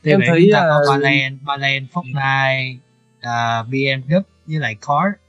tuy 0.03 0.11
Em 0.11 0.21
vậy 0.21 0.29
thấy, 0.29 0.41
chúng 0.43 0.53
ta 0.53 0.61
có 0.61 0.83
ờ, 0.87 0.91
Balen 0.91 1.39
Balen 1.43 1.87
Fortnite 1.93 2.77
uh, 3.19 3.69
BMW 3.69 4.23
với 4.47 4.59
lại 4.59 4.77
Card 4.87 5.24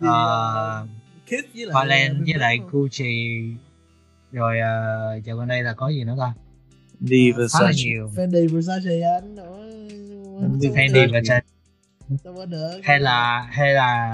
Thì, 0.00 0.06
uh, 0.06 0.12
ờ, 0.12 0.86
Kith 1.26 1.54
với 1.54 1.66
lại 1.66 1.74
Balen 1.74 2.12
uh, 2.12 2.26
với 2.26 2.34
lại? 2.38 2.58
Gucci. 2.70 3.42
Rồi 4.32 4.56
uh, 4.56 5.24
giờ 5.24 5.34
gần 5.34 5.48
đây 5.48 5.62
là 5.62 5.72
có 5.72 5.88
gì 5.88 6.04
nữa 6.04 6.16
ta? 6.18 6.32
Đi 7.00 7.30
Ờ, 7.30 7.34
khá 7.36 7.38
Versace 7.38 7.84
nhiều. 7.84 8.10
Fendi 8.16 8.48
Versace 8.48 9.00
anh 9.00 9.36
Fendi 10.74 11.06
được 12.46 12.80
hay 12.82 13.00
là 13.00 13.48
hay 13.50 13.74
là 13.74 14.12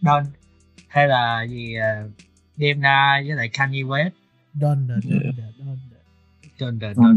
Don? 0.00 0.24
Hay 0.88 1.08
là 1.08 1.46
gì 1.50 1.74
uh, 1.76 2.10
Demna 2.56 3.20
với 3.26 3.36
lại 3.36 3.50
Kanye 3.52 3.82
West? 3.82 4.10
Don 4.54 4.88
the 4.88 4.94
Don 6.58 6.80
Don 6.80 6.80
the 6.80 6.94
Don 6.94 7.16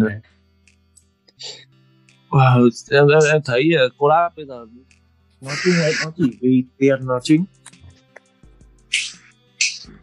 Wow, 2.29 2.69
em, 2.91 3.07
em, 3.07 3.19
em 3.33 3.41
thấy 3.45 3.69
uh, 3.85 3.97
collab 3.97 4.31
bây 4.35 4.45
giờ 4.45 4.65
nói 5.41 5.55
chung 5.63 5.73
là 5.73 5.89
nó 6.05 6.11
chỉ 6.17 6.37
vì 6.41 6.63
tiền 6.77 6.99
là 6.99 7.19
chính 7.23 7.45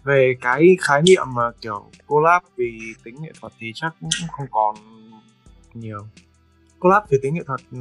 về 0.05 0.35
cái 0.41 0.77
khái 0.81 1.03
niệm 1.03 1.27
mà 1.35 1.43
kiểu 1.61 1.91
collab 2.07 2.43
vì 2.57 2.79
tính 3.05 3.15
nghệ 3.23 3.33
thuật 3.41 3.53
thì 3.59 3.73
chắc 3.75 3.95
cũng 4.01 4.11
không 4.33 4.47
còn 4.51 4.75
nhiều 5.75 6.07
collab 6.81 7.03
vì 7.11 7.19
tính 7.23 7.35
nghệ 7.35 7.43
thuật 7.47 7.61
ừ, 7.73 7.79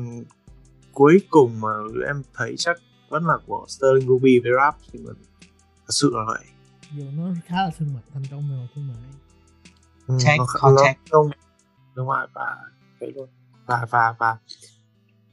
cuối 0.94 1.22
cùng 1.30 1.62
mà 1.62 1.70
em 2.08 2.22
thấy 2.34 2.56
chắc 2.58 2.78
vẫn 3.10 3.26
là 3.26 3.34
của 3.48 3.66
Sterling 3.68 4.08
Ruby 4.08 4.40
với 4.40 4.52
Rap 4.60 4.76
thì 4.92 5.00
mà 5.00 5.12
thật 5.80 5.90
sự 5.90 6.12
là 6.14 6.22
vậy 6.28 6.46
dù 6.98 7.04
nó 7.18 7.34
khá 7.46 7.56
là 7.56 7.70
thương 7.78 7.94
mại 7.94 8.04
thành 8.14 8.24
công 8.32 8.50
về 8.50 8.56
mặt 8.58 8.68
thương 8.76 8.88
mại 8.88 8.98
Ừ, 10.08 10.16
Check, 10.20 10.38
nó, 10.40 10.46
contact. 10.60 11.00
nó 11.00 11.06
không 11.12 11.32
đúng 11.96 12.08
rồi 12.08 12.28
và 12.34 12.56
cái 13.00 13.12
luôn 13.16 13.30
và 13.66 13.86
và 13.92 14.16
và 14.20 14.38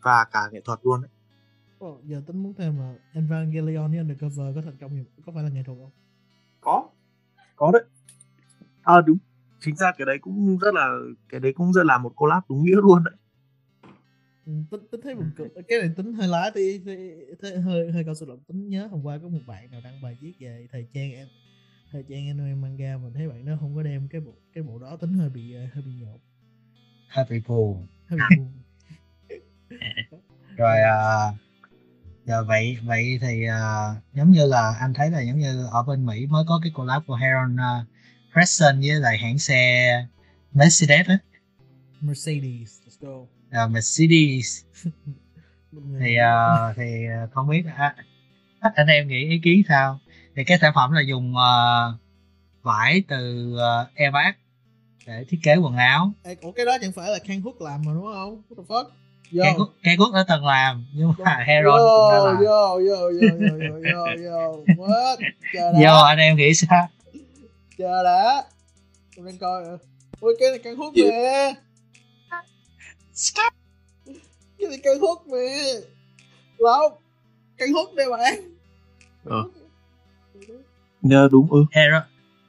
và 0.02 0.24
cả 0.32 0.48
nghệ 0.52 0.60
thuật 0.64 0.78
luôn 0.82 1.02
đấy. 1.02 1.10
Ồ, 1.78 2.00
giờ 2.04 2.22
tính 2.26 2.42
muốn 2.42 2.54
thêm 2.58 2.78
là 2.78 2.94
Evangelion 3.12 3.92
Undercover 3.98 4.54
có 4.56 4.62
thành 4.64 4.76
công 4.80 4.90
gì 4.90 5.04
có 5.26 5.32
phải 5.34 5.42
là 5.42 5.48
nghệ 5.50 5.62
thuật 5.66 5.78
không 5.78 5.90
có 7.60 7.70
đấy. 7.72 7.82
À 8.82 9.00
đúng. 9.06 9.18
Chính 9.60 9.76
ra 9.76 9.92
cái 9.98 10.06
đấy 10.06 10.18
cũng 10.20 10.58
rất 10.58 10.74
là 10.74 10.88
cái 11.28 11.40
đấy 11.40 11.52
cũng 11.52 11.72
rất 11.72 11.86
là 11.86 11.98
một 11.98 12.12
collab 12.16 12.42
đúng 12.48 12.64
nghĩa 12.64 12.76
luôn 12.76 13.04
đấy. 13.04 13.14
Ừ, 14.46 14.52
tính 14.70 14.80
tính 14.90 15.00
thấy 15.00 15.14
buồn 15.14 15.30
cười 15.36 15.48
cái 15.68 15.78
này 15.80 15.90
tính 15.96 16.12
hơi 16.12 16.28
lái 16.28 16.50
thì, 16.54 16.80
thì, 16.84 16.96
thì 17.42 17.54
hơi 17.54 17.92
hơi 17.92 18.04
cao 18.04 18.14
sự 18.14 18.26
động 18.26 18.40
tính 18.48 18.68
nhớ 18.68 18.86
hôm 18.86 19.02
qua 19.02 19.18
có 19.22 19.28
một 19.28 19.40
bạn 19.46 19.70
nào 19.70 19.80
đăng 19.84 20.02
bài 20.02 20.16
viết 20.20 20.32
về 20.40 20.66
thời 20.72 20.86
trang 20.94 21.12
em 21.12 21.28
thời 21.92 22.04
trang 22.08 22.28
anime 22.28 22.54
manga 22.54 22.98
mình 22.98 23.12
thấy 23.14 23.28
bạn 23.28 23.44
nó 23.44 23.56
không 23.60 23.76
có 23.76 23.82
đem 23.82 24.08
cái 24.08 24.20
bộ 24.20 24.32
cái 24.54 24.64
bộ 24.64 24.78
đó 24.78 24.96
tính 24.96 25.12
hơi 25.12 25.30
bị 25.30 25.54
ờ, 25.54 25.60
hơi 25.72 25.82
bị 25.86 25.92
nhột. 26.00 26.20
Happy 27.06 27.40
Pool. 27.40 27.74
Hơi 28.08 28.18
bị 28.30 28.36
buồn 28.36 28.52
rồi 30.56 30.80
à, 30.80 31.32
giờ 32.30 32.44
vậy 32.44 32.78
vậy 32.82 33.18
thì 33.20 33.46
à, 33.46 33.94
giống 34.14 34.30
như 34.30 34.46
là 34.46 34.74
anh 34.80 34.94
thấy 34.94 35.10
là 35.10 35.20
giống 35.20 35.38
như 35.38 35.66
ở 35.70 35.82
bên 35.82 36.06
Mỹ 36.06 36.26
mới 36.26 36.44
có 36.48 36.60
cái 36.62 36.72
collab 36.74 37.02
của 37.06 37.14
Heron 37.14 37.54
uh, 37.54 37.86
Preston 38.32 38.80
với 38.80 39.00
lại 39.00 39.18
hãng 39.18 39.38
xe 39.38 39.90
Mercedes 40.52 41.06
á. 41.06 41.18
Mercedes 42.00 42.80
let's 42.86 42.98
go. 43.00 43.26
À, 43.50 43.66
Mercedes. 43.66 44.64
Thì 46.00 46.16
à, 46.16 46.72
thì 46.76 47.06
không 47.32 47.48
biết 47.48 47.62
à, 47.76 47.94
anh 48.74 48.86
em 48.86 49.08
nghĩ 49.08 49.28
ý 49.28 49.40
kiến 49.44 49.62
sao? 49.68 50.00
Thì 50.36 50.44
cái 50.44 50.58
sản 50.60 50.72
phẩm 50.74 50.92
là 50.92 51.00
dùng 51.00 51.36
à, 51.36 51.52
vải 52.62 53.02
từ 53.08 53.52
uh, 53.54 53.94
Airbag 53.94 54.32
để 55.06 55.24
thiết 55.28 55.38
kế 55.42 55.56
quần 55.56 55.76
áo. 55.76 56.12
Ê, 56.22 56.36
ủa 56.40 56.52
cái 56.52 56.66
đó 56.66 56.72
chẳng 56.80 56.92
phải 56.92 57.10
là 57.10 57.18
Kang 57.26 57.40
Hook 57.40 57.60
làm 57.60 57.82
mà 57.86 57.92
đúng 57.94 58.04
không? 58.14 58.42
What 58.48 58.56
the 58.56 58.62
fuck 58.68 58.99
Yo. 59.32 59.44
cây 59.44 59.54
quốc 59.58 59.68
cây 59.82 59.96
quốc 59.98 60.12
đã 60.14 60.24
từng 60.28 60.46
làm 60.46 60.86
nhưng 60.92 61.12
mà 61.18 61.34
Yo, 61.34 61.44
Heron 61.46 61.78
cũng 61.78 62.10
đã 62.12 62.18
yo, 62.18 62.26
làm 62.26 62.36
yo, 62.36 62.78
yo, 62.78 62.96
yo, 62.96 63.28
yo, 63.40 63.76
yo, 63.92 64.04
yo, 64.30 64.56
what? 64.76 65.16
Chờ 65.54 65.72
đã, 65.72 65.80
do 65.80 66.02
anh 66.04 66.18
em 66.18 66.36
nghĩ 66.36 66.54
sao 66.54 66.88
chờ 67.80 68.02
đã. 68.02 68.44
Tôi 69.16 69.26
đang 69.26 69.38
coi 69.38 69.64
rồi. 69.64 69.78
Ui, 70.20 70.34
cái 70.38 70.58
này 70.64 70.74
Hook 70.74 70.94
Gì? 70.94 71.02
nè. 71.02 71.54
Cái 74.58 74.68
này 74.68 74.78
Kang 74.82 75.00
Hook 75.00 75.26
nè. 75.26 75.80
Không, 76.58 76.92
Kang 77.58 77.72
Hook 77.72 77.94
đây 77.94 78.10
bạn. 78.10 78.34
Ờ. 79.24 79.44
nhớ 81.02 81.28
đúng 81.32 81.50
ừ 81.50 81.64
Hero 81.72 82.02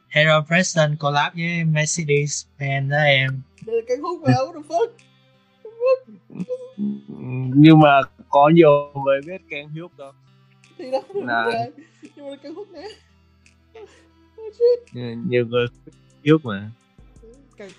Hero 0.09 0.45
Preston 0.47 0.95
collab 0.99 1.34
với 1.34 1.63
Mercedes 1.63 2.45
Benz 2.59 2.89
đó 2.89 2.97
em 2.97 3.41
Đây 3.65 3.75
là 3.75 3.82
Kang 3.88 4.01
Hook 4.01 4.21
mà, 4.21 4.32
what 4.32 4.53
the 4.53 4.59
fuck? 4.69 4.88
Nhưng 7.55 7.79
mà 7.79 8.01
có 8.29 8.49
nhiều 8.53 8.91
người 9.05 9.21
biết 9.27 9.41
Ken 9.49 9.69
Hyuk 9.69 9.97
đâu 9.97 10.11
Thì 10.77 10.91
đó, 10.91 11.01
Là-. 11.13 11.45
Nhưng 12.15 12.29
mà 12.29 12.36
Kang 12.43 12.53
Hook 12.55 12.67
nè. 12.71 12.88
Shit. 14.36 14.95
nhiều, 15.27 15.45
người 15.45 15.65
Hyuk 16.23 16.45
mà 16.45 16.69
Kang... 17.57 17.69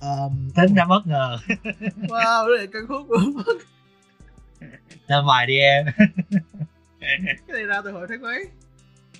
Um, 0.00 0.50
tính 0.56 0.74
ra 0.74 0.84
bất 0.84 1.06
ngờ 1.06 1.38
wow, 1.96 2.48
đây 2.48 2.58
là 2.58 2.66
Kang 2.72 2.86
Hook 2.88 3.06
mà. 3.10 3.16
Fuck. 3.42 3.58
ra 5.08 5.20
ngoài 5.22 5.46
đi 5.46 5.58
em 5.58 5.86
Cái 7.00 7.18
này 7.48 7.64
ra 7.64 7.80
từ 7.84 7.90
hồi 7.92 8.06
tháng 8.08 8.22
mấy? 8.22 8.44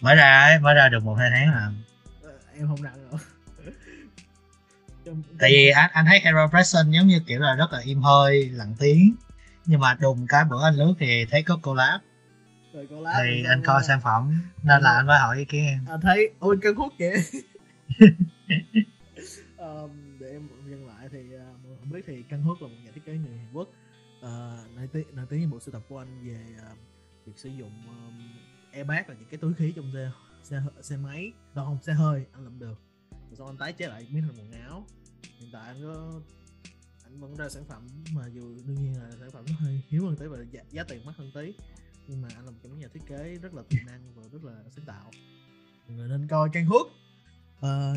mới 0.01 0.17
ra 0.17 0.41
ấy, 0.41 0.59
mới 0.59 0.75
ra 0.75 0.89
được 0.89 1.05
một 1.05 1.15
hai 1.15 1.31
tháng 1.35 1.75
Ờ, 2.23 2.31
em 2.59 2.67
không 2.69 2.83
nặng 2.83 2.95
rồi. 3.11 3.21
Tại 5.39 5.51
vì 5.51 5.69
anh 5.69 5.91
anh 5.93 6.05
thấy 6.07 6.21
Hero 6.21 6.49
Preston 6.49 6.91
giống 6.91 7.07
như 7.07 7.21
kiểu 7.27 7.41
là 7.41 7.55
rất 7.55 7.73
là 7.73 7.79
im 7.79 8.03
hơi 8.03 8.49
lặng 8.49 8.75
tiếng. 8.79 9.15
Nhưng 9.67 9.81
mà 9.81 9.95
đùng 10.01 10.27
cái 10.27 10.45
bữa 10.45 10.65
anh 10.65 10.75
lướt 10.75 10.95
thì 10.99 11.25
thấy 11.31 11.43
có 11.43 11.57
collab. 11.63 12.01
Rồi 12.73 12.87
lá 12.91 13.21
thì 13.25 13.45
anh 13.49 13.63
coi 13.65 13.83
sản 13.85 14.01
phẩm 14.01 14.41
nên 14.63 14.83
là 14.83 14.91
anh 14.97 15.07
mới 15.07 15.19
hỏi 15.19 15.39
ý 15.39 15.45
kiến 15.45 15.67
em. 15.67 15.87
Anh 15.89 16.01
thấy 16.01 16.31
ôi 16.39 16.59
cân 16.63 16.75
hút 16.75 16.93
kìa 16.99 17.13
um, 19.57 20.19
để 20.21 20.31
em 20.31 20.49
nhân 20.67 20.87
lại 20.87 21.09
thì 21.13 21.19
uh, 21.19 21.65
mọi 21.65 21.77
không 21.81 21.91
biết 21.91 22.05
thì 22.07 22.23
Căn 22.31 22.43
Hút 22.43 22.63
là 22.63 22.69
một 22.69 22.75
nhà 22.85 22.91
thiết 22.95 23.05
kế 23.07 23.13
người 23.13 23.39
Hàn 23.39 23.53
Quốc. 23.53 23.69
Uh, 24.19 24.77
nổi 24.77 24.89
tiếng 24.93 25.17
nổi 25.17 25.27
tiếng 25.31 25.41
với 25.41 25.49
bộ 25.49 25.61
sưu 25.61 25.73
tập 25.73 25.83
của 25.89 25.99
anh 25.99 26.27
về 26.27 26.39
uh, 26.73 26.79
việc 27.27 27.33
sử 27.37 27.49
dụng 27.49 27.73
um, 27.87 28.21
airbag 28.73 29.03
là 29.09 29.15
những 29.15 29.29
cái 29.31 29.39
túi 29.39 29.55
khí 29.55 29.73
trong 29.77 29.93
xe 29.95 30.11
xe 30.43 30.63
xe 30.83 30.97
máy. 30.97 31.33
Đâu 31.55 31.65
không? 31.65 31.79
Xe 31.83 31.93
hơi 31.93 32.25
anh 32.33 32.45
làm 32.45 32.59
được. 32.59 32.81
Rồi 33.11 33.37
sau 33.39 33.47
anh 33.47 33.57
tái 33.57 33.73
chế 33.73 33.87
lại 33.87 34.07
biến 34.13 34.23
thành 34.23 34.37
quần 34.39 34.53
áo 34.53 34.87
hiện 35.41 35.51
tại 35.53 35.63
anh 35.67 35.83
có 35.83 36.21
anh 37.05 37.21
vẫn 37.21 37.37
ra 37.37 37.49
sản 37.49 37.65
phẩm 37.69 37.87
mà 38.13 38.23
dù 38.27 38.55
đương 38.67 38.77
nhiên 38.83 38.95
là 38.95 39.11
sản 39.21 39.31
phẩm 39.31 39.45
nó 39.49 39.55
hơi 39.59 39.81
hiếm 39.89 40.03
hơn 40.03 40.17
tí 40.17 40.27
và 40.27 40.39
giá, 40.51 40.61
giá 40.71 40.85
tiền 40.85 41.05
mắc 41.05 41.15
hơn 41.17 41.31
tí. 41.35 41.55
Nhưng 42.07 42.23
mà 42.23 42.29
anh 42.35 42.45
là 42.45 42.51
một 42.51 42.59
trong 42.63 42.73
những 42.73 42.81
nhà 42.81 42.89
thiết 42.95 43.03
kế 43.07 43.39
rất 43.43 43.55
là 43.55 43.63
tiềm 43.69 43.87
năng 43.87 44.15
và 44.15 44.23
rất 44.33 44.45
là 44.45 44.53
sáng 44.77 44.85
tạo. 44.85 45.11
Mọi 45.89 45.97
người 45.97 46.09
nên 46.09 46.29
coi 46.29 46.49
Căn 46.53 46.67
Hút 46.67 46.89
Ờ, 47.61 47.95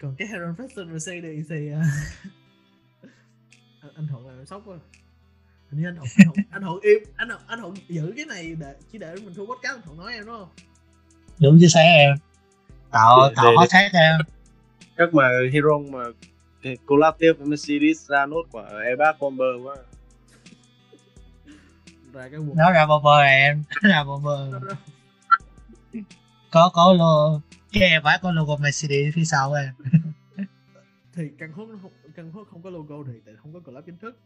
còn 0.00 0.14
cái 0.18 0.28
Heron 0.28 0.56
Preston 0.56 0.92
Mercedes 0.92 1.46
thì 1.48 1.70
uh, 1.72 1.76
anh, 3.80 3.90
anh 3.94 4.08
thuận 4.08 4.26
là 4.26 4.44
sốc 4.44 4.62
quá. 4.66 4.76
Hình 5.70 5.80
như 5.80 5.88
anh 5.88 5.96
thuận 5.96 6.08
anh 6.16 6.26
thuận, 6.26 6.46
anh 6.50 6.62
thuận 6.62 6.80
im 6.80 6.98
anh 7.16 7.28
thuận, 7.28 7.40
anh 7.46 7.60
thuận 7.60 7.74
giữ 7.88 8.12
cái 8.16 8.24
này 8.26 8.54
để 8.60 8.74
chỉ 8.92 8.98
để 8.98 9.14
mình 9.14 9.34
thu 9.34 9.46
podcast 9.46 9.74
anh 9.74 9.82
thuận 9.82 9.98
nói 9.98 10.12
em 10.12 10.26
đúng 10.26 10.36
không? 10.38 10.48
Đúng 11.38 11.58
chứ 11.60 11.66
sáng 11.68 11.86
em. 11.86 12.16
Tạo 12.90 13.32
tạo 13.36 13.52
tag 13.70 13.90
em 13.92 14.20
chắc 14.98 15.14
mà 15.14 15.28
Hero 15.52 15.78
mà 15.78 16.04
cái 16.62 16.76
collab 16.86 17.14
tiếp 17.18 17.32
với 17.38 17.46
Mercedes 17.46 18.10
ra 18.10 18.26
nốt 18.26 18.42
của 18.50 18.60
Airbag 18.60 19.18
Bomber 19.20 19.48
quá. 19.64 19.76
Ra 22.12 22.28
cái 22.28 22.40
nó 22.54 22.72
ra 22.72 22.86
bomber 22.86 23.26
em? 23.26 23.62
Nó 23.82 23.88
ra 23.88 24.04
bomber. 24.04 24.62
Có 26.50 26.70
có 26.74 26.92
lo. 26.92 27.40
Cái 27.72 27.82
em 27.82 28.02
phải 28.04 28.18
có 28.22 28.32
logo 28.32 28.56
Mercedes 28.56 29.14
phía 29.14 29.24
sau 29.24 29.52
em. 29.52 29.74
Thì 31.14 31.30
căn 31.38 31.52
nó 31.56 31.78
không 31.82 31.92
căn 32.16 32.30
hút 32.30 32.48
không 32.50 32.62
có 32.62 32.70
logo 32.70 32.96
thì 33.06 33.12
tại 33.26 33.34
không 33.42 33.52
có 33.52 33.60
collab 33.60 33.84
chính 33.86 33.98
thức. 33.98 34.18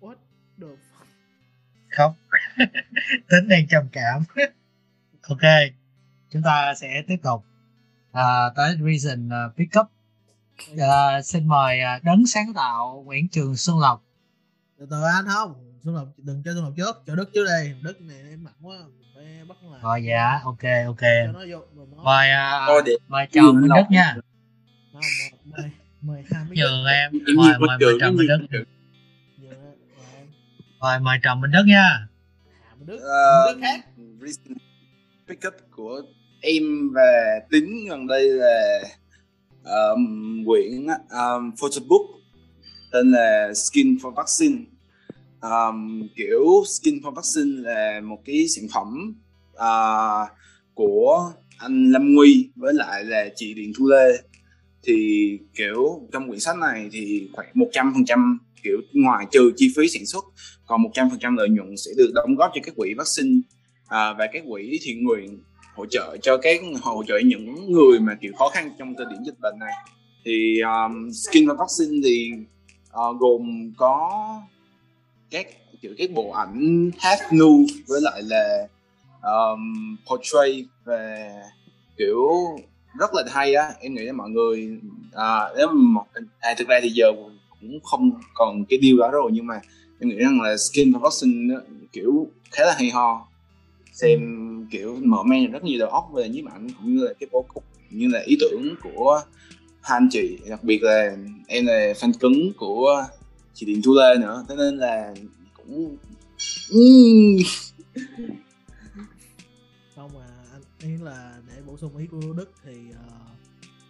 What 0.00 0.14
the 0.60 0.66
fuck? 0.66 1.04
Không. 1.88 2.14
Tính 3.28 3.48
đang 3.48 3.66
trầm 3.68 3.88
cảm. 3.92 4.22
Ok. 5.22 5.40
Chúng 6.30 6.42
ta 6.42 6.74
sẽ 6.74 7.02
tiếp 7.06 7.16
tục. 7.22 7.44
À, 8.12 8.50
tới 8.56 8.76
reason 8.80 9.28
uh, 9.28 9.56
pick 9.56 9.78
up 9.80 9.86
à, 10.78 11.22
xin 11.22 11.48
mời 11.48 11.80
à, 11.80 12.00
đấng 12.02 12.26
sáng 12.26 12.54
tạo 12.54 13.02
Nguyễn 13.06 13.28
Trường 13.28 13.56
Xuân 13.56 13.78
Lộc. 13.78 14.04
Từ 14.78 14.86
từ 14.90 15.02
anh 15.16 15.24
không 15.28 15.54
Xuân 15.84 15.94
Lộc 15.94 16.08
đừng 16.16 16.42
cho 16.44 16.52
Xuân 16.52 16.64
Lộc 16.64 16.72
trước 16.76 17.02
cho 17.06 17.14
Đức 17.14 17.30
trước 17.34 17.44
đây 17.46 17.74
Đức 17.82 18.00
này 18.00 18.16
em 18.30 18.44
mặn 18.44 18.54
quá 18.62 18.76
phải 19.14 19.24
bắt 19.48 19.56
làm. 19.72 19.82
Rồi 19.82 20.04
dạ 20.08 20.40
ok 20.44 20.62
ok. 20.86 21.00
Cho 21.00 21.32
nó 21.32 21.40
vô 21.50 21.58
rồi 21.76 21.86
nó 21.96 22.02
mời 22.02 22.30
à, 22.30 22.64
Thôi 22.66 22.82
để 22.86 22.92
mời 23.08 23.26
chồng 23.32 23.60
Minh 23.60 23.70
Lộc. 23.70 23.78
Đức 23.78 23.84
nha. 23.90 24.16
mời 25.44 25.70
mời 26.00 26.24
hai 26.30 26.44
nhường 26.50 26.84
em 26.86 27.12
mời 27.36 27.58
mời 27.58 27.78
mời 27.80 27.96
cái 28.00 28.10
Minh 28.10 28.28
Đức. 28.50 28.64
mời 30.80 31.00
mời 31.00 31.18
chồng 31.22 31.40
Minh 31.40 31.50
Đức 31.50 31.64
nha. 31.66 32.06
Minh 32.78 32.86
Đức. 32.86 32.98
Minh 32.98 33.54
Đức 33.54 33.60
khác. 33.60 33.80
recent 34.20 34.58
pickup 35.28 35.54
của 35.70 36.02
em 36.40 36.62
và 36.94 37.40
tính 37.50 37.88
gần 37.90 38.06
đây 38.06 38.28
là 38.28 38.80
Ờ, 39.64 39.90
um, 39.90 40.44
quyển 40.46 40.86
um, 40.86 40.94
ờ, 41.08 41.40
photobook 41.60 42.02
tên 42.92 43.10
là 43.10 43.52
Skin 43.54 43.96
for 43.96 44.10
Vaccine. 44.10 44.56
Um, 45.40 46.08
kiểu 46.16 46.64
Skin 46.66 46.98
for 46.98 47.10
Vaccine 47.10 47.62
là 47.62 48.00
một 48.00 48.18
cái 48.24 48.48
sản 48.48 48.64
phẩm 48.74 49.14
uh, 49.52 50.28
của 50.74 51.32
anh 51.58 51.90
Lâm 51.90 52.14
Nguy 52.14 52.50
với 52.56 52.74
lại 52.74 53.04
là 53.04 53.28
chị 53.36 53.54
Điền 53.54 53.72
Thu 53.78 53.86
Lê. 53.86 54.12
Thì 54.82 55.38
kiểu 55.54 56.08
trong 56.12 56.28
quyển 56.28 56.40
sách 56.40 56.56
này 56.56 56.88
thì 56.92 57.28
khoảng 57.32 57.48
100% 57.54 58.36
kiểu 58.62 58.78
ngoài 58.92 59.26
trừ 59.32 59.52
chi 59.56 59.72
phí 59.76 59.88
sản 59.88 60.06
xuất 60.06 60.24
còn 60.66 60.82
100% 60.82 61.36
lợi 61.36 61.48
nhuận 61.48 61.76
sẽ 61.76 61.90
được 61.96 62.10
đóng 62.14 62.34
góp 62.36 62.50
cho 62.54 62.60
các 62.64 62.74
quỹ 62.76 62.94
vaccine 62.94 63.40
à, 63.88 64.12
và 64.18 64.26
các 64.32 64.44
quỹ 64.48 64.78
thiện 64.82 65.04
nguyện 65.04 65.38
hỗ 65.74 65.86
trợ 65.86 66.16
cho 66.22 66.36
các 66.36 66.60
hỗ 66.82 67.04
trợ 67.04 67.18
những 67.24 67.72
người 67.72 68.00
mà 68.00 68.14
kiểu 68.20 68.32
khó 68.38 68.48
khăn 68.48 68.70
trong 68.78 68.94
thời 68.98 69.06
điểm 69.10 69.18
dịch 69.26 69.40
bệnh 69.40 69.58
này. 69.58 69.72
Thì 70.24 70.60
um, 70.60 71.10
skin 71.10 71.48
và 71.48 71.54
vaccine 71.58 72.00
thì 72.04 72.32
uh, 72.86 73.20
gồm 73.20 73.72
có 73.76 74.10
các 75.30 75.46
kiểu 75.82 75.94
các 75.98 76.10
bộ 76.14 76.30
ảnh 76.30 76.90
half 76.98 77.36
nude 77.36 77.74
với 77.86 78.00
lại 78.00 78.22
là 78.22 78.68
um, 79.22 79.96
portrait 80.10 80.64
về 80.84 81.32
kiểu 81.96 82.28
rất 82.98 83.14
là 83.14 83.22
hay 83.26 83.54
á. 83.54 83.72
Em 83.80 83.94
nghĩ 83.94 84.02
là 84.02 84.12
mọi 84.12 84.30
người 84.30 84.78
à, 85.12 85.40
nếu 85.56 85.68
mà 85.68 86.00
à, 86.40 86.54
thực 86.58 86.68
ra 86.68 86.80
thì 86.82 86.88
giờ 86.88 87.12
cũng 87.60 87.80
không 87.82 88.10
còn 88.34 88.64
cái 88.64 88.78
điều 88.78 88.98
đó 88.98 89.10
rồi 89.10 89.30
nhưng 89.34 89.46
mà 89.46 89.60
em 90.00 90.08
nghĩ 90.08 90.16
rằng 90.16 90.40
là 90.40 90.56
skin 90.56 90.92
và 90.92 90.98
vaccine 91.02 91.54
kiểu 91.92 92.28
khá 92.50 92.64
là 92.64 92.74
hay 92.78 92.90
ho. 92.90 93.28
Xem 93.92 94.20
kiểu 94.70 94.96
mở 95.02 95.22
mang 95.22 95.50
rất 95.50 95.64
nhiều 95.64 95.78
đầu 95.78 95.88
óc 95.88 96.10
về 96.14 96.28
nhiếp 96.28 96.44
ảnh 96.52 96.68
cũng 96.78 96.96
như 96.96 97.04
là 97.04 97.12
cái 97.20 97.28
bố 97.32 97.44
cục 97.54 97.64
như 97.90 98.08
là 98.08 98.22
ý 98.26 98.36
tưởng 98.40 98.74
của 98.82 99.20
Han 99.80 100.08
chị 100.10 100.38
đặc 100.48 100.64
biệt 100.64 100.82
là 100.82 101.16
em 101.46 101.66
là 101.66 101.92
fan 101.96 102.12
cứng 102.20 102.52
của 102.56 103.04
chị 103.54 103.66
Điện 103.66 103.80
Thu 103.84 103.94
Lê 103.94 104.16
nữa. 104.20 104.44
Thế 104.48 104.54
nên 104.56 104.78
là 104.78 105.14
cũng 105.56 105.96
không 109.94 110.10
mà 110.14 110.26
anh 110.52 110.62
ý 110.80 110.96
là 111.02 111.34
để 111.48 111.62
bổ 111.66 111.76
sung 111.76 111.96
ý 111.96 112.06
của 112.06 112.32
Đức 112.36 112.52
thì 112.64 112.72
uh, 112.90 112.96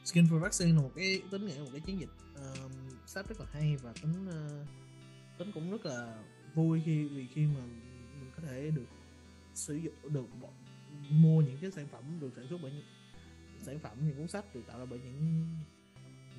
skin 0.04 0.24
for 0.24 0.38
vaccine 0.38 0.72
là 0.72 0.80
một 0.82 0.90
cái 0.96 1.22
tính 1.30 1.46
nghĩa 1.46 1.58
một 1.58 1.70
cái 1.72 1.80
chiến 1.80 2.00
dịch 2.00 2.10
uh, 2.34 2.70
sách 3.06 3.28
rất 3.28 3.40
là 3.40 3.46
hay 3.52 3.76
và 3.82 3.92
tính 4.02 4.28
uh, 4.28 4.66
tính 5.38 5.50
cũng 5.54 5.70
rất 5.70 5.86
là 5.86 6.14
vui 6.54 6.82
khi 6.84 7.04
vì 7.04 7.26
khi 7.34 7.40
mà 7.40 7.60
mình 8.20 8.30
có 8.36 8.42
thể 8.48 8.70
được 8.76 8.86
sử 9.54 9.74
dụng 9.74 9.94
được 10.02 10.26
mua 11.10 11.40
những 11.40 11.58
cái 11.60 11.70
sản 11.70 11.86
phẩm 11.92 12.18
được 12.20 12.32
sản 12.36 12.46
xuất 12.50 12.58
bởi 12.62 12.72
những 12.72 12.84
sản 13.62 13.78
phẩm 13.78 14.06
những 14.06 14.16
cuốn 14.16 14.28
sách 14.28 14.54
được 14.54 14.62
tạo 14.66 14.78
ra 14.78 14.84
bởi 14.84 14.98
những 14.98 15.46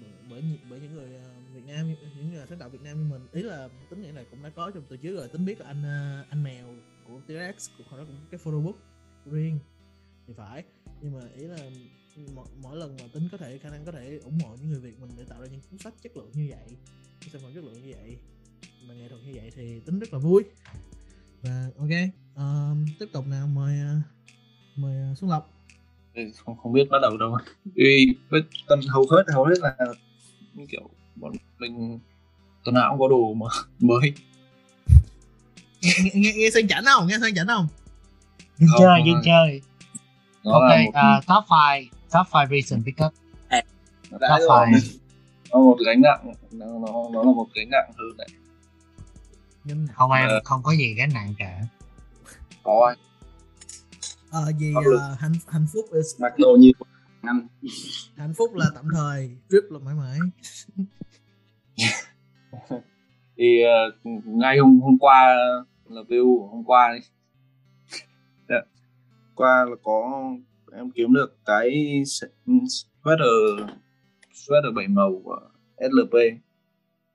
bởi, 0.01 0.11
bởi, 0.29 0.41
những- 0.41 0.69
bởi 0.69 0.79
những 0.79 0.93
người 0.95 1.15
ờ, 1.15 1.31
Việt 1.53 1.63
Nam 1.67 1.95
những 2.17 2.29
người 2.29 2.45
sáng 2.49 2.59
tạo 2.59 2.69
Việt 2.69 2.81
Nam 2.81 2.97
như 2.97 3.09
mình. 3.09 3.27
Ý 3.31 3.41
là 3.41 3.69
tính 3.89 4.01
nghĩa 4.01 4.11
này 4.11 4.25
cũng 4.31 4.43
đã 4.43 4.49
có 4.49 4.71
trong 4.71 4.83
từ 4.89 4.97
trước 4.97 5.15
rồi. 5.15 5.27
Tính 5.27 5.45
biết 5.45 5.59
là 5.59 5.67
anh 5.67 5.83
ờ, 5.83 6.25
anh 6.29 6.43
mèo 6.43 6.67
của 7.07 7.21
T-Rex 7.27 7.53
của 7.77 7.83
họ 7.87 7.97
đó 7.97 8.03
cũng 8.07 8.15
có 8.15 8.25
cái 8.31 8.37
photo 8.37 8.59
book 8.59 8.75
riêng 9.25 9.59
thì 10.27 10.33
phải. 10.37 10.63
Nhưng 11.01 11.13
mà 11.13 11.21
ý 11.35 11.43
là 11.43 11.57
mỗi, 12.35 12.47
mỗi 12.61 12.77
lần 12.77 12.97
mà 13.01 13.07
tính 13.13 13.27
có 13.31 13.37
thể 13.37 13.57
khả 13.57 13.69
năng 13.69 13.85
có 13.85 13.91
thể 13.91 14.19
ủng 14.23 14.39
hộ 14.39 14.55
những 14.55 14.69
người 14.69 14.79
Việt 14.79 14.99
mình 14.99 15.09
để 15.17 15.23
tạo 15.29 15.41
ra 15.41 15.47
những 15.47 15.61
cuốn 15.69 15.79
sách 15.79 15.93
chất 16.01 16.17
lượng 16.17 16.31
như 16.33 16.47
vậy 16.49 16.67
những 17.21 17.29
sản 17.29 17.41
phẩm 17.41 17.51
chất 17.55 17.63
lượng 17.63 17.83
như 17.83 17.93
vậy 17.93 18.17
mà 18.87 18.93
nghệ 18.93 19.09
thuật 19.09 19.21
như 19.23 19.31
vậy 19.35 19.51
thì 19.55 19.79
tính 19.79 19.99
rất 19.99 20.13
là 20.13 20.19
vui. 20.19 20.43
Và 21.41 21.69
ok 21.77 21.89
um, 22.35 22.85
tiếp 22.99 23.05
tục 23.13 23.27
nào 23.27 23.47
mời 23.47 23.79
uh, 23.79 24.05
mời 24.75 25.15
Xuân 25.15 25.29
Lộc. 25.31 25.49
Thì 26.15 26.21
không 26.45 26.57
không 26.57 26.73
biết 26.73 26.87
bắt 26.91 26.97
đầu 27.01 27.17
đâu. 27.17 27.37
Vì 27.75 28.15
với 28.29 28.41
tuần 28.67 28.79
hầu 28.89 29.05
hết 29.11 29.23
hầu 29.33 29.45
hết 29.45 29.55
là 29.59 29.75
kiểu 30.69 30.89
bọn 31.15 31.33
mình 31.59 31.99
tuần 32.63 32.75
nào 32.75 32.89
cũng 32.91 32.99
có 32.99 33.07
đồ 33.07 33.33
mà 33.33 33.45
mới. 33.79 34.13
Nghe, 35.81 35.91
nghe, 36.13 36.31
nghe, 36.35 36.49
sang 36.53 36.67
chảnh 36.67 36.83
không? 36.85 37.07
Nghe 37.07 37.17
sang 37.21 37.35
chảnh 37.35 37.47
không? 37.47 37.67
Không, 38.59 38.67
chơi 38.79 39.01
ơi. 39.01 39.01
chơi. 39.25 39.61
Nó 40.43 40.51
ok 40.51 40.61
là 40.69 40.77
một, 40.85 40.91
à, 40.93 41.21
top 41.27 41.43
5 41.49 41.83
top 42.11 42.27
5 42.33 42.47
reason 42.49 42.83
pick 42.85 43.01
up. 43.05 43.13
Nó 44.11 44.17
top 44.17 44.21
đã 44.21 44.39
rồi. 44.39 44.65
5 44.71 44.79
nó 45.53 45.59
một 45.59 45.77
gánh 45.85 46.01
nặng 46.01 46.33
nó, 46.51 46.65
nó, 46.65 47.09
nó 47.13 47.23
là 47.23 47.31
một 47.31 47.47
gánh 47.55 47.69
nặng 47.69 47.91
hơn 47.97 48.17
đấy 48.17 48.27
nào 49.65 49.87
không 49.93 50.11
em 50.11 50.27
Ờ. 50.29 50.41
không 50.43 50.63
có 50.63 50.71
gì 50.71 50.93
gánh 50.93 51.09
nặng 51.13 51.33
cả. 51.37 51.61
Có 52.63 52.85
anh 52.87 52.97
ờ 54.35 54.51
gì 54.59 54.71
luật. 54.73 54.99
ờ, 55.01 55.15
hạnh 55.19 55.31
hạnh 55.47 55.65
phúc 55.73 55.85
is, 55.93 56.21
mặc 56.21 56.33
đồ 56.39 56.57
như 56.59 56.71
anh 57.21 57.47
hạnh 58.17 58.33
phúc 58.37 58.53
là 58.55 58.65
tạm 58.75 58.85
thời 58.93 59.29
trip 59.49 59.63
là 59.71 59.79
mãi 59.79 59.95
mãi 59.95 60.17
thì 63.37 63.61
ờ, 63.63 63.91
ngay 64.25 64.57
hôm 64.57 64.79
hôm 64.81 64.97
qua 64.99 65.35
là 65.89 66.01
view 66.09 66.47
hôm 66.49 66.63
qua 66.63 66.87
đấy 66.91 66.99
Dạ. 68.49 68.61
qua 69.35 69.65
là 69.69 69.75
có 69.83 70.29
em 70.75 70.91
kiếm 70.91 71.13
được 71.13 71.37
cái 71.45 71.69
sweater 73.03 73.65
sweater 74.33 74.73
bảy 74.75 74.87
màu 74.87 75.21
của 75.23 75.39
SLP 75.77 76.13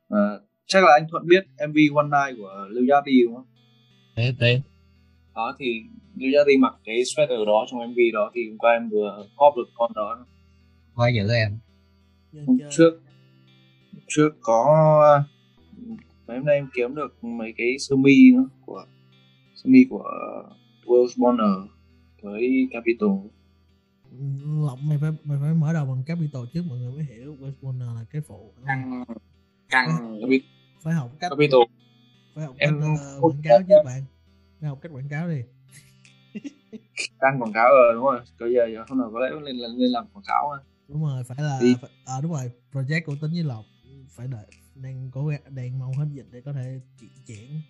Ờ, 0.09 0.41
chắc 0.67 0.85
là 0.85 0.93
anh 0.93 1.07
Thuận 1.11 1.27
biết 1.29 1.45
MV 1.69 1.77
One 1.97 2.07
Night 2.07 2.39
của 2.39 2.67
Lưu 2.71 2.85
Gia 2.85 2.97
Ti 3.05 3.13
đúng 3.25 3.35
không? 3.37 3.47
để 4.17 4.35
để 4.41 4.61
Đó 5.41 5.57
thì 5.59 5.83
Ti 6.47 6.57
mặc 6.57 6.75
cái 6.85 6.97
sweater 6.97 7.45
đó 7.45 7.67
trong 7.71 7.91
MV 7.91 7.99
đó 8.13 8.31
thì 8.35 8.49
hôm 8.49 8.59
qua 8.59 8.73
em 8.73 8.89
vừa 8.89 9.27
cóp 9.37 9.55
được 9.57 9.69
con 9.75 9.93
đó. 9.95 10.27
Quá 10.95 11.09
dữ 11.09 11.33
em. 11.35 11.59
Hôm 12.47 12.59
trước 12.71 13.01
hôm 13.93 14.03
trước 14.09 14.31
có 14.41 14.65
mấy 16.27 16.37
hôm 16.37 16.47
nay 16.47 16.55
em 16.55 16.69
kiếm 16.75 16.95
được 16.95 17.25
mấy 17.25 17.55
cái 17.57 17.79
sơ 17.79 17.97
mi 17.97 18.33
nữa 18.33 18.49
của 18.67 18.85
sơ 19.55 19.71
mi 19.71 19.85
của 19.91 20.05
Wells 20.87 21.09
Bonner 21.17 21.71
với 22.23 22.69
Capital 22.71 23.09
Lộc 24.67 24.79
mày 24.83 24.99
phải 25.01 25.11
mày 25.25 25.39
phải 25.41 25.55
mở 25.55 25.73
đầu 25.73 25.87
bằng 25.87 26.03
capital 26.07 26.43
trước 26.55 26.63
mọi 26.69 26.79
người 26.79 26.93
mới 26.93 27.05
hiểu 27.05 27.37
West 27.41 27.53
Warner 27.63 27.95
là 27.95 28.05
cái 28.11 28.23
phụ. 28.23 28.53
Căng 28.67 29.05
căng. 29.69 30.21
Phải 30.83 30.95
học 30.95 31.11
cách 31.21 31.31
Capital 31.31 31.61
phải 32.35 32.45
học 32.45 32.55
Em 32.59 32.81
cách 32.81 32.81
không 32.81 33.21
quảng 33.21 33.43
cáo 33.45 33.59
chứ 33.69 33.75
bạn 33.85 34.03
học 34.69 34.79
cách 34.83 34.93
quảng 34.95 35.09
cáo 35.09 35.29
đi 35.29 35.43
đang 37.21 37.43
quảng 37.43 37.53
cáo 37.53 37.69
rồi 37.69 37.95
đúng 37.95 38.05
rồi 38.05 38.21
bây 38.41 38.53
giờ, 38.55 38.67
giờ 38.75 38.85
hôm 38.89 38.99
nào 38.99 39.11
có 39.13 39.21
lẽ 39.21 39.31
lên 39.31 39.57
lên, 39.57 39.71
lên 39.77 39.91
làm 39.91 40.07
quảng 40.13 40.25
cáo 40.27 40.51
ha. 40.51 40.59
đúng 40.89 41.03
rồi 41.05 41.25
phải 41.25 41.37
là 41.41 41.59
Đi. 41.63 41.75
phải, 41.81 41.91
à, 42.07 42.15
đúng 42.23 42.33
rồi 42.33 42.51
project 42.73 43.01
của 43.07 43.15
tính 43.23 43.31
với 43.33 43.43
lộc 43.43 43.65
phải 44.17 44.27
đợi 44.27 44.47
đang 44.75 45.11
cố 45.13 45.27
gắng 45.27 45.41
đang 45.49 45.79
mong 45.79 45.93
hết 45.93 46.07
dịch 46.13 46.27
để 46.31 46.41
có 46.41 46.53
thể 46.53 46.81
chỉ 47.01 47.07
chuyển 47.27 47.61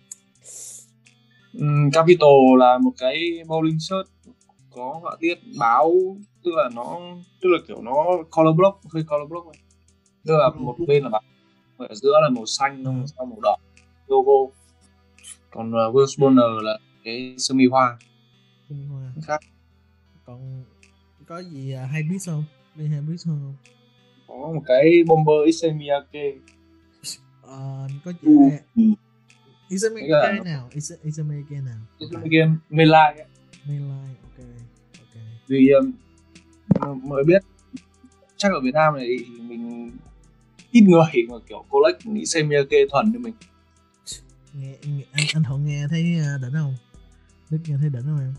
Ừm, 1.53 1.91
Capital 1.93 2.29
là 2.59 2.77
một 2.77 2.91
cái 2.97 3.15
bowling 3.47 3.79
shirt 3.79 4.33
có 4.69 4.99
họa 5.01 5.15
tiết 5.19 5.39
báo 5.59 5.91
tức 6.43 6.51
là 6.55 6.69
nó 6.75 6.99
tức 7.41 7.49
là 7.49 7.57
kiểu 7.67 7.81
nó 7.81 7.93
color 8.31 8.55
block 8.55 8.79
hơi 8.93 9.03
color 9.09 9.29
block 9.29 9.47
tức 10.25 10.37
là 10.37 10.49
một 10.49 10.75
bên 10.87 11.03
là 11.03 11.09
báo 11.09 11.21
ở 11.77 11.95
giữa 11.95 12.13
là 12.21 12.29
màu 12.29 12.45
xanh 12.45 12.83
Ừ. 12.85 12.91
sau 13.17 13.25
màu 13.25 13.39
đỏ 13.43 13.57
logo 14.07 14.53
còn 15.51 15.69
uh, 15.69 15.95
Will 15.95 16.05
Bonner 16.19 16.63
là 16.63 16.77
cái 17.03 17.35
sơ 17.37 17.53
mi 17.53 17.65
hoa. 17.65 17.97
Trung 18.69 18.87
Hoa. 18.89 19.11
Khác. 19.25 19.39
Còn 20.25 20.63
có 21.27 21.39
gì 21.43 21.71
à, 21.73 21.85
hay 21.85 22.03
biết 22.03 22.17
không? 22.25 22.43
Đi 22.75 22.87
hay 22.87 23.01
biết 23.01 23.15
không? 23.25 23.55
Có 24.27 24.33
một 24.35 24.61
cái 24.65 25.03
bomber 25.07 25.45
Isemiyake 25.45 26.33
Ờ, 27.41 27.87
có 28.05 28.11
Ừ. 28.11 28.15
chị 28.21 28.57
Ừ. 28.75 29.77
Là- 30.07 30.21
cái 30.21 30.33
nào? 30.33 30.43
Cái 30.43 30.53
nào? 30.53 30.69
Isemiyake 31.03 31.61
Melai 32.69 33.15
mainline 33.67 34.15
ok 34.23 34.45
ok. 34.99 35.21
Vì 35.47 35.69
um, 35.69 37.09
mới 37.09 37.23
biết 37.23 37.41
chắc 38.37 38.51
ở 38.51 38.59
Việt 38.63 38.73
Nam 38.73 38.93
này 38.95 39.07
thì 39.19 39.41
mình 39.41 39.91
ít 40.71 40.81
người 40.81 41.01
mà 41.29 41.35
kiểu 41.49 41.65
collect 41.69 42.03
Isemiyake 42.15 42.77
thuần 42.91 43.11
như 43.11 43.19
mình 43.19 43.33
nghe, 44.53 44.75
nghe 44.87 45.03
anh 45.11 45.25
anh 45.33 45.43
thuận 45.43 45.65
nghe 45.65 45.87
thấy 45.89 46.19
à, 46.19 46.37
đỉnh 46.41 46.53
không? 46.53 46.75
Đức 47.49 47.57
nghe 47.67 47.75
thấy 47.77 47.89
đỉnh 47.89 48.03
không 48.03 48.19
em? 48.19 48.33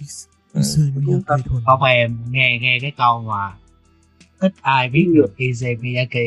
Is- 0.00 0.26
Ừ, 0.54 0.60
không 1.66 1.82
em 1.82 2.18
nghe 2.30 2.58
nghe 2.62 2.78
cái 2.82 2.92
câu 2.96 3.22
mà 3.22 3.52
ít 4.38 4.52
ai 4.62 4.88
biết 4.88 5.08
được 5.14 5.36
Ise 5.36 5.74
Miyake 5.80 6.24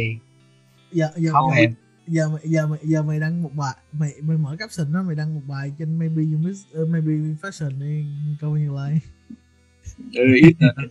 giờ 0.91 1.09
giờ 1.15 1.31
không 1.31 1.49
mày, 1.49 1.61
em. 1.61 1.73
giờ 2.07 2.29
mày 2.29 2.41
giờ 2.43 2.67
mày 2.67 2.79
giờ 2.83 3.03
mày 3.03 3.19
đăng 3.19 3.43
một 3.43 3.51
bài 3.55 3.73
mày 3.91 4.11
mày 4.21 4.37
mở 4.37 4.55
caption 4.59 4.93
đó 4.93 5.03
mày 5.03 5.15
đăng 5.15 5.35
một 5.35 5.41
bài 5.47 5.71
trên 5.79 5.99
maybe 5.99 6.23
you 6.23 6.37
miss 6.39 6.59
uh, 6.81 6.89
maybe 6.89 7.11
fashion 7.41 7.79
đi 7.79 8.05
câu 8.41 8.57
như 8.57 8.71
like 8.71 8.99
ừ, 10.13 10.23
ít. 10.43 10.55
Là 10.59 10.73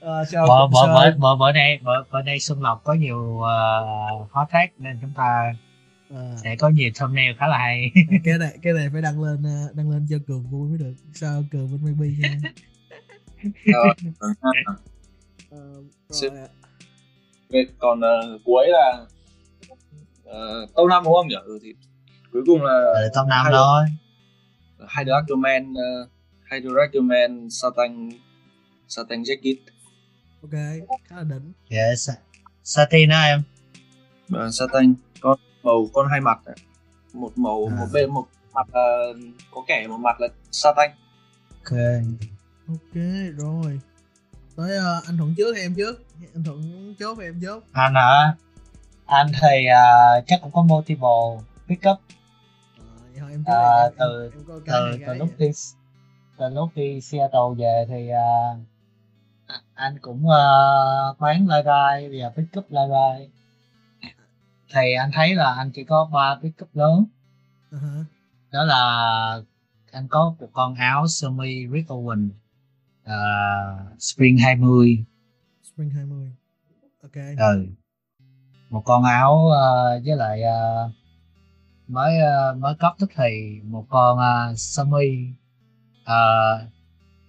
Ờ, 0.00 0.24
bữa 0.32 0.66
bữa 0.72 1.14
bữa 1.18 1.36
bữa 1.36 1.52
nay 1.52 1.78
bữa 1.84 2.04
bữa 2.12 2.22
nay 2.22 2.40
Xuân 2.40 2.62
Lộc 2.62 2.84
có 2.84 2.94
nhiều 2.94 3.18
uh, 3.18 4.30
hot 4.32 4.48
tag 4.52 4.68
nên 4.78 4.98
chúng 5.00 5.12
ta 5.16 5.54
Ờ, 6.10 6.36
sẽ 6.42 6.56
có 6.56 6.68
nhiều 6.68 6.90
thumbnail 6.94 7.36
khá 7.38 7.46
là 7.46 7.58
hay. 7.58 7.92
Cái 8.24 8.38
này 8.38 8.58
cái 8.62 8.72
này 8.72 8.88
phải 8.92 9.02
đăng 9.02 9.22
lên 9.22 9.42
ờ, 9.42 9.72
đăng 9.74 9.90
lên 9.90 10.06
cho 10.10 10.16
cường 10.26 10.50
vui 10.50 10.68
mới 10.68 10.78
được. 10.78 10.94
Sao 11.14 11.44
cường 11.50 11.70
bên 11.72 11.96
maybe 11.98 12.28
nha? 12.28 12.50
Ờ, 13.74 13.94
Ờ, 15.50 15.82
rồi, 16.08 16.30
Vậy 17.48 17.66
còn 17.78 18.00
ờ, 18.00 18.38
cuối 18.44 18.66
là 18.68 19.06
uh, 20.22 20.74
Tâu 20.74 20.88
Năm 20.88 21.04
đúng 21.04 21.14
không 21.14 21.28
nhỉ? 21.28 21.36
Ừ, 21.44 21.58
thì 21.62 21.74
cuối 22.32 22.42
cùng 22.46 22.62
là 22.62 22.92
ừ, 22.94 23.08
top 23.14 23.26
năm 23.28 23.44
hai, 23.44 23.52
thôi. 23.52 23.84
Hai 24.88 25.04
đứa 25.04 25.12
uh, 25.12 26.08
hai 26.44 26.60
đứa 26.60 26.80
Ackerman 26.80 27.50
Satan 27.50 28.10
Satan 28.88 29.22
Jacket. 29.22 29.56
Ok 30.42 30.52
khá 31.04 31.16
là 31.16 31.22
đỉnh. 31.22 31.52
Yes 31.68 32.10
satin 32.62 33.08
đó 33.08 33.22
em. 33.22 33.42
Uh, 34.34 34.54
Satan 34.54 34.94
con 35.20 35.38
màu 35.66 35.86
con 35.92 36.06
hai 36.10 36.20
mặt. 36.20 36.38
Này. 36.46 36.56
một 37.12 37.38
màu 37.38 37.68
À. 37.70 37.76
một 37.80 37.86
bên 37.92 38.10
một 38.10 38.26
mặt 38.52 38.66
là 38.74 38.86
có 39.50 39.62
kẻ 39.66 39.86
một 39.88 39.98
mặt 39.98 40.20
là 40.20 40.28
Satan 40.52 40.90
ok. 41.64 41.78
Ok 42.68 42.94
rồi. 43.36 43.80
Tới 44.56 44.76
ờ, 44.76 45.00
anh 45.06 45.16
thuận 45.18 45.34
trước 45.36 45.52
hay 45.54 45.62
em 45.62 45.74
trước? 45.74 46.04
Anh 46.34 46.44
thuận 46.44 46.94
chốt 46.98 47.18
hay 47.18 47.26
em 47.26 47.40
chốt? 47.42 47.62
Anh 47.72 47.94
hả? 47.94 48.34
Anh 49.06 49.26
thì 49.42 49.66
uh, 49.66 50.24
chắc 50.26 50.40
cũng 50.42 50.50
có 50.52 50.62
multiple 50.62 51.46
pick 51.68 51.82
up 51.90 51.98
Ờ, 53.20 53.28
em 53.30 53.44
trước 53.46 53.52
À, 53.52 53.82
em, 53.82 53.92
từ- 53.98 54.22
em, 54.22 54.32
em 54.32 54.42
từ 54.66 55.04
từ 55.06 55.14
lúc 55.14 55.28
vậy. 55.38 55.48
đi 55.48 55.54
từ 56.38 56.48
lúc 56.48 56.68
đi 56.74 57.00
Seattle 57.00 57.40
về 57.58 57.84
thì 57.88 58.10
uh, 58.10 58.58
anh 59.74 59.98
cũng 60.00 60.24
uh, 60.26 61.18
bán 61.20 61.48
lai 61.48 61.62
rai 61.64 62.08
và 62.20 62.30
pick 62.36 62.58
up 62.58 62.70
lai 62.70 62.88
rai 62.90 63.28
thì 64.74 64.92
anh 64.92 65.10
thấy 65.12 65.34
là 65.34 65.54
anh 65.54 65.70
chỉ 65.70 65.84
có 65.84 66.10
ba 66.12 66.38
pick 66.42 66.62
up 66.62 66.68
lớn. 66.74 67.04
Hả. 67.72 68.04
đó 68.52 68.64
là 68.64 69.42
anh 69.92 70.08
có 70.08 70.34
một 70.40 70.48
con 70.52 70.74
áo 70.74 71.06
sơ 71.08 71.30
mi 71.30 71.68
Rick 71.72 71.88
Owen 71.88 72.28
uh, 73.04 74.02
Spring 74.02 74.38
20 74.38 75.04
Spring 75.62 75.90
20 75.90 76.32
ok. 77.02 77.16
Ừ. 77.38 77.66
Một 78.70 78.82
con 78.84 79.04
áo 79.04 79.48
ờ, 79.48 80.00
với 80.04 80.16
lại 80.16 80.42
ờ, 80.42 80.90
mới 81.88 82.18
ờ, 82.18 82.54
mới 82.54 82.74
cấp 82.78 82.94
tức 82.98 83.10
thì 83.16 83.60
một 83.64 83.86
con 83.88 84.18
uh, 84.18 84.58
sơ 84.58 84.84
mi 84.84 85.28
uh, 86.02 86.68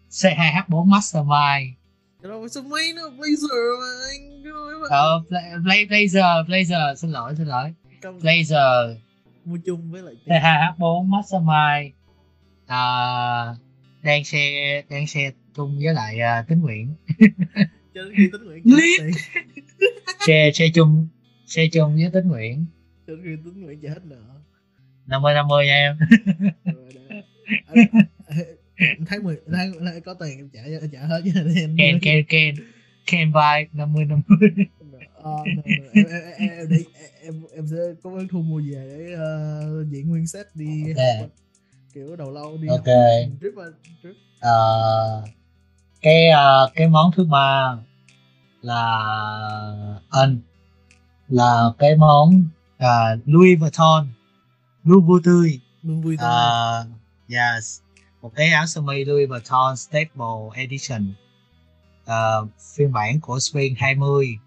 C2H4 0.10 0.86
Mastermind. 0.86 1.78
Phải 2.22 2.50
sơ 2.50 2.62
mi 2.62 2.94
nó 2.96 3.02
blazer 3.10 3.80
mà 3.80 4.08
anh 4.10 4.37
ờ 4.90 5.24
Bla- 5.30 5.58
Bla- 5.64 5.88
Blazer 5.90 6.46
Blazer 6.48 6.96
xin 6.96 7.12
lỗi 7.12 7.34
xin 7.38 7.48
lỗi. 7.48 7.74
Cầm- 8.02 8.20
Blazer. 8.20 8.96
Mua 9.46 9.58
chung 9.66 9.92
với 9.92 10.02
lại 10.02 10.14
C2H4 10.26 11.04
Mastermind. 11.04 11.94
À, 12.68 13.56
đang 14.04 14.24
xe 14.24 14.82
đang 14.90 15.08
xe 15.08 15.32
chung 15.56 15.80
với 15.84 15.94
lại 15.94 16.20
à, 16.20 16.46
tính 16.48 16.60
nguyện 16.62 16.96
cho 17.94 18.02
đến 18.04 18.14
khi 18.18 18.30
tính 18.32 18.44
nguyện 18.46 19.12
xe 20.28 20.52
xe 20.54 20.68
chung 20.74 21.08
xe 21.46 21.68
chung 21.74 21.96
với 21.96 22.10
tính 22.14 22.28
nguyện 22.28 22.66
cho 23.08 23.16
đến 23.16 23.22
khi 23.24 23.36
tính 23.46 23.64
nguyện 23.64 23.80
trả 23.84 23.90
hết 23.90 24.00
nợ. 24.06 24.16
50 25.08 25.34
50 25.34 25.66
nha 25.66 25.74
em. 25.74 25.98
Thấy 29.08 29.20
mười 29.20 29.38
thấy 29.48 30.02
có 30.06 30.14
tiền 30.14 30.38
em 30.38 30.50
trả 30.54 30.62
trả 30.92 31.00
hết 31.00 31.22
để 31.24 31.62
em. 31.62 31.76
Ken 31.78 32.00
Ken 32.02 32.26
Ken 32.30 32.56
Ken 33.08 33.32
vai 33.32 33.68
50 33.74 34.06
50 34.06 34.50
Ờ, 35.24 35.32
no, 35.46 35.62
no. 35.66 35.84
em, 35.94 36.06
em, 36.06 36.22
em, 36.38 36.50
em, 36.58 36.70
đi- 36.70 36.86
em, 37.24 37.44
em 37.56 37.68
sẽ 37.68 37.78
có 38.04 38.12
ơn 38.18 38.28
thu 38.28 38.42
mua 38.42 38.60
về 38.62 38.72
để 38.98 39.14
ờ, 39.14 39.86
diễn 39.90 40.10
nguyên 40.10 40.28
set 40.28 40.46
đi. 40.56 40.84
Ok. 40.94 41.20
học 41.20 41.30
kiểu 41.94 42.16
đầu 42.16 42.32
lâu 42.32 42.58
đi. 42.62 42.68
Ok. 42.68 42.78
học 42.78 43.38
trip 43.42 43.54
mà 43.56 43.64
trip. 44.04 44.14
Ờ, 44.40 45.24
cái 46.02 46.30
ờ, 46.30 46.70
cái 46.76 46.88
món 46.88 47.12
thứ 47.16 47.24
ba 47.26 47.78
là 48.62 48.82
anh 50.10 50.40
là 51.28 51.72
cái 51.80 51.96
món 51.96 52.30
uh, 52.78 53.20
Louis 53.26 53.60
Vuitton. 53.60 54.08
Louis 54.84 55.04
Vuitton. 55.08 55.44
Luôn 55.84 56.02
vui 56.02 56.18
thôi 56.18 56.30
Ờ, 56.30 56.86
yes. 57.30 57.80
Một 58.22 58.32
cái 58.36 58.50
áo 58.50 58.66
sơ 58.68 58.82
mi 58.82 59.06
Louis 59.06 59.30
Vuitton 59.30 59.76
Staple 59.78 60.26
Edition 60.56 61.14
Ờ, 62.08 62.48
phiên 62.76 62.92
bản 62.92 63.20
của 63.20 63.40
Spring 63.40 63.76
20 63.76 64.38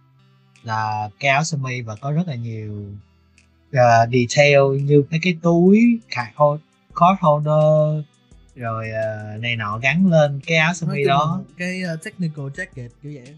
là 0.63 1.11
cái 1.21 1.31
áo 1.31 1.45
sơ 1.45 1.59
mi 1.59 1.81
và 1.81 1.97
có 1.97 2.13
rất 2.13 2.23
là 2.29 2.35
nhiều 2.35 2.87
ờ, 3.73 4.07
detail 4.13 4.83
như 4.83 5.03
mấy 5.11 5.21
cái 5.23 5.39
túi 5.43 6.01
card 6.11 6.31
hol- 6.37 6.59
card 6.95 7.21
holder 7.21 8.05
rồi 8.55 8.91
ờ, 8.91 9.37
này 9.39 9.57
nọ 9.57 9.79
gắn 9.79 10.07
lên 10.07 10.41
cái 10.47 10.57
áo 10.57 10.75
sơ 10.75 10.87
mi 10.87 11.05
đó. 11.05 11.43
cái 11.59 11.83
ờ, 11.83 11.97
technical 12.05 12.45
jacket 12.45 12.89
kiểu 13.03 13.13
vậy 13.15 13.35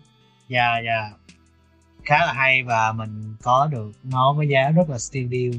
dạ 0.48 0.78
dạ. 0.86 1.10
Khá 2.04 2.26
là 2.26 2.32
hay 2.32 2.62
và 2.62 2.92
mình 2.92 3.34
có 3.42 3.66
được 3.66 3.92
nó 4.04 4.32
với 4.32 4.48
giá 4.48 4.70
rất 4.70 4.90
là 4.90 4.98
steal 4.98 5.26
deal. 5.30 5.52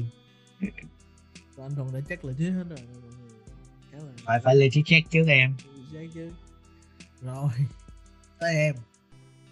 Và 1.56 1.64
anh 1.64 1.74
thuận 1.74 1.92
đã 1.92 2.00
chắc 2.08 2.24
là 2.24 2.32
chứ 2.38 2.50
hết 2.50 2.64
rồi 2.68 2.78
mọi 3.92 4.02
người. 4.02 4.12
Phải 4.24 4.40
phải 4.44 4.56
lên 4.56 4.70
check 4.84 5.10
trước 5.10 5.24
em. 5.28 5.54
Chắc 5.92 6.00
chứ 6.14 6.32
rồi 7.22 7.50
tay 8.40 8.54
em. 8.54 8.74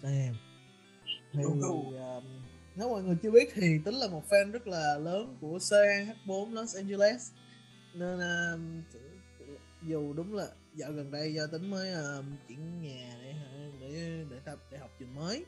Tay 0.01 0.13
em. 0.13 0.35
Thì 1.33 1.43
um, 1.43 2.23
nếu 2.75 2.89
mọi 2.89 3.03
người 3.03 3.17
chưa 3.23 3.31
biết 3.31 3.49
thì 3.53 3.79
tính 3.85 3.95
là 3.95 4.07
một 4.07 4.23
fan 4.29 4.51
rất 4.51 4.67
là 4.67 4.97
lớn 4.97 5.37
của 5.41 5.57
CH4 5.57 6.53
Los 6.53 6.75
Angeles. 6.75 7.31
Nên 7.93 8.19
um, 8.19 8.83
dù 9.87 10.13
đúng 10.13 10.33
là 10.33 10.47
dạo 10.75 10.91
gần 10.91 11.11
đây 11.11 11.33
do 11.33 11.47
tính 11.47 11.69
mới 11.69 11.93
um, 11.93 12.25
chuyển 12.47 12.81
nhà 12.81 13.17
để 13.21 13.33
để 13.81 14.23
để 14.29 14.39
tập 14.45 14.59
để 14.71 14.77
học 14.77 14.89
trường 14.99 15.15
mới 15.15 15.45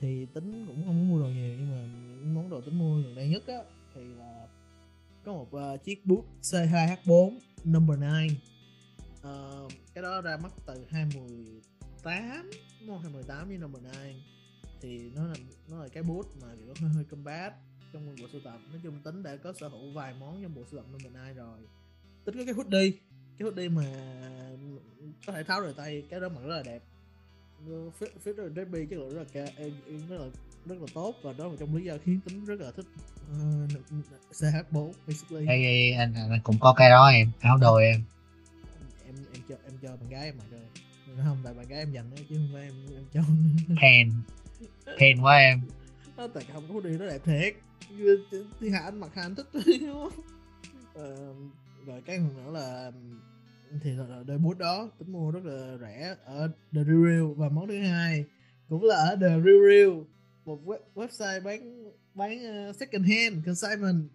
thì 0.00 0.26
tính 0.34 0.66
cũng 0.66 0.82
không 0.86 1.08
mua 1.08 1.20
đồ 1.20 1.26
nhiều 1.26 1.56
nhưng 1.58 1.70
mà 1.70 1.86
món 2.34 2.50
đồ 2.50 2.60
tính 2.60 2.78
mua 2.78 3.02
gần 3.02 3.14
đây 3.14 3.28
nhất 3.28 3.42
á 3.46 3.62
thì 3.94 4.00
là 4.04 4.46
có 5.24 5.32
một 5.32 5.48
uh, 5.56 5.84
chiếc 5.84 6.06
bút 6.06 6.24
C2H4 6.42 7.38
number 7.64 7.98
9 7.98 8.06
uh, 8.06 9.22
ờ, 9.22 9.68
cái 9.94 10.02
đó 10.02 10.20
ra 10.20 10.36
mắt 10.36 10.52
từ 10.66 10.86
20 10.88 11.22
18 12.04 12.50
món 12.86 13.02
218 13.02 13.48
với 13.48 13.58
number 13.58 13.82
9 13.82 14.22
thì 14.80 15.10
nó 15.14 15.26
là 15.26 15.34
nó 15.68 15.82
là 15.82 15.88
cái 15.88 16.02
bút 16.02 16.26
mà 16.42 16.48
kiểu 16.56 16.74
hơi 16.80 16.90
hơi 16.94 17.04
combat 17.04 17.54
trong 17.92 18.16
bộ 18.20 18.28
sưu 18.32 18.40
tập 18.44 18.58
nói 18.70 18.80
chung 18.82 19.02
tính 19.04 19.22
đã 19.22 19.36
có 19.36 19.52
sở 19.60 19.68
hữu 19.68 19.92
vài 19.92 20.14
món 20.20 20.42
trong 20.42 20.54
bộ 20.54 20.62
sưu 20.70 20.80
tập 20.80 20.86
number 20.92 21.12
9 21.12 21.36
rồi 21.36 21.58
tính 22.24 22.34
có 22.38 22.44
cái 22.44 22.54
hoodie 22.54 22.90
cái 23.38 23.48
hoodie 23.48 23.68
mà 23.68 23.84
có 25.26 25.32
thể 25.32 25.44
tháo 25.44 25.60
rời 25.60 25.74
tay 25.76 26.02
cái 26.10 26.20
đó 26.20 26.28
mặc 26.28 26.40
rất 26.40 26.56
là 26.56 26.62
đẹp 26.62 26.82
fit, 27.66 28.08
fit 28.24 28.34
rất 28.34 28.44
là 28.44 28.48
drippy 28.48 28.86
chất 28.86 28.96
lượng 28.96 29.14
rất 29.14 29.18
là 29.18 29.24
ca, 29.32 29.52
rất 30.08 30.18
là 30.20 30.26
rất 30.66 30.80
là 30.80 30.86
tốt 30.94 31.14
và 31.22 31.32
đó 31.32 31.46
là 31.46 31.54
trong 31.58 31.76
lý 31.76 31.84
do 31.84 31.94
khiến 32.04 32.20
tính 32.24 32.44
rất 32.44 32.60
là 32.60 32.70
thích 32.70 32.86
ờ, 33.30 33.66
uh, 33.98 34.04
CH4 34.32 34.92
basically. 35.06 35.46
Ê, 35.46 35.56
ê, 35.56 35.92
anh, 35.92 36.14
anh 36.14 36.40
cũng 36.44 36.58
có 36.60 36.74
cái 36.76 36.90
đó 36.90 37.08
em, 37.08 37.30
áo 37.40 37.56
đồ 37.56 37.76
em. 37.76 38.02
Em 39.06 39.14
em 39.32 39.42
cho 39.48 39.54
em 39.64 39.72
cho 39.82 39.88
bạn 39.88 40.08
gái 40.08 40.24
em 40.24 40.34
mặc 40.38 40.44
rồi 40.50 40.60
không 41.24 41.38
tại 41.44 41.54
bạn 41.54 41.68
gái 41.68 41.78
em 41.78 41.92
dành 41.92 42.10
đó, 42.10 42.16
chứ 42.28 42.34
không 42.34 42.48
phải 42.52 42.62
em 42.62 42.74
em 42.94 43.04
cho 43.12 43.20
hèn 43.76 44.12
hèn 44.98 45.22
quá 45.22 45.36
em. 45.36 45.60
Nó 46.16 46.26
tại 46.26 46.44
không 46.52 46.74
có 46.74 46.80
đi 46.80 46.98
nó 46.98 47.06
đẹp 47.06 47.20
thiệt. 47.24 47.54
Thì 48.60 48.70
hạ 48.70 48.78
anh 48.78 49.00
mặc 49.00 49.10
hạ 49.14 49.22
anh 49.22 49.34
thích 49.34 49.46
ờ, 50.94 51.34
rồi 51.86 52.02
cái 52.06 52.18
phần 52.18 52.44
nữa 52.44 52.50
là 52.52 52.92
thì 53.82 53.90
là, 53.90 54.22
đôi 54.26 54.38
bút 54.38 54.58
đó 54.58 54.90
tính 54.98 55.12
mua 55.12 55.30
rất 55.30 55.44
là 55.44 55.76
rẻ 55.80 56.16
ở 56.24 56.48
The 56.72 56.84
Real 56.84 57.04
Real. 57.06 57.24
Và 57.36 57.48
món 57.48 57.68
thứ 57.68 57.78
hai 57.78 58.24
cũng 58.68 58.84
là 58.84 58.96
ở 58.96 59.16
The 59.16 59.28
Real 59.28 59.60
Real. 59.68 59.90
Một 60.44 60.58
web, 60.64 60.78
website 60.94 61.42
bán 61.42 61.90
bán 62.14 62.68
uh, 62.70 62.76
second 62.76 63.06
hand 63.08 63.46
consignment. 63.46 64.10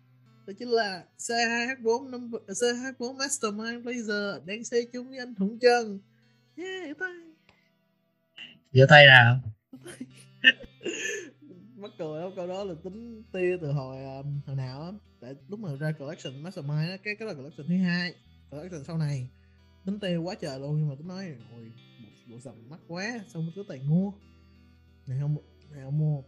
Đó 0.48 0.54
chính 0.60 0.70
là 0.70 1.04
C2H4 1.18 2.10
number, 2.10 2.42
C2H4 2.42 3.18
Mastermind 3.18 3.88
Blazer 3.88 4.46
đang 4.46 4.64
xe 4.64 4.78
chung 4.94 5.10
với 5.10 5.18
anh 5.18 5.36
Thuận 5.36 5.60
Trần 5.60 6.00
yeah 6.58 6.98
tay 7.00 7.14
giơ 8.72 8.86
tay 8.90 9.06
nào 9.06 9.40
mắc 11.76 11.92
cười 11.98 12.22
lắm 12.22 12.32
câu 12.36 12.48
đó 12.48 12.64
là 12.64 12.74
tính 12.84 13.24
tia 13.32 13.58
từ 13.62 13.72
hồi 13.72 14.04
um, 14.04 14.40
hồi 14.46 14.56
nào 14.56 14.82
á. 14.82 14.92
Tại 15.20 15.36
lúc 15.48 15.60
mà 15.60 15.76
ra 15.76 15.92
collection 15.92 16.44
mastermind 16.44 16.90
á 16.90 16.98
cái 17.04 17.16
cái 17.16 17.28
là 17.28 17.34
collection 17.34 17.68
thứ 17.68 17.78
hai. 17.78 18.14
Collection 18.52 18.84
sau 18.84 18.98
này 18.98 19.30
tính 19.86 20.00
tiêu 20.00 20.24
quá 20.24 20.36
trời 20.36 20.60
luôn 20.60 20.78
nhưng 20.78 20.90
mà 20.90 20.96
tính 20.96 21.08
nói 21.08 21.26
ôi 21.52 21.72
bộ, 22.00 22.08
bộ 22.34 22.40
sầm 22.40 22.70
mắc 22.70 22.80
quá 22.88 23.20
xong 23.28 23.46
mới 23.46 23.54
có 23.56 23.64
tiền 23.70 23.90
mua? 23.90 24.12
Này 25.08 25.18
không 25.22 25.38
này 25.72 25.84
không 25.84 26.00
mua 26.00 26.22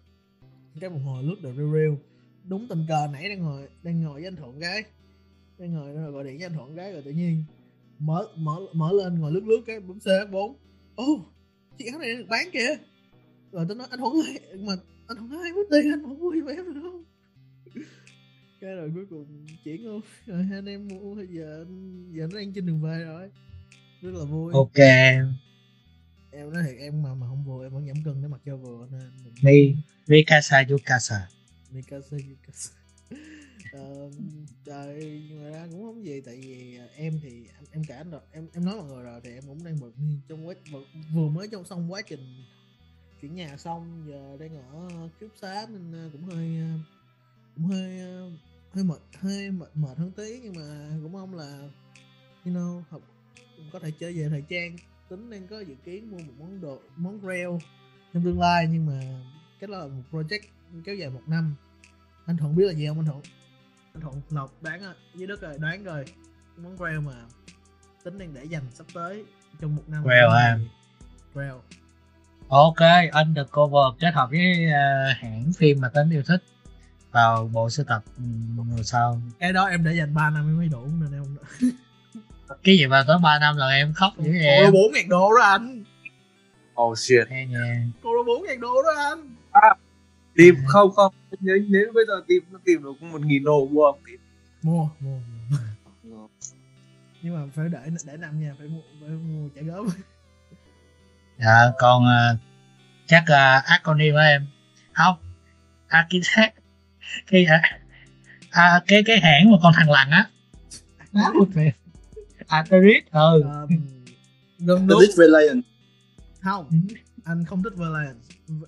cái 0.80 0.90
một 0.90 1.00
hồi 1.06 1.24
lướt 1.24 1.36
được 1.42 1.54
real 1.58 1.74
real. 1.74 1.94
Đúng 2.44 2.68
tình 2.68 2.86
cờ 2.88 3.08
nãy 3.14 3.30
đang 3.30 3.40
ngồi 3.40 3.70
đang 3.84 4.02
ngồi 4.02 4.14
với 4.14 4.28
anh 4.28 4.36
thuận 4.36 4.60
cái. 4.60 4.84
Đang 5.58 5.74
ngồi 5.74 5.94
rồi 5.94 6.12
gọi 6.12 6.24
điện 6.24 6.38
với 6.38 6.46
anh 6.46 6.54
thuận 6.54 6.76
cái 6.76 6.94
rồi 6.94 7.02
tự 7.02 7.12
nhiên 7.12 7.44
mở 8.00 8.28
mở 8.38 8.56
mở 8.74 8.92
lên 8.94 9.20
ngồi 9.20 9.32
lướt 9.32 9.44
lướt 9.44 9.62
cái 9.66 9.80
bấm 9.80 10.00
ch 10.00 10.32
4 10.32 10.56
ô 10.96 11.26
chiếc 11.78 11.86
áo 11.92 12.00
này 12.00 12.16
được 12.16 12.26
bán 12.30 12.50
kìa. 12.54 12.76
Rồi 13.52 13.66
tôi 13.68 13.78
nói 13.78 13.88
anh 13.90 14.00
thuận 14.00 14.14
ơi 14.14 14.40
mà 14.60 14.74
anh 15.08 15.18
thuận 15.18 15.32
ơi 15.32 15.52
có 15.56 15.62
tiền 15.72 15.92
anh 15.92 16.02
không 16.02 16.20
mua 16.20 16.32
giùm 16.36 16.46
em 16.46 16.74
được 16.74 16.82
không? 16.84 17.04
Cái 18.62 18.76
rồi 18.76 18.92
cuối 18.96 19.06
cùng 19.10 19.48
chuyển 19.64 19.86
luôn. 19.86 20.02
Rồi 20.26 20.44
hai 20.44 20.58
anh 20.58 20.66
em 20.66 20.88
mua 20.88 21.16
bây 21.16 21.28
giờ 21.28 21.66
giờ 22.12 22.28
nó 22.32 22.40
đang 22.40 22.54
trên 22.54 22.66
đường 22.66 22.82
về 22.82 23.04
rồi. 23.06 23.30
Rất 24.02 24.12
là 24.14 24.26
vui. 24.26 24.54
Ok. 24.54 24.80
Em 26.32 26.54
nói 26.54 26.64
thiệt 26.68 26.76
em 26.80 27.04
mà 27.04 27.14
mà 27.14 27.28
không 27.28 27.44
vừa 27.46 27.66
em 27.66 27.74
vẫn 27.74 27.88
giảm 27.88 28.04
cân 28.06 28.22
để 28.22 28.28
mặc 28.28 28.42
cho 28.46 28.58
vừa 28.58 28.88
nên 28.92 29.12
mi 29.44 29.76
mi 30.08 30.24
casa 30.24 30.64
yo 30.70 30.78
casa 30.86 31.28
Mikasa 31.72 32.18
Ờ, 33.78 34.10
trời 34.66 35.22
ngoài 35.32 35.52
ra 35.52 35.68
cũng 35.72 35.84
không 35.84 36.06
gì 36.06 36.22
tại 36.22 36.36
vì 36.42 36.78
à, 36.78 36.86
em 36.96 37.20
thì 37.24 37.48
em, 37.48 37.66
em 37.72 37.84
cả 37.88 37.98
anh 37.98 38.12
rồi 38.12 38.22
em 38.32 38.48
em 38.54 38.66
nói 38.66 38.76
mọi 38.76 38.86
người 38.86 39.04
rồi 39.04 39.22
thì 39.24 39.34
em 39.34 39.44
cũng 39.48 39.64
đang 39.64 39.78
bận 39.82 39.92
trong 40.30 40.48
quá 40.48 40.56
vừa, 41.14 41.30
mới 41.30 41.48
trong 41.48 41.66
xong 41.66 41.92
quá 41.92 42.02
trình 42.02 42.44
chuyển 43.22 43.36
nhà 43.36 43.58
xong 43.58 44.06
giờ 44.08 44.38
đang 44.40 44.58
ở 44.58 45.10
ký 45.20 45.28
túc 45.28 45.38
xá 45.42 45.68
nên 45.70 45.94
à, 45.94 46.10
cũng 46.12 46.24
hơi 46.24 46.58
à, 46.58 46.80
cũng 47.56 47.66
hơi 47.66 48.00
hơi 48.72 48.84
mệt 48.84 49.00
hơi 49.14 49.52
mệt 49.52 49.70
mệt 49.74 49.98
hơn 49.98 50.12
tí 50.12 50.40
nhưng 50.44 50.54
mà 50.56 50.90
cũng 51.04 51.12
mong 51.12 51.36
là 51.36 51.70
you 52.46 52.54
know 52.54 52.82
học 52.90 53.02
có 53.72 53.80
thể 53.80 53.92
trở 54.00 54.12
về 54.16 54.30
thời 54.30 54.44
trang. 54.50 54.76
Tính 55.10 55.30
đang 55.30 55.48
có 55.48 55.60
dự 55.60 55.76
kiến 55.86 56.12
mua 56.12 56.18
một 56.18 56.34
món 56.40 56.62
đồ 56.62 56.80
món 56.96 57.20
rail 57.24 57.48
trong 58.14 58.24
tương 58.24 58.40
lai 58.40 58.68
nhưng 58.72 58.86
mà 58.86 59.02
cái 59.60 59.68
đó 59.68 59.78
là 59.78 59.88
một 59.88 60.04
project 60.12 60.40
kéo 60.86 60.96
dài 60.96 61.10
một 61.10 61.22
năm. 61.28 61.56
Anh 62.26 62.38
thuận 62.38 62.56
biết 62.56 62.66
là 62.66 62.74
gì 62.74 62.88
không 62.88 63.00
anh 63.00 63.06
thuận 63.06 63.22
thuận 64.02 64.22
lộc 64.30 64.52
đoán 64.62 64.82
á 64.82 64.94
dưới 65.16 65.28
đất 65.28 65.42
rồi 65.42 65.58
đoán 65.60 65.84
rồi. 65.84 66.06
Món 66.58 66.78
rail 66.78 67.00
mà 67.00 67.14
tính 68.04 68.18
đang 68.18 68.34
để 68.34 68.44
dành 68.44 68.64
sắp 68.74 68.86
tới 68.94 69.24
trong 69.62 69.76
một 69.76 69.84
năm 69.88 70.04
Rail 70.06 70.26
à? 70.36 70.60
rail 71.36 71.54
ok 72.48 73.12
undercover 73.14 74.00
kết 74.00 74.14
hợp 74.14 74.30
với 74.30 74.66
ờ, 74.72 75.14
hãng 75.20 75.52
phim 75.58 75.82
mà 75.82 75.90
tính 75.90 76.10
yêu 76.10 76.24
thích 76.26 76.44
vào 77.12 77.50
bộ 77.54 77.70
sưu 77.70 77.86
tập 77.86 78.04
um, 78.18 78.76
rồi 78.76 78.84
sau. 78.84 79.22
Cái 79.40 79.54
đó 79.54 79.66
em 79.66 79.84
để 79.84 79.94
dành 79.94 80.14
3 80.14 80.30
năm 80.30 80.58
mới 80.58 80.68
đủ 80.68 80.88
nên 81.02 81.12
em 81.14 81.38
cái 82.64 82.78
gì 82.78 82.88
mà 82.88 83.04
tới 83.08 83.18
3 83.24 83.40
năm 83.40 83.58
là 83.58 83.68
em 83.68 83.94
khóc 83.94 84.14
dữ 84.18 84.32
vậy? 84.32 84.58
Cô 84.58 84.64
em 84.64 84.74
bốn 84.74 84.92
ngàn 84.94 85.10
đô 85.10 85.34
đó 85.34 85.46
anh. 85.46 85.84
Oh 86.82 86.98
shit. 86.98 87.30
Hay 87.30 87.46
nha. 87.46 87.88
Cô 88.04 88.10
bốn 88.28 88.44
ngàn 88.44 88.62
đô 88.62 88.82
đó 88.84 88.90
anh 88.98 89.38
tìm 90.38 90.56
không 90.68 90.92
không. 90.92 91.14
Nếu 91.40 91.58
nếu 91.68 91.92
bây 91.94 92.04
giờ 92.08 92.14
tìm 92.28 92.44
nó 92.52 92.60
tìm 92.66 92.84
được 92.84 93.02
một 93.02 93.22
nghìn 93.22 93.44
đô 93.44 93.68
mua 93.68 93.92
không 93.92 94.02
tìm 94.06 94.20
mua 94.62 94.90
mua, 95.00 95.20
mua. 96.04 96.28
nhưng 97.22 97.36
mà 97.36 97.42
phải 97.56 97.70
đợi 97.70 97.90
để 98.06 98.18
năm 98.18 98.40
nha 98.40 98.56
phải 98.58 98.68
mua 98.68 98.82
phải 99.02 99.10
mua 99.10 99.50
trả 99.56 99.62
góp 99.62 99.86
dạ 101.40 101.72
còn 101.80 102.04
uh, 102.04 102.40
chắc 103.06 103.24
uh, 103.24 103.66
acronym 103.66 104.14
của 104.14 104.20
em? 104.20 104.48
Không. 104.94 105.16
Architect 105.88 106.56
cái 107.28 107.46
à, 107.46 107.80
à, 108.52 108.82
cái 108.88 109.04
cái 109.04 109.20
hãng 109.20 109.52
mà 109.52 109.58
con 109.64 109.74
thằng 109.76 109.92
lằn 109.92 110.10
á. 110.10 110.30
Atari 112.48 112.94
ừ. 113.12 113.42
Um, 113.42 113.70
đúng 114.60 114.88
đúng. 114.88 115.00
Elite 115.00 115.14
Valiant 115.18 115.64
không 116.42 116.70
anh 117.24 117.46
không 117.46 117.64
thích 117.64 117.74
violence 117.76 118.20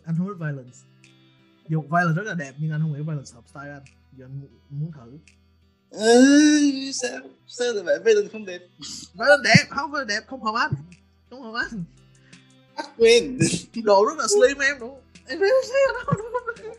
anh 0.06 0.16
không 0.18 0.28
thích 0.28 0.38
violence 0.40 0.78
dù 1.70 1.82
violence 1.82 2.16
rất 2.16 2.24
là 2.24 2.34
đẹp 2.34 2.54
nhưng 2.58 2.72
anh 2.72 2.82
không 2.82 2.94
nghĩ 2.94 3.00
violence 3.00 3.32
hợp 3.34 3.44
style 3.50 3.72
anh. 3.74 3.84
Giờ 4.18 4.26
anh 4.26 4.42
mu- 4.42 4.58
muốn 4.70 4.92
thử. 4.92 5.18
Ừ, 5.90 6.92
sao 6.94 7.20
sao 7.48 7.74
lại 7.74 7.84
vậy? 7.84 8.00
Valiant 8.06 8.32
không 8.32 8.46
đẹp. 8.46 8.60
Violence 9.14 9.44
đẹp 9.44 9.66
không 9.70 9.92
violence 9.92 10.16
đẹp 10.16 10.28
không 10.28 10.44
hợp 10.44 10.56
anh. 10.56 10.72
Không 11.30 11.42
hợp 11.42 11.54
anh. 11.72 11.84
Ác 12.76 12.88
quên. 12.98 13.38
Đồ 13.84 14.06
rất 14.06 14.18
là 14.18 14.28
slim 14.28 14.58
em 14.60 14.80
đúng 14.80 15.00
em 15.28 15.40
thấy 15.40 15.50
đâu 16.06 16.14
đúng 16.18 16.76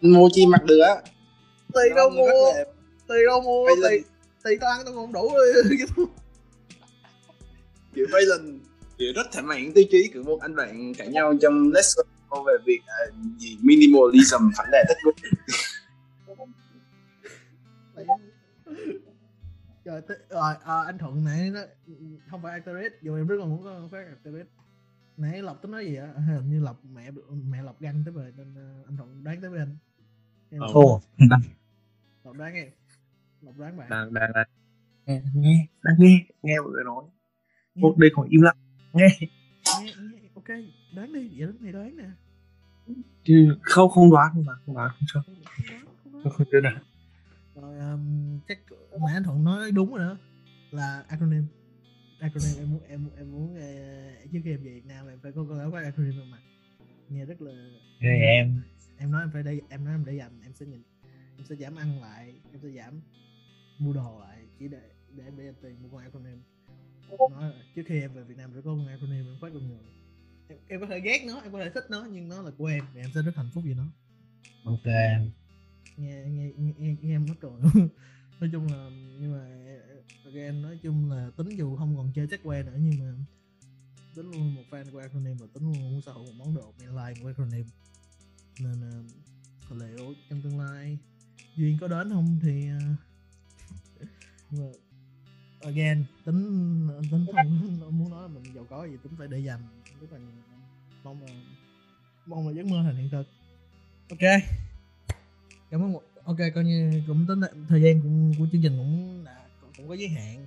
mua 0.00 0.28
chi 0.32 0.46
mặc 0.46 0.64
được 0.64 0.80
á. 0.80 0.94
Tùy 1.72 1.84
đâu 1.96 2.10
mua. 2.10 2.52
tùy 3.06 3.18
đâu 3.26 3.40
mua 3.40 3.68
tùy 3.82 4.04
tùy 4.44 4.56
tao 4.60 4.70
ăn 4.70 4.84
tao 4.84 4.94
không 4.94 5.12
đủ 5.12 5.30
rồi. 5.34 5.52
Kiểu 7.94 8.06
Valen 8.12 8.60
kiểu 8.98 9.12
rất 9.16 9.26
thỏa 9.32 9.42
mãn 9.42 9.72
tiêu 9.72 9.84
chí 9.90 10.10
của 10.14 10.22
một 10.22 10.38
anh 10.40 10.56
bạn 10.56 10.94
cãi 10.94 11.08
nhau 11.08 11.34
trong 11.42 11.70
Let's 11.70 11.94
Go 11.96 12.02
về 12.30 12.52
việc 12.66 12.80
à, 12.86 12.98
gì 13.38 13.58
minimalism 13.62 14.42
phản 14.56 14.66
đề 14.72 14.82
tất 14.88 14.94
cả 15.04 15.10
rồi, 19.84 20.00
t- 20.00 20.14
rồi 20.30 20.54
à, 20.64 20.82
anh 20.86 20.98
thuận 20.98 21.24
nãy 21.24 21.50
nó 21.50 21.60
không 22.30 22.42
phải 22.42 22.52
activate 22.52 22.88
dù 23.02 23.16
em 23.16 23.26
rất 23.26 23.36
là 23.38 23.44
muốn 23.44 23.64
có 23.64 23.88
phát 23.92 24.06
activate 24.08 24.44
nãy 25.16 25.42
lộc 25.42 25.62
tính 25.62 25.70
nói 25.70 25.84
gì 25.86 25.96
á? 25.96 26.06
Hình 26.26 26.50
như 26.50 26.60
lộc 26.60 26.84
mẹ 26.94 27.10
mẹ 27.50 27.62
lộc 27.62 27.80
găng 27.80 28.02
tới 28.04 28.14
về 28.14 28.32
nên 28.36 28.54
ờ, 28.54 28.82
anh 28.86 28.96
thuận 28.96 29.24
đoán 29.24 29.40
tới 29.40 29.50
với 29.50 29.58
anh 29.58 29.76
Em 30.50 30.60
Ờ. 30.60 30.68
thua 30.72 30.98
lộc 32.24 32.36
đoán 32.36 32.54
em. 32.54 32.68
Lộc 33.42 33.56
đoán 33.58 33.76
bạn. 33.76 33.88
Đang 33.90 34.14
đang 34.14 34.32
đang. 34.34 34.46
Nghe 35.06 35.22
nghe 35.34 35.66
đang 35.82 35.94
nghe. 35.98 36.26
Nghe 36.42 36.54
mọi 36.60 36.70
người 36.72 36.84
nói. 36.84 37.04
Một 37.74 37.94
đây 37.98 38.10
còn 38.14 38.28
im 38.28 38.40
lặng. 38.42 38.56
Nghe, 38.92 39.08
ok 40.48 40.58
đoán 40.94 41.12
đi 41.12 41.28
vậy 41.28 41.46
đến 41.46 41.56
này 41.60 41.72
đoán 41.72 41.96
nè. 41.96 42.10
Chứ 43.24 43.56
không 43.62 43.90
không 43.90 44.10
đoán 44.10 44.30
không 44.32 44.44
đoán 44.46 44.58
không 44.66 44.74
đoán 44.74 44.90
không 44.90 45.06
cho. 45.06 45.22
Không 46.22 46.32
không 46.32 46.46
đoán. 46.50 46.62
nào 46.62 46.80
rồi 47.54 47.78
um, 47.78 48.40
chắc 48.48 48.58
nãy 48.90 49.14
anh 49.14 49.22
thuận 49.22 49.44
nói 49.44 49.70
đúng 49.70 49.94
rồi 49.94 49.98
đó 49.98 50.16
là 50.70 51.04
acronym. 51.08 51.46
Acronym 52.20 52.58
em 52.58 52.70
muốn 52.70 52.80
em 52.88 53.08
em 53.16 53.32
muốn 53.32 53.54
uh, 53.54 54.32
trước 54.32 54.40
khi 54.44 54.50
em 54.50 54.62
về 54.64 54.70
Việt 54.74 54.86
Nam 54.86 55.08
em 55.08 55.18
phải 55.22 55.32
có 55.32 55.46
có 55.48 55.70
cái 55.72 55.84
acronym 55.84 56.30
mặt 56.30 56.40
nghe 57.08 57.24
rất 57.24 57.42
là 57.42 57.52
rồi 58.00 58.18
em. 58.18 58.62
Em 58.98 59.10
nói 59.10 59.22
em 59.22 59.30
phải 59.32 59.42
để 59.42 59.60
em 59.68 59.84
nói 59.84 59.94
em 59.94 60.04
để 60.04 60.14
dành 60.14 60.40
em 60.42 60.52
sẽ 60.54 60.66
nhìn 60.66 60.82
em 61.36 61.46
sẽ 61.48 61.56
giảm 61.56 61.76
ăn 61.76 62.00
lại 62.00 62.34
em 62.52 62.60
sẽ 62.62 62.68
giảm 62.68 63.00
mua 63.78 63.92
đồ 63.92 64.20
lại 64.20 64.46
chỉ 64.58 64.68
để 64.68 64.90
để 65.16 65.24
em 65.24 65.36
để 65.36 65.44
dành 65.44 65.54
tiền 65.62 65.82
mua 65.82 65.88
con 65.88 66.00
acronym. 66.00 66.42
Nói 67.30 67.50
là 67.50 67.62
trước 67.74 67.82
khi 67.86 68.00
em 68.00 68.14
về 68.14 68.22
Việt 68.24 68.36
Nam 68.36 68.50
sẽ 68.54 68.60
có 68.60 68.70
con 68.70 68.86
acronym 68.86 69.26
em 69.26 69.36
phát 69.40 69.50
con 69.54 69.68
người 69.68 69.78
em, 70.48 70.58
em 70.68 70.80
có 70.80 70.86
thể 70.86 71.00
ghét 71.00 71.24
nó 71.26 71.40
em 71.40 71.52
có 71.52 71.58
thể 71.58 71.70
thích 71.70 71.84
nó 71.90 72.06
nhưng 72.12 72.28
nó 72.28 72.42
là 72.42 72.50
của 72.58 72.66
em. 72.66 72.84
Và 72.94 73.00
em 73.00 73.10
sẽ 73.14 73.22
rất 73.22 73.36
hạnh 73.36 73.50
phúc 73.54 73.64
vì 73.66 73.74
nó. 73.74 73.86
Ok. 74.64 74.86
Nghe 75.96 76.24
nghe 76.26 76.52
nghe, 76.56 76.72
nghe, 76.78 76.96
nghe 77.00 77.14
em 77.14 77.26
mất 77.28 77.40
rồi. 77.40 77.60
Nói 78.40 78.50
chung 78.52 78.66
là 78.66 78.90
nhưng 79.20 79.32
mà 79.32 79.56
again 80.26 80.62
nói 80.62 80.78
chung 80.82 81.10
là 81.10 81.30
tính 81.36 81.48
dù 81.48 81.76
không 81.76 81.96
còn 81.96 82.12
chơi 82.14 82.26
chắc 82.30 82.42
que 82.42 82.62
nữa 82.62 82.78
nhưng 82.78 82.98
mà 82.98 83.14
tính 84.14 84.30
luôn 84.30 84.54
một 84.54 84.62
fan 84.70 84.90
của 84.92 84.98
acronym 84.98 85.36
và 85.36 85.46
tính 85.54 85.62
luôn 85.62 85.92
muốn 85.92 86.02
sở 86.02 86.12
hữu 86.12 86.24
một 86.24 86.32
món 86.36 86.54
đồ 86.54 86.74
mainline 86.78 87.22
của 87.22 87.28
acronym 87.28 87.66
nên 88.60 88.90
uh, 89.70 89.76
liệu 89.82 90.14
trong 90.30 90.42
tương 90.42 90.60
lai 90.60 90.98
duyên 91.56 91.78
có 91.80 91.88
đến 91.88 92.10
không 92.10 92.38
thì 92.42 92.68
uh, 94.62 94.76
again 95.60 96.04
tính 96.24 96.88
tính 97.10 97.26
không 97.32 97.98
muốn 97.98 98.10
nói 98.10 98.22
là 98.22 98.28
mình 98.28 98.54
giàu 98.54 98.66
có 98.70 98.86
gì 98.86 98.96
tính 99.02 99.12
phải 99.18 99.28
để 99.28 99.38
dành 99.38 99.60
rất 100.00 100.12
là 100.12 100.18
nhiều. 100.18 100.42
Mong 101.04 101.22
là 101.22 101.28
mong 102.26 102.48
là 102.48 102.54
giấc 102.54 102.66
mơ 102.66 102.82
thành 102.82 102.96
hiện 102.96 103.10
thực. 103.10 103.26
Ok. 104.10 104.42
Cảm 105.70 105.82
ơn 105.82 105.92
một 105.92 106.02
ok 106.24 106.36
coi 106.54 106.64
như 106.64 107.02
cũng 107.06 107.26
tính 107.28 107.40
là 107.40 107.48
thời 107.68 107.82
gian 107.82 108.00
của, 108.00 108.38
của 108.38 108.48
chương 108.52 108.62
trình 108.62 108.76
cũng 108.78 109.24
đã 109.24 109.46
cũng 109.76 109.88
có 109.88 109.94
giới 109.94 110.08
hạn 110.08 110.46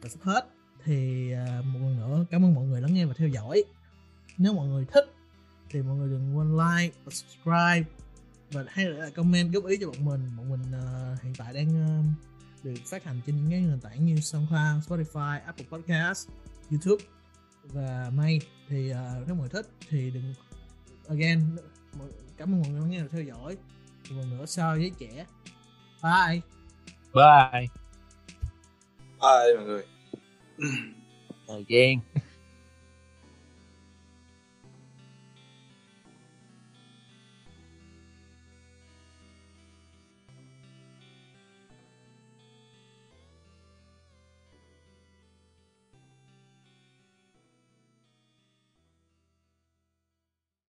và 0.00 0.08
sắp 0.08 0.20
hết. 0.22 0.46
Thì 0.84 1.30
uh, 1.34 1.64
một 1.64 1.80
lần 1.82 1.96
nữa 1.96 2.24
cảm 2.30 2.44
ơn 2.44 2.54
mọi 2.54 2.66
người 2.66 2.80
lắng 2.80 2.94
nghe 2.94 3.04
và 3.04 3.14
theo 3.16 3.28
dõi. 3.28 3.64
Nếu 4.38 4.54
mọi 4.54 4.68
người 4.68 4.86
thích 4.92 5.04
thì 5.70 5.82
mọi 5.82 5.96
người 5.96 6.08
đừng 6.08 6.36
quên 6.36 6.52
like 6.52 6.94
và 7.04 7.10
subscribe 7.10 7.84
và 8.52 8.64
hay 8.68 8.84
là 8.84 9.10
comment 9.10 9.52
góp 9.52 9.64
ý 9.66 9.76
cho 9.80 9.86
bọn 9.86 10.04
mình. 10.04 10.36
Bọn 10.36 10.50
mình 10.50 10.60
uh, 10.60 11.22
hiện 11.22 11.32
tại 11.38 11.54
đang 11.54 12.00
uh, 12.00 12.04
được 12.64 12.74
phát 12.86 13.04
hành 13.04 13.20
trên 13.26 13.36
những 13.36 13.50
cái 13.50 13.60
nền 13.60 13.80
tảng 13.80 14.06
như 14.06 14.16
SoundCloud, 14.16 14.88
Spotify, 14.88 15.40
Apple 15.44 15.66
Podcast, 15.70 16.28
YouTube 16.70 17.15
và 17.72 18.10
May 18.14 18.40
thì 18.68 18.90
à, 18.90 19.14
nếu 19.26 19.34
mọi 19.34 19.38
người 19.38 19.48
thích 19.48 19.66
thì 19.88 20.10
đừng 20.10 20.34
again 21.08 21.40
cảm 22.36 22.54
ơn 22.54 22.62
mọi 22.62 22.70
người 22.70 22.88
nghe 22.88 23.00
theo 23.12 23.22
dõi. 23.22 23.56
Một 24.10 24.16
lần 24.16 24.38
nữa 24.38 24.46
so 24.46 24.74
với 24.74 24.92
trẻ. 24.98 25.26
Bye. 26.02 26.40
Bye. 27.14 27.66
Bye 29.20 29.56
mọi 29.56 29.64
người. 29.64 29.84
Thời 31.48 31.64
gian 31.68 31.98